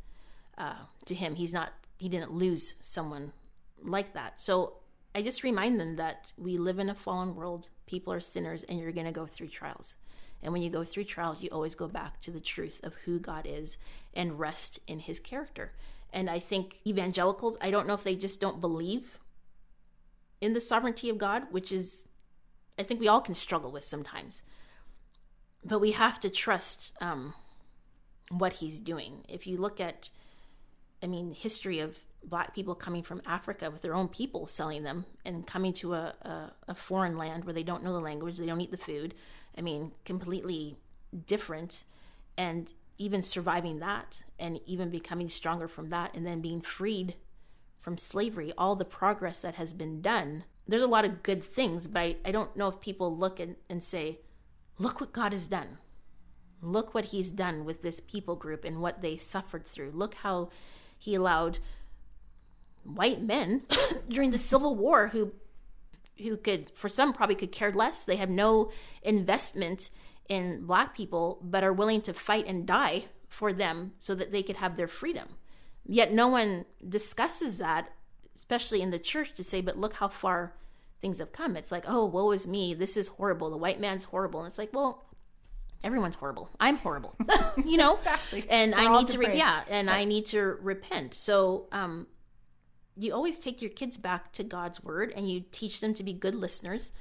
uh, 0.58 0.74
to 1.04 1.14
him. 1.14 1.36
He's 1.36 1.52
not. 1.52 1.72
He 1.98 2.08
didn't 2.08 2.32
lose 2.32 2.74
someone 2.82 3.32
like 3.82 4.12
that. 4.14 4.40
So 4.40 4.74
I 5.14 5.22
just 5.22 5.44
remind 5.44 5.80
them 5.80 5.96
that 5.96 6.32
we 6.36 6.58
live 6.58 6.78
in 6.78 6.90
a 6.90 6.94
fallen 6.94 7.34
world. 7.34 7.68
People 7.86 8.12
are 8.12 8.20
sinners, 8.20 8.64
and 8.64 8.78
you're 8.78 8.92
going 8.92 9.06
to 9.06 9.12
go 9.12 9.26
through 9.26 9.48
trials. 9.48 9.94
And 10.42 10.52
when 10.52 10.62
you 10.62 10.70
go 10.70 10.84
through 10.84 11.04
trials, 11.04 11.42
you 11.42 11.48
always 11.50 11.74
go 11.74 11.88
back 11.88 12.20
to 12.22 12.30
the 12.30 12.40
truth 12.40 12.80
of 12.82 12.94
who 12.94 13.18
God 13.18 13.46
is 13.48 13.78
and 14.12 14.38
rest 14.38 14.80
in 14.86 14.98
His 14.98 15.18
character. 15.18 15.72
And 16.12 16.28
I 16.28 16.38
think 16.38 16.76
evangelicals, 16.86 17.56
I 17.60 17.70
don't 17.70 17.86
know 17.86 17.94
if 17.94 18.04
they 18.04 18.16
just 18.16 18.40
don't 18.40 18.60
believe 18.60 19.18
in 20.40 20.52
the 20.52 20.60
sovereignty 20.60 21.08
of 21.08 21.18
God, 21.18 21.44
which 21.50 21.72
is, 21.72 22.06
I 22.78 22.82
think 22.82 23.00
we 23.00 23.08
all 23.08 23.20
can 23.20 23.34
struggle 23.34 23.70
with 23.70 23.84
sometimes. 23.84 24.42
But 25.64 25.80
we 25.80 25.92
have 25.92 26.20
to 26.20 26.30
trust 26.30 26.92
um, 27.00 27.34
what 28.30 28.54
He's 28.54 28.78
doing. 28.78 29.24
If 29.28 29.46
you 29.46 29.56
look 29.56 29.80
at, 29.80 30.10
I 31.02 31.06
mean, 31.06 31.32
history 31.32 31.80
of 31.80 31.98
black 32.22 32.54
people 32.54 32.74
coming 32.74 33.02
from 33.02 33.22
Africa 33.24 33.70
with 33.70 33.82
their 33.82 33.94
own 33.94 34.08
people 34.08 34.46
selling 34.46 34.82
them 34.82 35.06
and 35.24 35.46
coming 35.46 35.72
to 35.72 35.94
a, 35.94 36.14
a, 36.22 36.52
a 36.68 36.74
foreign 36.74 37.16
land 37.16 37.44
where 37.44 37.54
they 37.54 37.62
don't 37.62 37.84
know 37.84 37.92
the 37.92 38.00
language, 38.00 38.36
they 38.36 38.46
don't 38.46 38.60
eat 38.60 38.70
the 38.70 38.76
food. 38.76 39.14
I 39.56 39.60
mean, 39.60 39.92
completely 40.04 40.76
different. 41.26 41.84
And 42.36 42.72
even 42.98 43.22
surviving 43.22 43.78
that 43.80 44.22
and 44.38 44.60
even 44.66 44.90
becoming 44.90 45.28
stronger 45.28 45.68
from 45.68 45.90
that 45.90 46.14
and 46.14 46.26
then 46.26 46.40
being 46.40 46.60
freed 46.60 47.14
from 47.86 47.96
slavery, 47.96 48.52
all 48.58 48.74
the 48.74 48.84
progress 48.84 49.42
that 49.42 49.54
has 49.54 49.72
been 49.72 50.00
done. 50.02 50.42
There's 50.66 50.82
a 50.82 50.88
lot 50.88 51.04
of 51.04 51.22
good 51.22 51.44
things, 51.44 51.86
but 51.86 52.00
I, 52.00 52.16
I 52.24 52.32
don't 52.32 52.56
know 52.56 52.66
if 52.66 52.80
people 52.80 53.16
look 53.16 53.38
and, 53.38 53.54
and 53.70 53.80
say, 53.80 54.18
look 54.76 55.00
what 55.00 55.12
God 55.12 55.32
has 55.32 55.46
done. 55.46 55.78
Look 56.60 56.94
what 56.94 57.04
he's 57.04 57.30
done 57.30 57.64
with 57.64 57.82
this 57.82 58.00
people 58.00 58.34
group 58.34 58.64
and 58.64 58.82
what 58.82 59.02
they 59.02 59.16
suffered 59.16 59.64
through. 59.64 59.92
Look 59.92 60.14
how 60.14 60.50
he 60.98 61.14
allowed 61.14 61.60
white 62.82 63.22
men 63.22 63.62
during 64.08 64.32
the 64.32 64.38
Civil 64.38 64.74
War 64.74 65.08
who 65.08 65.32
who 66.18 66.36
could 66.36 66.72
for 66.74 66.88
some 66.88 67.12
probably 67.12 67.36
could 67.36 67.52
care 67.52 67.70
less. 67.70 68.04
They 68.04 68.16
have 68.16 68.30
no 68.30 68.72
investment 69.04 69.90
in 70.28 70.66
black 70.66 70.96
people 70.96 71.38
but 71.40 71.62
are 71.62 71.72
willing 71.72 72.00
to 72.02 72.12
fight 72.12 72.48
and 72.48 72.66
die 72.66 73.04
for 73.28 73.52
them 73.52 73.92
so 74.00 74.16
that 74.16 74.32
they 74.32 74.42
could 74.42 74.56
have 74.56 74.76
their 74.76 74.88
freedom. 74.88 75.28
Yet 75.86 76.12
no 76.12 76.28
one 76.28 76.64
discusses 76.86 77.58
that, 77.58 77.92
especially 78.34 78.82
in 78.82 78.90
the 78.90 78.98
church, 78.98 79.34
to 79.34 79.44
say, 79.44 79.60
but 79.60 79.78
look 79.78 79.94
how 79.94 80.08
far 80.08 80.54
things 81.00 81.18
have 81.18 81.32
come. 81.32 81.56
It's 81.56 81.70
like, 81.70 81.84
oh, 81.86 82.04
woe 82.04 82.32
is 82.32 82.46
me. 82.46 82.74
This 82.74 82.96
is 82.96 83.08
horrible. 83.08 83.50
The 83.50 83.56
white 83.56 83.80
man's 83.80 84.04
horrible. 84.04 84.40
And 84.40 84.48
it's 84.48 84.58
like, 84.58 84.72
well, 84.72 85.04
everyone's 85.84 86.16
horrible. 86.16 86.50
I'm 86.58 86.76
horrible, 86.76 87.14
you 87.64 87.76
know? 87.76 87.94
exactly. 87.94 88.44
And 88.48 88.72
We're 88.72 88.80
I 88.80 88.98
need 88.98 89.06
to, 89.08 89.18
re- 89.18 89.36
yeah, 89.36 89.62
and 89.68 89.88
I 89.88 90.04
need 90.04 90.26
to 90.26 90.42
repent. 90.60 91.14
So, 91.14 91.68
um, 91.72 92.06
you 92.98 93.12
always 93.12 93.38
take 93.38 93.60
your 93.60 93.70
kids 93.70 93.98
back 93.98 94.32
to 94.32 94.42
God's 94.42 94.82
word 94.82 95.12
and 95.14 95.30
you 95.30 95.44
teach 95.52 95.80
them 95.80 95.92
to 95.94 96.02
be 96.02 96.14
good 96.14 96.34
listeners 96.34 96.92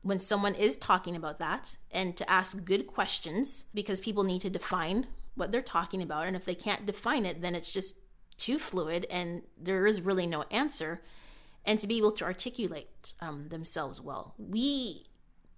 when 0.00 0.18
someone 0.18 0.54
is 0.54 0.76
talking 0.76 1.14
about 1.14 1.38
that 1.38 1.76
and 1.90 2.16
to 2.16 2.28
ask 2.28 2.64
good 2.64 2.86
questions 2.86 3.64
because 3.74 4.00
people 4.00 4.24
need 4.24 4.40
to 4.40 4.50
define 4.50 5.06
what 5.34 5.52
they're 5.52 5.62
talking 5.62 6.02
about. 6.02 6.26
And 6.26 6.34
if 6.34 6.44
they 6.44 6.54
can't 6.54 6.86
define 6.86 7.26
it, 7.26 7.42
then 7.42 7.54
it's 7.54 7.70
just 7.70 7.96
too 8.36 8.58
fluid 8.58 9.06
and 9.10 9.42
there 9.60 9.86
is 9.86 10.00
really 10.00 10.26
no 10.26 10.42
answer 10.50 11.02
and 11.64 11.78
to 11.78 11.86
be 11.86 11.98
able 11.98 12.10
to 12.10 12.24
articulate 12.24 13.12
um, 13.20 13.48
themselves 13.48 14.00
well. 14.00 14.34
We 14.38 15.06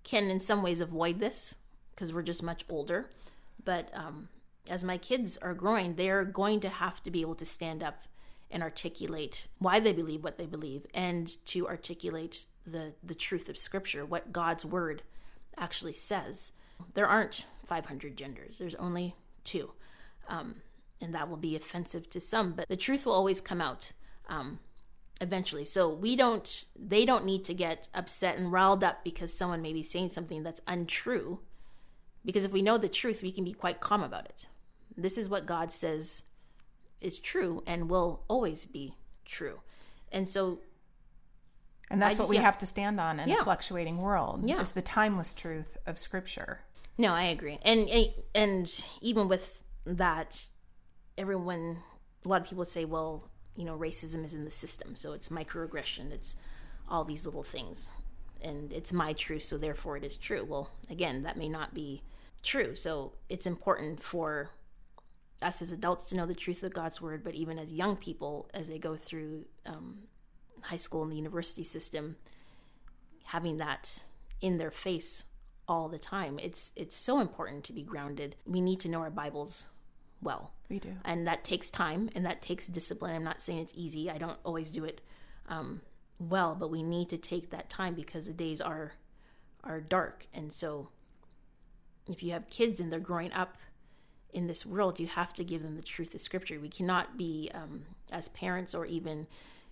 can 0.02 0.30
in 0.30 0.40
some 0.40 0.62
ways 0.62 0.80
avoid 0.80 1.18
this 1.18 1.54
because 1.94 2.12
we're 2.12 2.22
just 2.22 2.42
much 2.42 2.64
older 2.68 3.10
but 3.64 3.90
um, 3.94 4.28
as 4.68 4.84
my 4.84 4.98
kids 4.98 5.38
are 5.38 5.54
growing 5.54 5.94
they're 5.94 6.24
going 6.24 6.60
to 6.60 6.68
have 6.68 7.02
to 7.02 7.10
be 7.10 7.20
able 7.20 7.34
to 7.36 7.46
stand 7.46 7.82
up 7.82 8.02
and 8.50 8.62
articulate 8.62 9.48
why 9.58 9.80
they 9.80 9.92
believe 9.92 10.22
what 10.22 10.36
they 10.36 10.46
believe 10.46 10.86
and 10.92 11.42
to 11.46 11.66
articulate 11.66 12.44
the 12.66 12.92
the 13.02 13.14
truth 13.14 13.48
of 13.48 13.56
scripture 13.56 14.04
what 14.04 14.32
god's 14.32 14.64
word 14.64 15.02
actually 15.58 15.94
says. 15.94 16.52
There 16.94 17.06
aren't 17.06 17.46
500 17.64 18.16
genders. 18.16 18.58
There's 18.58 18.74
only 18.76 19.14
two. 19.44 19.72
Um, 20.28 20.56
and 21.04 21.14
that 21.14 21.28
will 21.28 21.36
be 21.36 21.54
offensive 21.54 22.08
to 22.10 22.20
some 22.20 22.52
but 22.52 22.66
the 22.68 22.76
truth 22.76 23.04
will 23.06 23.12
always 23.12 23.40
come 23.40 23.60
out 23.60 23.92
um, 24.28 24.58
eventually 25.20 25.64
so 25.64 25.88
we 25.88 26.16
don't 26.16 26.64
they 26.74 27.04
don't 27.04 27.24
need 27.24 27.44
to 27.44 27.54
get 27.54 27.88
upset 27.94 28.36
and 28.36 28.50
riled 28.50 28.82
up 28.82 29.04
because 29.04 29.32
someone 29.32 29.62
may 29.62 29.72
be 29.72 29.82
saying 29.82 30.08
something 30.08 30.42
that's 30.42 30.60
untrue 30.66 31.38
because 32.24 32.44
if 32.44 32.52
we 32.52 32.62
know 32.62 32.78
the 32.78 32.88
truth 32.88 33.22
we 33.22 33.30
can 33.30 33.44
be 33.44 33.52
quite 33.52 33.80
calm 33.80 34.02
about 34.02 34.24
it 34.24 34.48
this 34.96 35.16
is 35.16 35.28
what 35.28 35.46
god 35.46 35.70
says 35.70 36.24
is 37.00 37.18
true 37.18 37.62
and 37.66 37.88
will 37.88 38.24
always 38.28 38.66
be 38.66 38.94
true 39.24 39.60
and 40.10 40.28
so 40.28 40.58
and 41.90 42.00
that's 42.00 42.12
just, 42.12 42.20
what 42.20 42.30
we 42.30 42.36
yeah. 42.36 42.42
have 42.42 42.58
to 42.58 42.66
stand 42.66 42.98
on 42.98 43.20
in 43.20 43.28
yeah. 43.28 43.40
a 43.40 43.44
fluctuating 43.44 43.98
world 43.98 44.42
yeah. 44.44 44.60
is 44.60 44.70
the 44.70 44.82
timeless 44.82 45.34
truth 45.34 45.76
of 45.86 45.98
scripture 45.98 46.60
no 46.96 47.12
i 47.12 47.24
agree 47.24 47.58
and 47.62 47.88
and 48.34 48.84
even 49.00 49.28
with 49.28 49.62
that 49.84 50.46
everyone, 51.16 51.78
a 52.24 52.28
lot 52.28 52.40
of 52.40 52.48
people 52.48 52.64
say, 52.64 52.84
well, 52.84 53.28
you 53.56 53.64
know, 53.64 53.76
racism 53.76 54.24
is 54.24 54.32
in 54.32 54.44
the 54.44 54.50
system, 54.50 54.96
so 54.96 55.12
it's 55.12 55.28
microaggression, 55.28 56.10
it's 56.10 56.36
all 56.88 57.04
these 57.04 57.24
little 57.24 57.42
things, 57.42 57.90
and 58.42 58.72
it's 58.72 58.92
my 58.92 59.12
truth, 59.12 59.42
so 59.42 59.56
therefore 59.56 59.96
it 59.96 60.04
is 60.04 60.16
true. 60.16 60.44
Well, 60.44 60.70
again, 60.90 61.22
that 61.22 61.36
may 61.36 61.48
not 61.48 61.72
be 61.72 62.02
true. 62.42 62.74
So 62.74 63.14
it's 63.28 63.46
important 63.46 64.02
for 64.02 64.50
us 65.40 65.62
as 65.62 65.72
adults 65.72 66.06
to 66.06 66.16
know 66.16 66.26
the 66.26 66.34
truth 66.34 66.62
of 66.62 66.74
God's 66.74 67.00
word, 67.00 67.24
but 67.24 67.34
even 67.34 67.58
as 67.58 67.72
young 67.72 67.96
people, 67.96 68.50
as 68.54 68.68
they 68.68 68.78
go 68.78 68.96
through 68.96 69.44
um, 69.66 70.04
high 70.62 70.76
school 70.76 71.02
and 71.02 71.12
the 71.12 71.16
university 71.16 71.64
system, 71.64 72.16
having 73.24 73.56
that 73.58 74.02
in 74.40 74.58
their 74.58 74.70
face 74.70 75.24
all 75.66 75.88
the 75.88 75.98
time. 75.98 76.38
It's 76.38 76.72
it's 76.76 76.96
so 76.96 77.20
important 77.20 77.64
to 77.64 77.72
be 77.72 77.82
grounded. 77.82 78.36
We 78.46 78.60
need 78.60 78.80
to 78.80 78.88
know 78.88 79.00
our 79.00 79.10
Bibles 79.10 79.66
well. 80.24 80.52
We 80.68 80.78
do. 80.78 80.94
And 81.04 81.26
that 81.26 81.44
takes 81.44 81.70
time 81.70 82.10
and 82.14 82.24
that 82.26 82.42
takes 82.42 82.66
discipline. 82.66 83.14
I'm 83.14 83.24
not 83.24 83.40
saying 83.40 83.60
it's 83.60 83.74
easy. 83.76 84.10
I 84.10 84.18
don't 84.18 84.38
always 84.44 84.70
do 84.70 84.84
it 84.84 85.00
um, 85.48 85.82
well, 86.18 86.56
but 86.58 86.70
we 86.70 86.82
need 86.82 87.08
to 87.10 87.18
take 87.18 87.50
that 87.50 87.68
time 87.68 87.94
because 87.94 88.26
the 88.26 88.32
days 88.32 88.60
are 88.60 88.92
are 89.62 89.80
dark. 89.80 90.26
And 90.34 90.52
so 90.52 90.88
if 92.06 92.22
you 92.22 92.32
have 92.32 92.48
kids 92.50 92.80
and 92.80 92.92
they're 92.92 93.00
growing 93.00 93.32
up 93.32 93.56
in 94.32 94.46
this 94.46 94.66
world, 94.66 95.00
you 95.00 95.06
have 95.06 95.32
to 95.34 95.44
give 95.44 95.62
them 95.62 95.76
the 95.76 95.82
truth 95.82 96.14
of 96.14 96.20
scripture. 96.20 96.60
We 96.60 96.68
cannot 96.68 97.16
be 97.16 97.50
um, 97.54 97.84
as 98.12 98.28
parents 98.28 98.74
or 98.74 98.84
even 98.84 99.26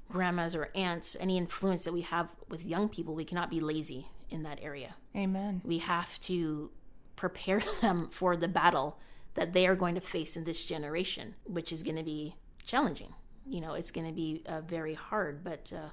grandmas 0.08 0.54
or 0.54 0.70
aunts, 0.74 1.16
any 1.20 1.36
influence 1.36 1.84
that 1.84 1.92
we 1.92 2.02
have 2.02 2.34
with 2.48 2.64
young 2.64 2.88
people, 2.88 3.14
we 3.14 3.24
cannot 3.24 3.50
be 3.50 3.60
lazy 3.60 4.06
in 4.30 4.42
that 4.44 4.58
area. 4.62 4.94
Amen. 5.16 5.60
We 5.64 5.78
have 5.78 6.18
to 6.20 6.70
prepare 7.16 7.62
them 7.80 8.08
for 8.08 8.36
the 8.36 8.48
battle 8.48 8.98
that 9.34 9.52
they 9.52 9.66
are 9.66 9.76
going 9.76 9.94
to 9.94 10.00
face 10.00 10.36
in 10.36 10.44
this 10.44 10.64
generation, 10.64 11.34
which 11.44 11.72
is 11.72 11.82
going 11.82 11.96
to 11.96 12.02
be 12.02 12.36
challenging. 12.64 13.14
You 13.48 13.60
know, 13.60 13.74
it's 13.74 13.90
going 13.90 14.06
to 14.06 14.12
be 14.12 14.42
uh, 14.46 14.60
very 14.60 14.94
hard, 14.94 15.42
but 15.42 15.72
uh, 15.74 15.88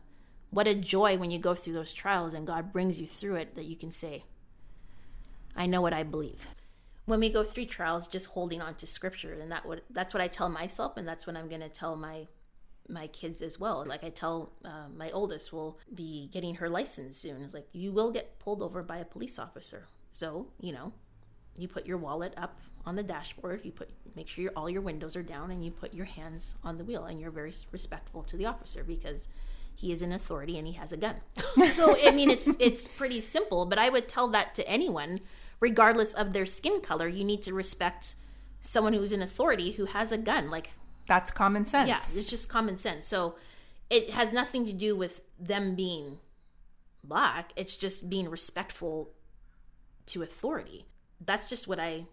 what 0.52 0.68
a 0.68 0.76
joy 0.76 1.18
when 1.18 1.32
you 1.32 1.40
go 1.40 1.56
through 1.56 1.74
those 1.74 1.94
trials 1.94 2.34
and 2.34 2.46
God 2.46 2.72
brings 2.72 3.00
you 3.00 3.08
through 3.08 3.36
it 3.36 3.56
that 3.56 3.66
you 3.66 3.76
can 3.76 3.92
say, 3.92 4.24
I 5.56 5.66
know 5.66 5.82
what 5.82 5.94
I 5.94 6.04
believe. 6.04 6.48
When 7.06 7.20
we 7.20 7.30
go 7.30 7.44
through 7.44 7.66
trials, 7.66 8.08
just 8.08 8.28
holding 8.28 8.62
on 8.62 8.76
to 8.76 8.88
scripture, 8.88 9.34
and 9.34 9.52
that 9.52 9.66
what 9.66 9.84
that's 9.90 10.14
what 10.14 10.22
I 10.22 10.28
tell 10.28 10.48
myself, 10.48 10.96
and 10.96 11.08
that's 11.08 11.26
what 11.26 11.36
I'm 11.36 11.50
going 11.50 11.62
to 11.62 11.70
tell 11.70 11.96
my 11.96 12.28
my 12.88 13.08
kids 13.08 13.42
as 13.42 13.60
well. 13.60 13.84
Like 13.86 14.04
I 14.04 14.10
tell 14.10 14.54
uh, 14.64 14.88
my 14.96 15.10
oldest 15.12 15.52
will 15.52 15.80
be 15.94 16.30
getting 16.32 16.56
her 16.56 16.70
license 16.70 17.18
soon. 17.18 17.42
It's 17.42 17.54
like 17.54 17.68
you 17.72 17.92
will 17.92 18.12
get 18.12 18.40
pulled 18.40 18.62
over 18.62 18.84
by 18.84 18.98
a 18.98 19.06
police 19.06 19.40
officer. 19.40 19.88
So 20.12 20.48
you 20.60 20.72
know, 20.72 20.94
you 21.60 21.68
put 21.68 21.86
your 21.86 21.98
wallet 21.98 22.34
up 22.38 22.60
on 22.86 22.96
the 22.96 23.04
dashboard 23.04 23.62
you 23.64 23.72
put 23.72 23.90
make 24.16 24.28
sure 24.28 24.44
your, 24.44 24.54
all 24.56 24.70
your 24.70 24.82
windows 24.82 25.16
are 25.16 25.24
down 25.24 25.52
and 25.52 25.64
you 25.64 25.72
put 25.72 25.94
your 25.94 26.06
hands 26.06 26.54
on 26.64 26.78
the 26.78 26.84
wheel 26.84 27.06
and 27.06 27.20
you're 27.20 27.32
very 27.32 27.54
respectful 27.72 28.24
to 28.24 28.38
the 28.38 28.46
officer 28.46 28.84
because 28.84 29.28
he 29.76 29.92
is 29.94 30.02
an 30.02 30.12
authority 30.12 30.58
and 30.58 30.68
he 30.68 30.74
has 30.74 30.92
a 30.92 30.98
gun. 30.98 31.16
so 31.72 31.96
I 32.06 32.12
mean 32.12 32.30
it's 32.30 32.50
it's 32.60 32.88
pretty 32.88 33.22
simple, 33.22 33.66
but 33.66 33.78
I 33.78 33.90
would 33.90 34.08
tell 34.10 34.28
that 34.30 34.54
to 34.56 34.68
anyone 34.68 35.20
regardless 35.60 36.14
of 36.14 36.34
their 36.34 36.46
skin 36.46 36.82
color, 36.82 37.08
you 37.08 37.24
need 37.24 37.42
to 37.44 37.54
respect 37.54 38.16
someone 38.62 38.94
who's 38.94 39.12
an 39.12 39.22
authority 39.22 39.72
who 39.72 39.86
has 39.86 40.12
a 40.12 40.18
gun. 40.18 40.50
Like 40.50 40.72
that's 41.08 41.32
common 41.32 41.66
sense. 41.66 41.88
Yeah, 41.88 42.02
it's 42.14 42.30
just 42.30 42.50
common 42.50 42.78
sense. 42.78 43.08
So 43.08 43.36
it 43.90 44.12
has 44.12 44.34
nothing 44.34 44.66
to 44.66 44.74
do 44.74 44.96
with 44.96 45.22
them 45.40 45.76
being 45.76 46.20
black. 47.04 47.54
It's 47.56 47.76
just 47.76 48.10
being 48.10 48.30
respectful 48.30 49.12
to 50.08 50.24
authority. 50.24 50.86
That's 51.26 51.50
just 51.50 51.68
what 51.68 51.80
I 51.80 52.06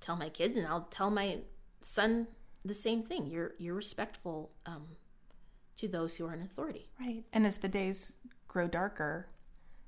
tell 0.00 0.16
my 0.16 0.28
kids, 0.28 0.56
and 0.56 0.66
I'll 0.66 0.88
tell 0.90 1.10
my 1.10 1.38
son 1.80 2.26
the 2.64 2.74
same 2.74 3.02
thing. 3.02 3.26
You're 3.26 3.52
you're 3.58 3.74
respectful 3.74 4.50
um, 4.66 4.86
to 5.76 5.88
those 5.88 6.16
who 6.16 6.26
are 6.26 6.34
in 6.34 6.42
authority. 6.42 6.88
Right. 7.00 7.24
And 7.32 7.46
as 7.46 7.58
the 7.58 7.68
days 7.68 8.14
grow 8.48 8.68
darker, 8.68 9.28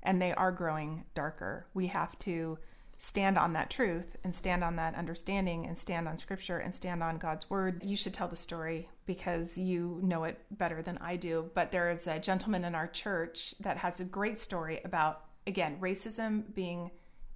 and 0.03 0.21
they 0.21 0.33
are 0.35 0.53
growing 0.53 1.05
darker, 1.15 1.67
we 1.75 1.89
have 1.89 2.19
to 2.21 2.59
stand 2.99 3.37
on 3.37 3.53
that 3.53 3.71
truth 3.71 4.17
and 4.25 4.35
stand 4.35 4.65
on 4.65 4.77
that 4.77 4.95
understanding 4.95 5.67
and 5.67 5.77
stand 5.77 6.09
on 6.09 6.17
scripture 6.17 6.59
and 6.59 6.75
stand 6.75 7.03
on 7.03 7.19
God's 7.19 7.51
word. 7.51 7.83
You 7.85 7.97
should 7.97 8.15
tell 8.15 8.29
the 8.29 8.37
story 8.37 8.89
because 9.05 9.59
you 9.59 10.01
know 10.03 10.25
it 10.25 10.41
better 10.51 10.81
than 10.83 10.99
I 10.99 11.17
do. 11.17 11.51
But 11.55 11.73
there 11.73 11.91
is 11.91 12.07
a 12.07 12.19
gentleman 12.19 12.65
in 12.65 12.75
our 12.75 12.87
church 12.87 13.55
that 13.61 13.77
has 13.79 14.01
a 14.01 14.05
great 14.05 14.39
story 14.39 14.81
about, 14.85 15.25
again, 15.47 15.77
racism 15.81 16.55
being 16.55 16.91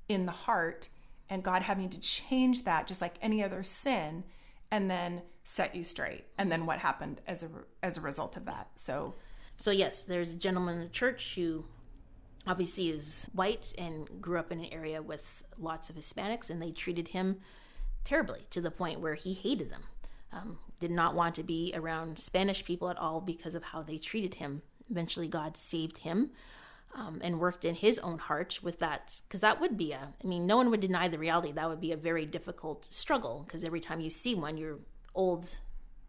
in 0.09 0.27
the 0.27 0.33
heart 0.33 0.89
and 1.31 1.45
God 1.45 1.63
having 1.63 1.89
to 1.89 2.01
change 2.01 2.65
that 2.65 2.89
just 2.89 3.01
like 3.01 3.15
any 3.23 3.43
other 3.43 3.63
sin 3.63 4.25
and 4.71 4.91
then 4.91 5.23
set 5.45 5.75
you 5.75 5.85
straight. 5.85 6.25
And 6.37 6.51
then 6.51 6.67
what 6.67 6.79
happened 6.79 7.21
as 7.27 7.45
a 7.45 7.49
as 7.83 7.97
a 7.97 8.03
result 8.03 8.37
of 8.37 8.45
that. 8.45 8.69
So 8.77 9.15
so 9.57 9.71
yes, 9.71 10.03
there's 10.03 10.33
a 10.33 10.37
gentleman 10.37 10.75
in 10.77 10.81
the 10.83 10.89
church 10.89 11.35
who 11.37 11.65
obviously 12.47 12.89
is 12.89 13.29
white 13.33 13.73
and 13.79 14.21
grew 14.21 14.39
up 14.39 14.51
in 14.51 14.61
an 14.61 14.73
area 14.73 15.01
with 15.01 15.45
lots 15.59 15.91
of 15.91 15.97
Hispanics, 15.97 16.51
and 16.51 16.61
they 16.61 16.73
treated 16.73 17.09
him 17.09 17.37
terribly 18.03 18.47
to 18.51 18.61
the 18.61 18.71
point 18.71 19.01
where 19.01 19.15
he 19.15 19.35
hated 19.35 19.71
them. 19.71 19.85
Um, 20.33 20.59
did 20.79 20.91
not 20.91 21.15
want 21.15 21.35
to 21.35 21.43
be 21.43 21.73
around 21.75 22.19
Spanish 22.19 22.65
people 22.65 22.89
at 22.89 22.97
all 22.97 23.21
because 23.21 23.55
of 23.55 23.65
how 23.65 23.83
they 23.83 23.99
treated 23.99 24.37
him. 24.37 24.63
Eventually, 24.89 25.29
God 25.29 25.57
saved 25.57 25.99
him 25.99 26.31
um, 26.95 27.21
and 27.23 27.41
worked 27.41 27.65
in 27.65 27.75
his 27.75 27.99
own 28.01 28.19
heart 28.19 28.59
with 28.63 28.79
that, 28.81 29.21
because 29.27 29.41
that 29.41 29.61
would 29.61 29.77
be 29.77 29.93
a, 29.93 30.09
I 30.23 30.27
mean, 30.27 30.47
no 30.47 30.57
one 30.57 30.71
would 30.71 30.81
deny 30.81 31.09
the 31.09 31.19
reality. 31.19 31.53
That 31.53 31.69
would 31.69 31.81
be 31.81 31.93
a 31.93 31.97
very 31.97 32.27
difficult 32.27 32.87
struggle 32.93 33.45
because 33.47 33.65
every 33.65 33.81
time 33.81 34.01
you 34.01 34.11
see 34.11 34.35
one, 34.35 34.57
your 34.57 34.79
old 35.15 35.57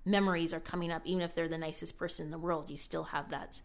memories 0.05 0.53
are 0.53 0.59
coming 0.59 0.91
up, 0.91 1.01
even 1.05 1.21
if 1.21 1.35
they're 1.35 1.47
the 1.47 1.57
nicest 1.57 1.97
person 1.97 2.25
in 2.25 2.31
the 2.31 2.39
world. 2.39 2.69
You 2.69 2.77
still 2.77 3.03
have 3.05 3.29
that 3.29 3.61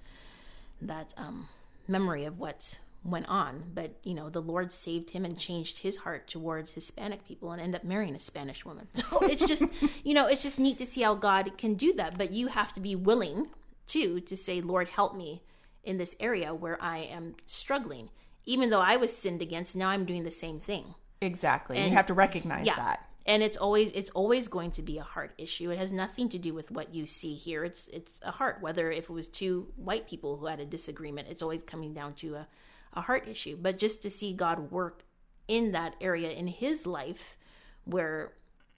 that 0.82 1.14
um, 1.16 1.48
memory 1.88 2.24
of 2.24 2.38
what 2.38 2.78
went 3.06 3.28
on 3.28 3.62
but 3.72 3.92
you 4.04 4.14
know 4.14 4.28
the 4.28 4.42
lord 4.42 4.72
saved 4.72 5.10
him 5.10 5.24
and 5.24 5.38
changed 5.38 5.78
his 5.78 5.98
heart 5.98 6.26
towards 6.26 6.72
hispanic 6.72 7.24
people 7.26 7.52
and 7.52 7.62
end 7.62 7.74
up 7.74 7.84
marrying 7.84 8.16
a 8.16 8.18
spanish 8.18 8.64
woman 8.64 8.86
so 8.94 9.20
it's 9.20 9.46
just 9.46 9.64
you 10.04 10.12
know 10.12 10.26
it's 10.26 10.42
just 10.42 10.58
neat 10.58 10.76
to 10.78 10.84
see 10.86 11.02
how 11.02 11.14
god 11.14 11.56
can 11.56 11.74
do 11.74 11.92
that 11.92 12.18
but 12.18 12.32
you 12.32 12.48
have 12.48 12.72
to 12.72 12.80
be 12.80 12.96
willing 12.96 13.48
too 13.86 14.20
to 14.20 14.36
say 14.36 14.60
lord 14.60 14.88
help 14.88 15.16
me 15.16 15.40
in 15.86 15.96
this 15.98 16.14
area 16.20 16.54
where 16.54 16.82
i 16.82 16.98
am 16.98 17.34
struggling. 17.46 18.10
Even 18.44 18.70
though 18.70 18.80
i 18.80 18.96
was 18.96 19.16
sinned 19.16 19.42
against 19.42 19.76
now 19.76 19.88
i'm 19.88 20.04
doing 20.04 20.24
the 20.24 20.30
same 20.30 20.58
thing. 20.58 20.94
Exactly. 21.20 21.78
And 21.78 21.90
you 21.90 21.96
have 21.96 22.06
to 22.06 22.14
recognize 22.14 22.66
yeah, 22.66 22.76
that. 22.76 23.08
And 23.24 23.42
it's 23.42 23.56
always 23.56 23.90
it's 23.92 24.10
always 24.10 24.48
going 24.48 24.70
to 24.72 24.82
be 24.82 24.98
a 24.98 25.02
heart 25.02 25.32
issue. 25.38 25.70
It 25.70 25.78
has 25.78 25.90
nothing 25.90 26.28
to 26.30 26.38
do 26.38 26.54
with 26.54 26.70
what 26.70 26.94
you 26.94 27.06
see 27.06 27.34
here. 27.34 27.64
It's 27.64 27.88
it's 27.88 28.20
a 28.22 28.30
heart. 28.30 28.58
Whether 28.60 28.90
if 28.90 29.04
it 29.04 29.12
was 29.12 29.28
two 29.28 29.72
white 29.76 30.08
people 30.08 30.36
who 30.36 30.46
had 30.46 30.60
a 30.60 30.66
disagreement 30.66 31.28
it's 31.30 31.42
always 31.42 31.62
coming 31.62 31.94
down 31.94 32.14
to 32.14 32.34
a, 32.36 32.48
a 32.94 33.00
heart 33.00 33.26
issue. 33.26 33.56
But 33.60 33.78
just 33.78 34.02
to 34.02 34.10
see 34.10 34.32
god 34.32 34.70
work 34.70 35.02
in 35.48 35.72
that 35.72 35.94
area 36.00 36.30
in 36.30 36.48
his 36.48 36.86
life 36.86 37.36
where 37.84 38.32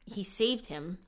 he 0.04 0.22
saved 0.22 0.66
him 0.66 0.98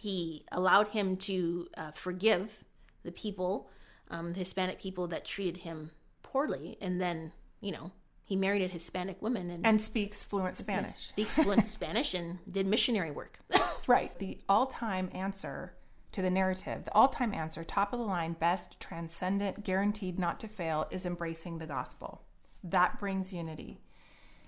he 0.00 0.44
allowed 0.50 0.88
him 0.88 1.16
to 1.16 1.68
uh, 1.76 1.90
forgive 1.92 2.64
the 3.04 3.12
people 3.12 3.70
um, 4.12 4.32
the 4.32 4.38
hispanic 4.38 4.80
people 4.80 5.06
that 5.08 5.24
treated 5.24 5.58
him 5.58 5.90
poorly 6.22 6.78
and 6.80 7.00
then 7.00 7.32
you 7.60 7.72
know 7.72 7.90
he 8.24 8.36
married 8.36 8.62
a 8.62 8.66
Hispanic 8.66 9.20
woman 9.20 9.50
and, 9.50 9.66
and 9.66 9.78
speaks 9.78 10.24
fluent 10.24 10.56
Spanish. 10.56 11.08
Speaks 11.08 11.34
fluent 11.34 11.66
Spanish 11.66 12.14
and 12.14 12.38
did 12.50 12.66
missionary 12.66 13.10
work. 13.10 13.38
right. 13.86 14.18
The 14.18 14.38
all 14.48 14.66
time 14.66 15.10
answer 15.12 15.74
to 16.12 16.22
the 16.22 16.30
narrative, 16.30 16.84
the 16.84 16.94
all 16.94 17.08
time 17.08 17.34
answer, 17.34 17.64
top 17.64 17.92
of 17.92 17.98
the 17.98 18.06
line, 18.06 18.32
best, 18.34 18.80
transcendent, 18.80 19.64
guaranteed 19.64 20.18
not 20.18 20.40
to 20.40 20.48
fail, 20.48 20.86
is 20.90 21.04
embracing 21.04 21.58
the 21.58 21.66
gospel. 21.66 22.22
That 22.64 22.98
brings 22.98 23.32
unity. 23.32 23.80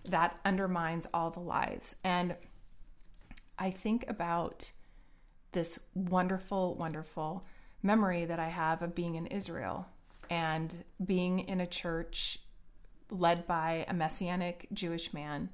That 0.07 0.39
undermines 0.45 1.07
all 1.12 1.31
the 1.31 1.41
lies. 1.41 1.95
And 2.05 2.37
I 3.59 3.71
think 3.71 4.05
about 4.09 4.71
this 5.53 5.79
wonderful, 5.95 6.75
wonderful 6.75 7.45
memory 7.85 8.24
that 8.24 8.41
I 8.41 8.49
have 8.49 8.82
of 8.82 8.95
being 8.95 9.14
in 9.14 9.26
Israel 9.26 9.87
and 10.30 10.74
being 11.05 11.41
in 11.41 11.61
a 11.61 11.66
church 11.66 12.39
led 13.11 13.47
by 13.47 13.85
a 13.87 13.95
messianic 13.95 14.66
Jewish 14.72 15.12
man. 15.12 15.51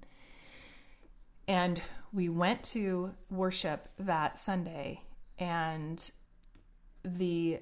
And 1.49 1.83
we 2.13 2.29
went 2.29 2.63
to 2.65 3.13
worship 3.31 3.89
that 3.99 4.39
Sunday, 4.39 5.03
and 5.39 6.11
the 7.05 7.59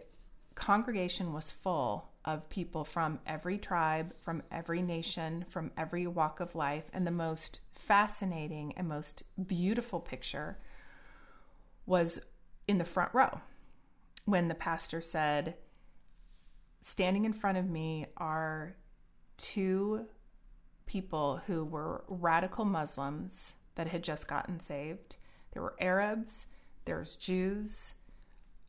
congregation 0.54 1.32
was 1.32 1.50
full 1.50 2.10
of 2.26 2.48
people 2.50 2.84
from 2.84 3.18
every 3.26 3.56
tribe, 3.56 4.12
from 4.20 4.42
every 4.52 4.82
nation, 4.82 5.46
from 5.48 5.70
every 5.78 6.06
walk 6.06 6.40
of 6.40 6.54
life. 6.54 6.84
And 6.92 7.06
the 7.06 7.10
most 7.10 7.60
fascinating 7.72 8.74
and 8.76 8.86
most 8.86 9.22
beautiful 9.46 10.00
picture 10.00 10.58
was 11.86 12.20
in 12.66 12.76
the 12.76 12.84
front 12.84 13.14
row 13.14 13.40
when 14.28 14.48
the 14.48 14.54
pastor 14.54 15.00
said, 15.00 15.54
Standing 16.82 17.24
in 17.24 17.32
front 17.32 17.56
of 17.56 17.68
me 17.68 18.06
are 18.18 18.76
two 19.38 20.04
people 20.84 21.40
who 21.46 21.64
were 21.64 22.04
radical 22.08 22.66
Muslims 22.66 23.54
that 23.76 23.88
had 23.88 24.04
just 24.04 24.28
gotten 24.28 24.60
saved. 24.60 25.16
There 25.52 25.62
were 25.62 25.76
Arabs, 25.80 26.44
there's 26.84 27.16
Jews, 27.16 27.94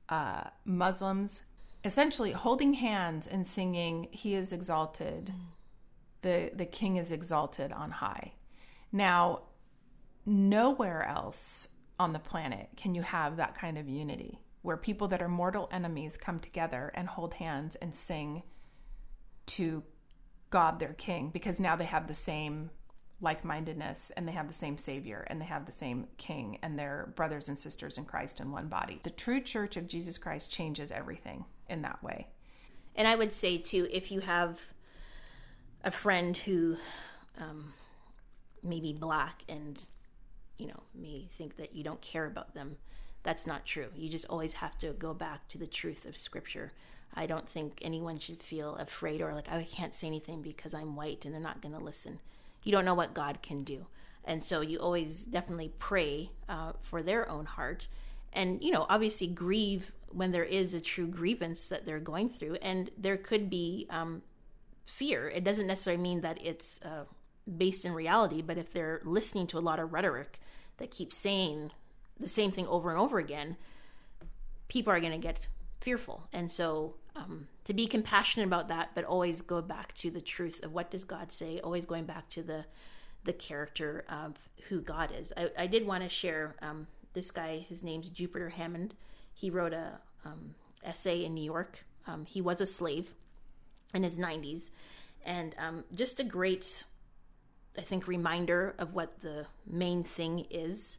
uh, 0.07 0.45
Muslims, 0.63 1.41
essentially 1.83 2.31
holding 2.31 2.75
hands 2.75 3.27
and 3.27 3.45
singing, 3.45 4.07
He 4.11 4.35
is 4.35 4.53
exalted, 4.53 5.33
the, 6.21 6.51
the 6.53 6.65
King 6.65 6.95
is 6.95 7.11
exalted 7.11 7.73
on 7.73 7.91
high. 7.91 8.33
Now, 8.93 9.41
nowhere 10.25 11.03
else 11.03 11.67
on 11.99 12.13
the 12.13 12.19
planet 12.19 12.69
can 12.77 12.95
you 12.95 13.01
have 13.01 13.35
that 13.35 13.57
kind 13.57 13.77
of 13.77 13.89
unity 13.89 14.39
where 14.61 14.77
people 14.77 15.07
that 15.07 15.21
are 15.21 15.29
mortal 15.29 15.69
enemies 15.71 16.17
come 16.17 16.39
together 16.39 16.91
and 16.93 17.07
hold 17.07 17.35
hands 17.35 17.75
and 17.75 17.95
sing 17.95 18.43
to 19.45 19.83
God 20.49 20.79
their 20.79 20.93
king 20.93 21.29
because 21.29 21.59
now 21.59 21.75
they 21.75 21.85
have 21.85 22.07
the 22.07 22.13
same 22.13 22.69
like 23.21 23.43
mindedness 23.43 24.11
and 24.15 24.27
they 24.27 24.31
have 24.31 24.47
the 24.47 24.53
same 24.53 24.77
Savior 24.77 25.25
and 25.27 25.41
they 25.41 25.45
have 25.45 25.65
the 25.65 25.71
same 25.71 26.07
King 26.17 26.57
and 26.61 26.79
they're 26.79 27.11
brothers 27.15 27.49
and 27.49 27.57
sisters 27.57 27.97
in 27.97 28.05
Christ 28.05 28.39
in 28.39 28.51
one 28.51 28.67
body. 28.67 28.99
The 29.03 29.09
true 29.09 29.41
church 29.41 29.75
of 29.77 29.87
Jesus 29.87 30.17
Christ 30.17 30.51
changes 30.51 30.91
everything 30.91 31.45
in 31.69 31.81
that 31.81 32.01
way. 32.01 32.27
And 32.95 33.07
I 33.07 33.15
would 33.15 33.33
say, 33.33 33.57
too, 33.57 33.87
if 33.91 34.11
you 34.11 34.21
have 34.21 34.59
a 35.83 35.91
friend 35.91 36.35
who 36.35 36.77
um, 37.37 37.73
may 38.63 38.79
be 38.79 38.93
black 38.93 39.43
and, 39.47 39.81
you 40.57 40.67
know, 40.67 40.83
may 40.95 41.27
think 41.29 41.57
that 41.57 41.75
you 41.75 41.83
don't 41.83 42.01
care 42.01 42.25
about 42.25 42.55
them, 42.55 42.77
that's 43.23 43.45
not 43.45 43.65
true. 43.65 43.89
You 43.95 44.09
just 44.09 44.25
always 44.29 44.53
have 44.53 44.77
to 44.79 44.91
go 44.93 45.13
back 45.13 45.47
to 45.49 45.57
the 45.57 45.67
truth 45.67 46.05
of 46.05 46.17
Scripture. 46.17 46.71
I 47.13 47.25
don't 47.25 47.49
think 47.49 47.79
anyone 47.81 48.19
should 48.19 48.41
feel 48.41 48.75
afraid 48.75 49.21
or 49.21 49.33
like, 49.33 49.49
I 49.49 49.63
can't 49.63 49.95
say 49.95 50.07
anything 50.07 50.41
because 50.41 50.73
I'm 50.73 50.95
white 50.95 51.25
and 51.25 51.33
they're 51.33 51.41
not 51.41 51.61
going 51.61 51.73
to 51.73 51.83
listen. 51.83 52.19
You 52.63 52.71
don't 52.71 52.85
know 52.85 52.93
what 52.93 53.13
God 53.13 53.41
can 53.41 53.63
do. 53.63 53.87
And 54.23 54.43
so 54.43 54.61
you 54.61 54.79
always 54.79 55.25
definitely 55.25 55.71
pray 55.79 56.31
uh, 56.47 56.73
for 56.79 57.01
their 57.01 57.27
own 57.29 57.45
heart. 57.45 57.87
And, 58.31 58.63
you 58.63 58.71
know, 58.71 58.85
obviously 58.89 59.27
grieve 59.27 59.91
when 60.11 60.31
there 60.31 60.43
is 60.43 60.73
a 60.73 60.81
true 60.81 61.07
grievance 61.07 61.67
that 61.67 61.85
they're 61.85 61.99
going 61.99 62.29
through. 62.29 62.55
And 62.61 62.91
there 62.97 63.17
could 63.17 63.49
be 63.49 63.87
um, 63.89 64.21
fear. 64.85 65.29
It 65.29 65.43
doesn't 65.43 65.67
necessarily 65.67 66.01
mean 66.01 66.21
that 66.21 66.37
it's 66.45 66.79
uh, 66.83 67.05
based 67.57 67.85
in 67.85 67.93
reality, 67.93 68.41
but 68.41 68.57
if 68.57 68.71
they're 68.71 69.01
listening 69.03 69.47
to 69.47 69.57
a 69.57 69.61
lot 69.61 69.79
of 69.79 69.93
rhetoric 69.93 70.39
that 70.77 70.91
keeps 70.91 71.17
saying 71.17 71.71
the 72.19 72.27
same 72.27 72.51
thing 72.51 72.67
over 72.67 72.89
and 72.89 72.99
over 72.99 73.19
again, 73.19 73.57
people 74.67 74.91
are 74.93 74.99
going 74.99 75.11
to 75.11 75.17
get 75.17 75.47
fearful. 75.81 76.27
And 76.33 76.51
so 76.51 76.95
um, 77.15 77.47
to 77.65 77.73
be 77.73 77.87
compassionate 77.87 78.47
about 78.47 78.67
that, 78.67 78.91
but 78.95 79.05
always 79.05 79.41
go 79.41 79.61
back 79.61 79.93
to 79.95 80.11
the 80.11 80.21
truth 80.21 80.63
of 80.63 80.73
what 80.73 80.91
does 80.91 81.03
God 81.03 81.31
say, 81.31 81.59
always 81.59 81.85
going 81.85 82.05
back 82.05 82.29
to 82.29 82.43
the 82.43 82.65
the 83.25 83.33
character 83.33 84.05
of 84.09 84.37
who 84.69 84.81
God 84.81 85.11
is. 85.17 85.33
I, 85.35 85.51
I 85.57 85.67
did 85.67 85.85
want 85.85 86.03
to 86.03 86.09
share 86.09 86.55
um, 86.61 86.87
this 87.13 87.31
guy, 87.31 87.65
his 87.67 87.83
name's 87.83 88.09
Jupiter 88.09 88.49
Hammon. 88.49 88.93
He 89.33 89.49
wrote 89.49 89.73
a 89.73 89.99
um, 90.25 90.55
essay 90.83 91.25
in 91.25 91.33
New 91.33 91.43
York 91.43 91.85
Um, 92.07 92.25
he 92.25 92.41
was 92.41 92.61
a 92.61 92.65
slave 92.65 93.13
in 93.93 94.03
his 94.03 94.17
90s, 94.17 94.69
and 95.25 95.55
um, 95.57 95.83
just 95.93 96.19
a 96.19 96.23
great, 96.23 96.85
I 97.77 97.81
think, 97.81 98.07
reminder 98.07 98.75
of 98.77 98.93
what 98.93 99.19
the 99.21 99.47
main 99.65 100.03
thing 100.03 100.45
is. 100.49 100.97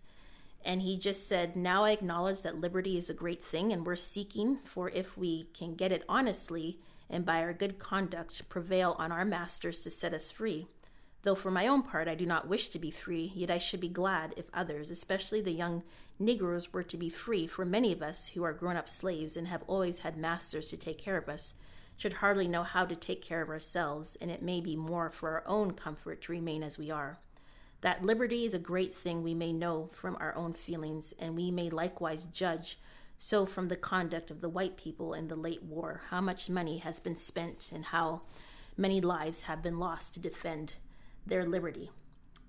And 0.65 0.83
he 0.83 0.99
just 0.99 1.27
said, 1.27 1.57
Now 1.57 1.85
I 1.85 1.93
acknowledge 1.93 2.43
that 2.43 2.61
liberty 2.61 2.97
is 2.97 3.09
a 3.09 3.15
great 3.15 3.43
thing, 3.43 3.73
and 3.73 3.85
we're 3.85 3.97
seeking 3.97 4.57
for 4.57 4.91
if 4.91 5.17
we 5.17 5.45
can 5.55 5.75
get 5.75 5.93
it 5.93 6.05
honestly 6.09 6.79
and 7.09 7.25
by 7.25 7.43
our 7.43 7.53
good 7.53 7.79
conduct 7.79 8.49
prevail 8.49 8.95
on 8.99 9.11
our 9.11 9.25
masters 9.25 9.81
to 9.81 9.91
set 9.91 10.15
us 10.15 10.31
free. 10.31 10.67
Though 11.23 11.35
for 11.35 11.51
my 11.51 11.67
own 11.67 11.83
part 11.83 12.09
I 12.09 12.15
do 12.15 12.25
not 12.25 12.49
wish 12.49 12.69
to 12.69 12.79
be 12.79 12.91
free, 12.91 13.33
yet 13.35 13.51
I 13.51 13.59
should 13.59 13.81
be 13.81 13.89
glad 13.89 14.33
if 14.37 14.49
others, 14.55 14.91
especially 14.91 15.41
the 15.41 15.51
young 15.51 15.83
Negroes, 16.19 16.73
were 16.73 16.83
to 16.85 16.97
be 16.97 17.11
free, 17.11 17.47
for 17.47 17.65
many 17.65 17.93
of 17.93 18.03
us 18.03 18.29
who 18.29 18.43
are 18.43 18.53
grown 18.53 18.77
up 18.77 18.89
slaves 18.89 19.37
and 19.37 19.49
have 19.49 19.65
always 19.67 19.99
had 19.99 20.17
masters 20.17 20.69
to 20.71 20.77
take 20.77 20.99
care 20.99 21.17
of 21.17 21.29
us 21.29 21.55
should 21.97 22.15
hardly 22.15 22.49
know 22.49 22.63
how 22.63 22.87
to 22.87 22.97
take 22.97 23.21
care 23.21 23.43
of 23.43 23.51
ourselves, 23.51 24.17
and 24.23 24.31
it 24.31 24.41
may 24.41 24.61
be 24.61 24.75
more 24.75 25.11
for 25.11 25.31
our 25.31 25.43
own 25.47 25.73
comfort 25.73 26.23
to 26.23 26.33
remain 26.33 26.63
as 26.63 26.79
we 26.79 26.91
are. 26.91 27.19
That 27.83 28.05
liberty 28.05 28.45
is 28.45 28.55
a 28.55 28.59
great 28.59 28.93
thing 28.93 29.23
we 29.23 29.35
may 29.35 29.53
know 29.53 29.89
from 29.93 30.17
our 30.21 30.35
own 30.35 30.53
feelings, 30.53 31.15
and 31.19 31.35
we 31.35 31.51
may 31.51 31.71
likewise 31.71 32.27
judge 32.27 32.79
so 33.23 33.45
from 33.45 33.69
the 33.69 33.77
conduct 33.77 34.31
of 34.31 34.41
the 34.41 34.49
white 34.49 34.79
people 34.79 35.13
in 35.13 35.29
the 35.29 35.37
late 35.37 35.63
war, 35.63 36.01
how 36.09 36.23
much 36.23 36.49
money 36.49 36.79
has 36.79 37.01
been 37.01 37.17
spent 37.17 37.71
and 37.71 37.85
how 37.85 38.23
many 38.79 38.99
lives 39.01 39.43
have 39.43 39.63
been 39.63 39.79
lost 39.79 40.15
to 40.15 40.21
defend 40.21 40.73
their 41.27 41.45
liberty. 41.45 41.91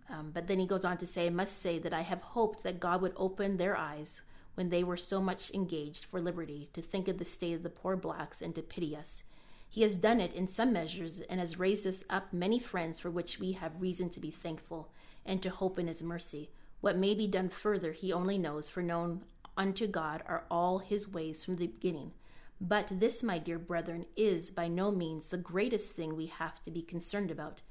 Um, 0.09 0.31
but 0.33 0.47
then 0.47 0.59
he 0.59 0.65
goes 0.65 0.85
on 0.85 0.97
to 0.99 1.05
say, 1.05 1.27
I 1.27 1.29
must 1.29 1.61
say 1.61 1.77
that 1.79 1.93
I 1.93 2.01
have 2.01 2.21
hoped 2.21 2.63
that 2.63 2.79
God 2.79 3.01
would 3.01 3.13
open 3.17 3.57
their 3.57 3.77
eyes 3.77 4.21
when 4.55 4.69
they 4.69 4.81
were 4.81 4.95
so 4.95 5.21
much 5.21 5.51
engaged 5.51 6.05
for 6.05 6.21
liberty 6.21 6.69
to 6.71 6.81
think 6.81 7.09
of 7.09 7.17
the 7.17 7.25
state 7.25 7.53
of 7.53 7.63
the 7.63 7.69
poor 7.69 7.97
blacks 7.97 8.41
and 8.41 8.55
to 8.55 8.61
pity 8.61 8.95
us. 8.95 9.23
He 9.69 9.81
has 9.83 9.97
done 9.97 10.21
it 10.21 10.33
in 10.33 10.47
some 10.47 10.71
measures 10.71 11.19
and 11.21 11.39
has 11.39 11.59
raised 11.59 11.85
us 11.85 12.03
up 12.09 12.31
many 12.31 12.59
friends 12.59 12.99
for 12.99 13.09
which 13.09 13.39
we 13.39 13.53
have 13.53 13.81
reason 13.81 14.09
to 14.11 14.19
be 14.21 14.31
thankful 14.31 14.89
and 15.25 15.41
to 15.41 15.49
hope 15.49 15.77
in 15.77 15.87
his 15.87 16.03
mercy. 16.03 16.49
What 16.81 16.97
may 16.97 17.13
be 17.13 17.27
done 17.27 17.49
further, 17.49 17.91
he 17.91 18.11
only 18.11 18.37
knows, 18.37 18.69
for 18.69 18.81
known 18.81 19.21
unto 19.55 19.87
God 19.87 20.23
are 20.27 20.45
all 20.49 20.79
his 20.79 21.11
ways 21.11 21.43
from 21.43 21.55
the 21.55 21.67
beginning. 21.67 22.11
But 22.59 22.87
this, 22.91 23.23
my 23.23 23.37
dear 23.37 23.59
brethren, 23.59 24.05
is 24.15 24.51
by 24.51 24.67
no 24.67 24.91
means 24.91 25.27
the 25.27 25.37
greatest 25.37 25.95
thing 25.95 26.15
we 26.15 26.27
have 26.27 26.61
to 26.63 26.71
be 26.71 26.81
concerned 26.81 27.31
about. 27.31 27.61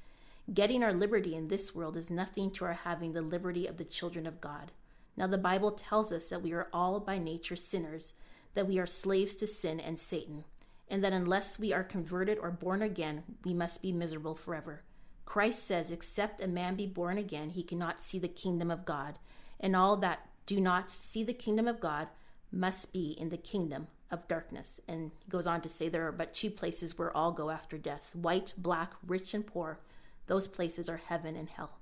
Getting 0.53 0.83
our 0.83 0.93
liberty 0.93 1.35
in 1.37 1.49
this 1.49 1.75
world 1.75 1.97
is 1.97 2.11
nothing 2.11 2.51
to 2.53 2.65
our 2.65 2.73
having 2.73 3.13
the 3.13 3.23
liberty 3.23 3.67
of 3.67 3.77
the 3.77 3.85
children 3.85 4.27
of 4.27 4.41
God. 4.41 4.73
Now, 5.17 5.27
the 5.27 5.39
Bible 5.39 5.71
tells 5.73 6.13
us 6.13 6.29
that 6.29 6.43
we 6.43 6.53
are 6.53 6.69
all 6.73 6.99
by 6.99 7.19
nature 7.19 7.57
sinners, 7.57 8.15
that 8.55 8.67
we 8.67 8.79
are 8.79 8.87
slaves 8.87 9.35
to 9.37 9.47
sin 9.47 9.79
and 9.79 9.99
Satan, 9.99 10.45
and 10.89 11.05
that 11.05 11.13
unless 11.13 11.59
we 11.59 11.73
are 11.73 11.85
converted 11.85 12.39
or 12.39 12.51
born 12.51 12.83
again, 12.83 13.23
we 13.45 13.55
must 13.55 13.83
be 13.83 13.93
miserable 13.93 14.35
forever. 14.35 14.83
Christ 15.31 15.65
says, 15.65 15.93
Except 15.93 16.41
a 16.41 16.49
man 16.49 16.75
be 16.75 16.89
born 16.89 17.17
again, 17.17 17.51
he 17.51 17.63
cannot 17.63 18.03
see 18.03 18.19
the 18.19 18.27
kingdom 18.27 18.69
of 18.69 18.85
God. 18.85 19.21
And 19.61 19.77
all 19.77 19.97
that 19.99 20.27
do 20.45 20.61
not 20.61 20.91
see 20.91 21.23
the 21.23 21.33
kingdom 21.33 21.69
of 21.69 21.79
God 21.79 22.09
must 22.51 22.93
be 22.93 23.13
in 23.13 23.29
the 23.29 23.37
kingdom 23.37 23.87
of 24.11 24.27
darkness. 24.27 24.81
And 24.89 25.13
he 25.25 25.31
goes 25.31 25.47
on 25.47 25.61
to 25.61 25.69
say 25.69 25.89
there 25.89 26.09
are 26.09 26.11
but 26.11 26.35
two 26.35 26.51
places 26.51 26.99
where 26.99 27.17
all 27.17 27.31
go 27.31 27.51
after 27.51 27.79
death 27.79 28.13
white, 28.17 28.55
black, 28.59 28.93
rich, 29.07 29.33
and 29.33 29.47
poor. 29.47 29.79
Those 30.27 30.49
places 30.49 30.89
are 30.89 30.97
heaven 30.97 31.37
and 31.37 31.49
hell. 31.49 31.79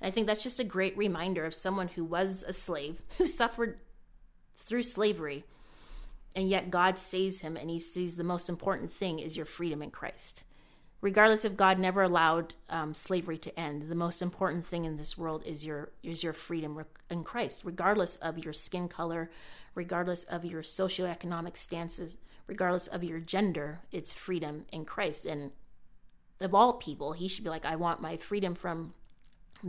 And 0.00 0.06
I 0.06 0.12
think 0.12 0.28
that's 0.28 0.44
just 0.44 0.60
a 0.60 0.64
great 0.64 0.96
reminder 0.96 1.44
of 1.44 1.52
someone 1.52 1.88
who 1.88 2.04
was 2.04 2.44
a 2.46 2.52
slave, 2.52 3.02
who 3.18 3.26
suffered 3.26 3.80
through 4.54 4.84
slavery, 4.84 5.42
and 6.36 6.48
yet 6.48 6.70
God 6.70 7.00
saves 7.00 7.40
him, 7.40 7.56
and 7.56 7.68
he 7.68 7.80
sees 7.80 8.14
the 8.14 8.22
most 8.22 8.48
important 8.48 8.92
thing 8.92 9.18
is 9.18 9.36
your 9.36 9.46
freedom 9.46 9.82
in 9.82 9.90
Christ. 9.90 10.44
Regardless 11.04 11.44
if 11.44 11.54
God 11.54 11.78
never 11.78 12.00
allowed 12.00 12.54
um, 12.70 12.94
slavery 12.94 13.36
to 13.36 13.60
end, 13.60 13.90
the 13.90 13.94
most 13.94 14.22
important 14.22 14.64
thing 14.64 14.86
in 14.86 14.96
this 14.96 15.18
world 15.18 15.42
is 15.44 15.62
your 15.62 15.90
is 16.02 16.22
your 16.22 16.32
freedom 16.32 16.82
in 17.10 17.24
Christ. 17.24 17.60
Regardless 17.62 18.16
of 18.16 18.42
your 18.42 18.54
skin 18.54 18.88
color, 18.88 19.30
regardless 19.74 20.24
of 20.24 20.46
your 20.46 20.62
socioeconomic 20.62 21.58
stances, 21.58 22.16
regardless 22.46 22.86
of 22.86 23.04
your 23.04 23.20
gender, 23.20 23.80
it's 23.92 24.14
freedom 24.14 24.64
in 24.72 24.86
Christ. 24.86 25.26
And 25.26 25.50
of 26.40 26.54
all 26.54 26.72
people, 26.72 27.12
he 27.12 27.28
should 27.28 27.44
be 27.44 27.50
like, 27.50 27.66
I 27.66 27.76
want 27.76 28.00
my 28.00 28.16
freedom 28.16 28.54
from 28.54 28.94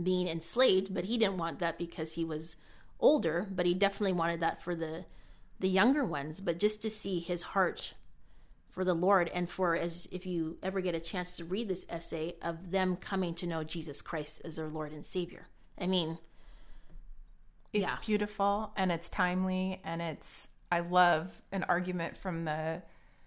being 0.02 0.28
enslaved, 0.28 0.94
but 0.94 1.04
he 1.04 1.18
didn't 1.18 1.36
want 1.36 1.58
that 1.58 1.76
because 1.76 2.14
he 2.14 2.24
was 2.24 2.56
older, 2.98 3.46
but 3.54 3.66
he 3.66 3.74
definitely 3.74 4.14
wanted 4.14 4.40
that 4.40 4.62
for 4.62 4.74
the 4.74 5.04
the 5.60 5.68
younger 5.68 6.02
ones. 6.02 6.40
But 6.40 6.58
just 6.58 6.80
to 6.80 6.88
see 6.88 7.18
his 7.20 7.42
heart 7.42 7.92
for 8.76 8.84
the 8.84 8.94
Lord 8.94 9.30
and 9.32 9.48
for 9.48 9.74
as 9.74 10.06
if 10.12 10.26
you 10.26 10.58
ever 10.62 10.82
get 10.82 10.94
a 10.94 11.00
chance 11.00 11.34
to 11.38 11.46
read 11.46 11.66
this 11.66 11.86
essay 11.88 12.34
of 12.42 12.70
them 12.70 12.94
coming 12.96 13.32
to 13.36 13.46
know 13.46 13.64
Jesus 13.64 14.02
Christ 14.02 14.42
as 14.44 14.56
their 14.56 14.68
Lord 14.68 14.92
and 14.92 15.04
Savior. 15.04 15.48
I 15.80 15.86
mean, 15.86 16.18
it's 17.72 17.90
yeah. 17.90 17.96
beautiful 18.04 18.72
and 18.76 18.92
it's 18.92 19.08
timely 19.08 19.80
and 19.82 20.02
it's 20.02 20.48
I 20.70 20.80
love 20.80 21.40
an 21.52 21.64
argument 21.70 22.18
from 22.18 22.44
the 22.44 22.82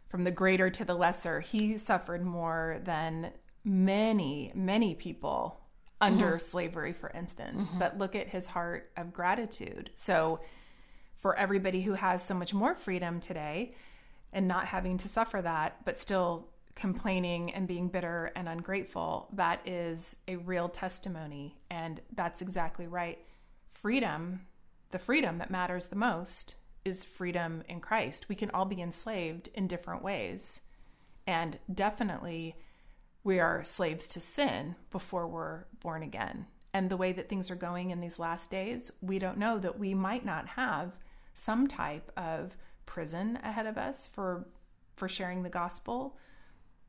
from 0.07 0.23
the 0.23 0.29
greater 0.29 0.69
to 0.69 0.85
the 0.85 0.93
lesser. 0.93 1.39
He 1.39 1.77
suffered 1.77 2.23
more 2.23 2.79
than 2.83 3.31
many, 3.65 4.51
many 4.53 4.93
people 4.93 5.59
under 5.99 6.33
mm-hmm. 6.33 6.47
slavery, 6.47 6.93
for 6.93 7.09
instance. 7.09 7.65
Mm-hmm. 7.65 7.79
But 7.79 7.97
look 7.97 8.15
at 8.15 8.27
his 8.27 8.47
heart 8.47 8.91
of 8.95 9.13
gratitude. 9.13 9.89
So, 9.95 10.41
for 11.15 11.35
everybody 11.35 11.81
who 11.81 11.93
has 11.93 12.23
so 12.23 12.35
much 12.35 12.53
more 12.53 12.75
freedom 12.75 13.19
today 13.19 13.73
and 14.33 14.47
not 14.47 14.65
having 14.65 14.97
to 14.97 15.07
suffer 15.07 15.41
that, 15.41 15.83
but 15.85 15.99
still 15.99 16.47
complaining 16.75 17.53
and 17.53 17.67
being 17.67 17.89
bitter 17.89 18.31
and 18.35 18.47
ungrateful, 18.47 19.27
that 19.33 19.67
is 19.67 20.15
a 20.27 20.37
real 20.37 20.69
testimony. 20.69 21.57
And 21.69 21.99
that's 22.15 22.41
exactly 22.41 22.87
right. 22.87 23.19
Freedom, 23.67 24.41
the 24.91 24.99
freedom 24.99 25.39
that 25.39 25.51
matters 25.51 25.87
the 25.87 25.95
most, 25.95 26.55
is 26.85 27.03
freedom 27.03 27.63
in 27.67 27.81
Christ. 27.81 28.29
We 28.29 28.35
can 28.35 28.49
all 28.51 28.65
be 28.65 28.81
enslaved 28.81 29.49
in 29.53 29.67
different 29.67 30.03
ways. 30.03 30.61
And 31.27 31.59
definitely, 31.73 32.55
we 33.23 33.39
are 33.39 33.63
slaves 33.63 34.07
to 34.09 34.19
sin 34.19 34.75
before 34.89 35.27
we're 35.27 35.65
born 35.81 36.01
again. 36.01 36.45
And 36.73 36.89
the 36.89 36.97
way 36.97 37.11
that 37.11 37.29
things 37.29 37.51
are 37.51 37.55
going 37.55 37.89
in 37.89 37.99
these 37.99 38.19
last 38.19 38.49
days, 38.51 38.91
we 39.01 39.19
don't 39.19 39.37
know 39.37 39.59
that 39.59 39.79
we 39.79 39.93
might 39.93 40.23
not 40.23 40.47
have 40.47 40.93
some 41.33 41.67
type 41.67 42.11
of 42.15 42.55
prison 42.89 43.37
ahead 43.43 43.67
of 43.67 43.77
us 43.77 44.07
for 44.07 44.47
for 44.95 45.07
sharing 45.07 45.43
the 45.43 45.49
gospel 45.49 46.17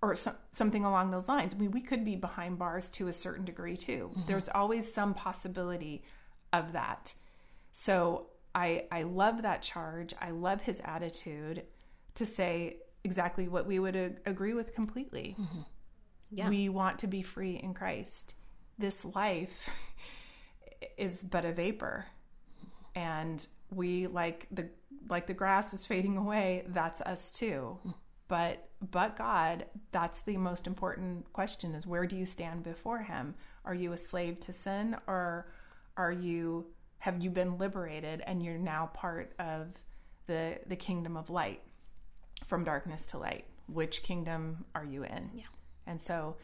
or 0.03 0.17
some, 0.17 0.35
something 0.51 0.85
along 0.85 1.11
those 1.11 1.29
lines. 1.29 1.55
I 1.55 1.59
mean, 1.59 1.71
we 1.71 1.83
could 1.83 2.05
be 2.05 2.17
behind 2.17 2.59
bars 2.59 2.89
to 2.93 3.09
a 3.09 3.13
certain 3.13 3.45
degree 3.45 3.77
too. 3.77 4.11
Mm-hmm. 4.11 4.23
There's 4.27 4.49
always 4.49 4.93
some 4.93 5.15
possibility 5.15 6.03
of 6.53 6.73
that. 6.73 7.13
So 7.73 8.29
I 8.55 8.87
I 8.91 9.03
love 9.03 9.43
that 9.43 9.63
charge. 9.63 10.15
I 10.21 10.31
love 10.31 10.63
his 10.63 10.81
attitude 10.85 11.65
to 12.15 12.27
say 12.27 12.79
exactly 13.05 13.47
what 13.47 13.67
we 13.67 13.79
would 13.79 14.21
agree 14.27 14.55
with 14.55 14.75
completely. 14.75 15.37
Mm-hmm. 15.39 15.61
Yeah. 16.33 16.49
We 16.49 16.69
want 16.71 16.99
to 17.01 17.07
be 17.07 17.23
free 17.23 17.61
in 17.63 17.75
Christ. 17.75 18.35
This 18.79 19.05
life 19.05 19.69
is 20.97 21.23
but 21.23 21.45
a 21.45 21.53
vapor. 21.53 22.07
And 22.95 23.47
we 23.71 24.07
like 24.07 24.47
the 24.51 24.69
like 25.09 25.27
the 25.27 25.35
grass 25.35 25.73
is 25.75 25.87
fading 25.87 26.17
away, 26.17 26.65
that's 26.69 27.01
us 27.01 27.31
too. 27.31 27.79
But 28.29 28.69
but 28.93 29.17
God, 29.17 29.67
that's 29.93 30.21
the 30.21 30.37
most 30.37 30.67
important 30.67 31.33
question 31.33 31.75
is 31.75 31.87
where 31.87 32.07
do 32.07 32.17
you 32.17 32.27
stand 32.27 32.63
before 32.63 33.01
him? 33.01 33.35
Are 33.65 33.75
you 33.75 33.93
a 33.93 33.97
slave 33.97 34.41
to 34.41 34.53
sin 34.53 34.97
or 35.07 35.47
are 35.97 36.13
you 36.13 36.67
have 37.01 37.23
you 37.23 37.31
been 37.31 37.59
liberated 37.59 38.23
and 38.27 38.43
you're 38.43 38.59
now 38.59 38.91
part 38.95 39.33
of 39.39 39.77
the 40.27 40.59
the 40.67 40.77
kingdom 40.77 41.17
of 41.17 41.29
light 41.29 41.61
from 42.47 42.65
darkness 42.65 43.07
to 43.09 43.19
light 43.19 43.45
which 43.67 44.03
kingdom 44.03 44.65
are 44.75 44.85
you 44.85 45.03
in 45.03 45.31
yeah 45.35 45.45
and 45.87 46.01
so 46.01 46.37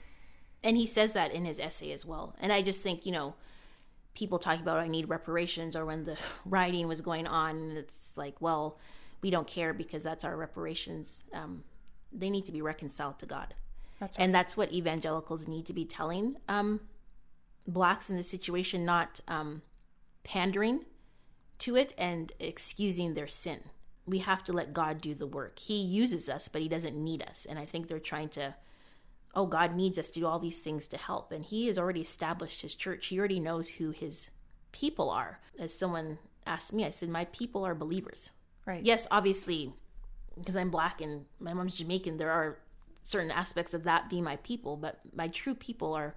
and 0.65 0.77
he 0.77 0.87
says 0.87 1.13
that 1.13 1.33
in 1.33 1.45
his 1.45 1.61
essay 1.61 1.93
as 1.93 2.05
well 2.05 2.35
and 2.41 2.53
i 2.53 2.61
just 2.61 2.83
think 2.83 3.07
you 3.07 3.13
know 3.13 3.35
people 4.17 4.39
talking 4.39 4.63
about 4.63 4.79
i 4.79 4.89
need 4.89 5.09
reparations 5.09 5.77
or 5.77 5.85
when 5.85 6.05
the 6.05 6.17
rioting 6.45 6.89
was 6.89 7.01
going 7.01 7.27
on 7.27 7.77
it's 7.77 8.13
like 8.17 8.41
well 8.41 8.79
we 9.23 9.31
don't 9.31 9.47
care 9.47 9.73
because 9.73 10.03
that's 10.03 10.25
our 10.25 10.37
reparations 10.37 11.21
um, 11.33 11.63
they 12.13 12.31
need 12.31 12.45
to 12.45 12.53
be 12.53 12.63
reconciled 12.63 13.19
to 13.19 13.27
god 13.27 13.55
that's 14.01 14.19
right. 14.19 14.25
and 14.25 14.35
that's 14.35 14.57
what 14.57 14.73
evangelicals 14.73 15.47
need 15.47 15.67
to 15.67 15.73
be 15.73 15.85
telling 15.85 16.37
um, 16.49 16.81
blacks 17.69 18.11
in 18.11 18.17
this 18.17 18.29
situation 18.29 18.85
not 18.85 19.21
um, 19.29 19.63
pandering 20.25 20.81
to 21.59 21.77
it 21.77 21.95
and 21.97 22.33
excusing 22.39 23.15
their 23.15 23.29
sin. 23.29 23.61
We 24.07 24.19
have 24.19 24.45
to 24.45 24.53
let 24.53 24.73
God 24.73 25.01
do 25.01 25.15
the 25.15 25.27
work. 25.27 25.59
He 25.59 25.77
uses 25.77 26.29
us, 26.29 26.49
but 26.49 26.63
He 26.63 26.69
doesn't 26.69 26.97
need 26.97 27.23
us. 27.23 27.47
And 27.49 27.59
I 27.59 27.65
think 27.65 27.89
they're 27.89 27.99
trying 27.99 28.29
to, 28.31 28.55
oh, 29.37 29.47
God 29.47 29.77
needs 29.77 29.99
us 29.99 30.11
to 30.11 30.21
do 30.21 30.27
all 30.27 30.39
these 30.39 30.61
things 30.61 30.87
to 30.89 30.97
help. 30.97 31.31
And 31.31 31.45
He 31.45 31.69
has 31.69 31.79
already 31.79 32.01
established 32.01 32.63
His 32.63 32.75
church, 32.75 33.07
He 33.07 33.19
already 33.19 33.39
knows 33.39 33.69
who 33.69 33.91
His 33.91 34.31
people 34.73 35.11
are. 35.11 35.41
As 35.59 35.73
someone 35.73 36.19
asked 36.47 36.73
me, 36.73 36.85
I 36.85 36.91
said, 36.91 37.09
my 37.09 37.27
people 37.27 37.65
are 37.65 37.75
believers. 37.75 38.31
Right. 38.65 38.85
Yes, 38.85 39.07
obviously, 39.11 39.73
because 40.37 40.57
I'm 40.57 40.71
black 40.71 41.01
and 41.01 41.27
my 41.39 41.53
mom's 41.53 41.77
Jamaican, 41.77 42.17
there 42.17 42.33
are 42.33 42.59
certain 43.05 43.31
aspects 43.31 43.75
of 43.75 43.85
that 43.85 44.11
being 44.11 44.25
my 44.25 44.37
people, 44.37 44.77
but 44.77 45.01
my 45.15 45.29
true 45.29 45.55
people 45.55 45.93
are 45.95 46.17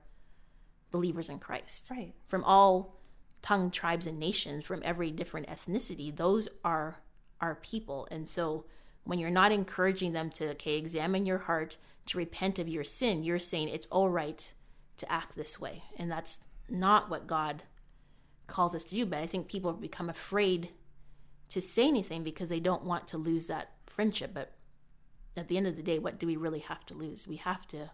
believers 0.92 1.30
in 1.30 1.40
Christ. 1.40 1.88
Right. 1.92 2.14
From 2.26 2.44
all 2.44 2.96
tongue, 3.42 3.72
tribes, 3.72 4.08
and 4.08 4.20
nations, 4.20 4.66
from 4.66 4.82
every 4.84 5.12
different 5.12 5.48
ethnicity, 5.48 6.16
those 6.16 6.48
are 6.64 6.98
our 7.40 7.56
people. 7.56 8.08
And 8.12 8.28
so 8.28 8.66
when 9.04 9.20
you're 9.20 9.30
not 9.30 9.52
encouraging 9.52 10.14
them 10.14 10.30
to, 10.32 10.50
okay, 10.52 10.76
examine 10.76 11.26
your 11.26 11.38
heart, 11.38 11.78
to 12.10 12.18
repent 12.18 12.60
of 12.60 12.68
your 12.68 12.84
sin, 12.84 13.24
you're 13.24 13.40
saying 13.40 13.70
it's 13.70 13.88
all 13.88 14.10
right 14.10 14.54
to 14.98 15.12
act 15.12 15.36
this 15.36 15.60
way. 15.60 15.84
And 15.98 16.12
that's 16.12 16.40
not 16.68 17.10
what 17.10 17.28
God 17.28 17.64
calls 18.48 18.74
us 18.74 18.84
to 18.86 18.96
do. 18.96 19.06
But 19.06 19.20
I 19.20 19.28
think 19.28 19.48
people 19.48 19.74
become 19.74 20.10
afraid 20.10 20.70
to 21.50 21.62
say 21.62 21.88
anything 21.88 22.24
because 22.24 22.50
they 22.50 22.60
don't 22.60 22.84
want 22.84 23.08
to 23.10 23.18
lose 23.18 23.46
that 23.46 23.74
friendship. 23.86 24.32
But 24.34 24.54
at 25.38 25.48
the 25.48 25.58
end 25.58 25.68
of 25.68 25.76
the 25.76 25.84
day, 25.84 26.00
what 26.00 26.20
do 26.20 26.26
we 26.26 26.36
really 26.36 26.60
have 26.60 26.86
to 26.88 26.96
lose? 26.96 27.28
We 27.28 27.38
have 27.38 27.68
to 27.68 27.92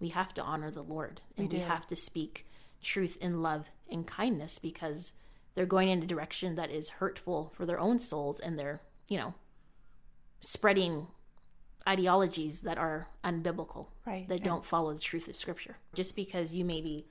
we 0.00 0.08
have 0.08 0.32
to 0.32 0.42
honor 0.42 0.70
the 0.70 0.82
Lord 0.82 1.20
and 1.36 1.52
we, 1.52 1.58
we 1.58 1.64
have 1.64 1.86
to 1.88 1.96
speak 1.96 2.46
truth 2.80 3.18
in 3.20 3.42
love 3.42 3.70
and 3.90 4.06
kindness 4.06 4.58
because 4.58 5.12
they're 5.54 5.66
going 5.66 5.90
in 5.90 6.02
a 6.02 6.06
direction 6.06 6.54
that 6.54 6.70
is 6.70 6.88
hurtful 6.88 7.52
for 7.52 7.66
their 7.66 7.78
own 7.78 7.98
souls 7.98 8.40
and 8.40 8.58
they're, 8.58 8.80
you 9.10 9.18
know, 9.18 9.34
spreading 10.40 11.08
ideologies 11.88 12.60
that 12.60 12.78
are 12.78 13.08
unbiblical, 13.24 13.86
right? 14.06 14.28
That 14.28 14.44
don't 14.44 14.64
follow 14.64 14.92
the 14.92 15.00
truth 15.00 15.28
of 15.28 15.36
Scripture. 15.36 15.76
Just 15.94 16.16
because 16.16 16.54
you 16.54 16.64
may 16.64 16.80
be 16.80 17.06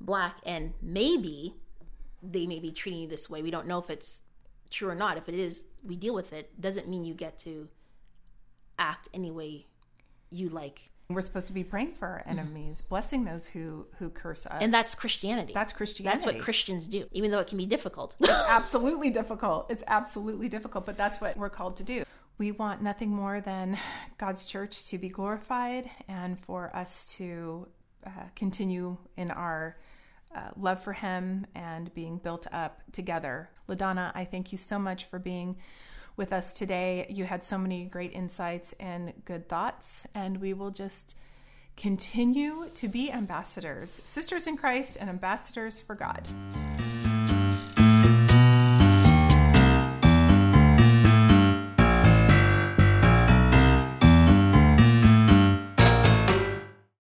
black 0.00 0.36
and 0.44 0.74
maybe 0.82 1.54
they 2.22 2.46
may 2.46 2.58
be 2.58 2.70
treating 2.70 3.02
you 3.02 3.08
this 3.08 3.30
way, 3.30 3.42
we 3.42 3.50
don't 3.50 3.66
know 3.66 3.78
if 3.78 3.90
it's 3.90 4.22
true 4.70 4.88
or 4.88 4.94
not. 4.94 5.16
If 5.16 5.28
it 5.28 5.34
is, 5.34 5.62
we 5.82 5.96
deal 5.96 6.14
with 6.14 6.32
it. 6.32 6.60
Doesn't 6.60 6.88
mean 6.88 7.04
you 7.04 7.14
get 7.14 7.38
to 7.40 7.68
act 8.78 9.08
any 9.12 9.30
way 9.30 9.66
you 10.30 10.48
like. 10.48 10.90
We're 11.10 11.22
supposed 11.22 11.46
to 11.46 11.54
be 11.54 11.64
praying 11.64 11.94
for 11.94 12.06
our 12.06 12.22
enemies, 12.26 12.82
mm-hmm. 12.82 12.88
blessing 12.90 13.24
those 13.24 13.46
who 13.46 13.86
who 13.98 14.10
curse 14.10 14.44
us. 14.44 14.58
And 14.60 14.74
that's 14.74 14.94
Christianity. 14.94 15.54
That's 15.54 15.72
Christianity. 15.72 16.14
That's 16.14 16.26
what 16.26 16.44
Christians 16.44 16.86
do, 16.86 17.06
even 17.12 17.30
though 17.30 17.40
it 17.40 17.46
can 17.46 17.56
be 17.56 17.64
difficult. 17.64 18.14
it's 18.20 18.30
absolutely 18.30 19.08
difficult. 19.08 19.70
It's 19.70 19.82
absolutely 19.86 20.50
difficult, 20.50 20.84
but 20.84 20.98
that's 20.98 21.18
what 21.18 21.34
we're 21.38 21.48
called 21.48 21.78
to 21.78 21.82
do. 21.82 22.04
We 22.38 22.52
want 22.52 22.82
nothing 22.82 23.10
more 23.10 23.40
than 23.40 23.76
God's 24.16 24.44
church 24.44 24.86
to 24.86 24.98
be 24.98 25.08
glorified 25.08 25.90
and 26.06 26.38
for 26.38 26.74
us 26.74 27.12
to 27.16 27.66
uh, 28.06 28.10
continue 28.36 28.96
in 29.16 29.32
our 29.32 29.76
uh, 30.34 30.50
love 30.56 30.80
for 30.82 30.92
Him 30.92 31.46
and 31.56 31.92
being 31.94 32.18
built 32.18 32.46
up 32.52 32.80
together. 32.92 33.50
LaDonna, 33.68 34.12
I 34.14 34.24
thank 34.24 34.52
you 34.52 34.58
so 34.58 34.78
much 34.78 35.06
for 35.06 35.18
being 35.18 35.56
with 36.16 36.32
us 36.32 36.54
today. 36.54 37.06
You 37.08 37.24
had 37.24 37.42
so 37.42 37.58
many 37.58 37.86
great 37.86 38.12
insights 38.12 38.72
and 38.78 39.12
good 39.24 39.48
thoughts, 39.48 40.06
and 40.14 40.40
we 40.40 40.52
will 40.52 40.70
just 40.70 41.16
continue 41.76 42.68
to 42.74 42.86
be 42.86 43.10
ambassadors, 43.10 44.00
sisters 44.04 44.46
in 44.46 44.56
Christ, 44.56 44.96
and 45.00 45.10
ambassadors 45.10 45.80
for 45.80 45.96
God. 45.96 46.28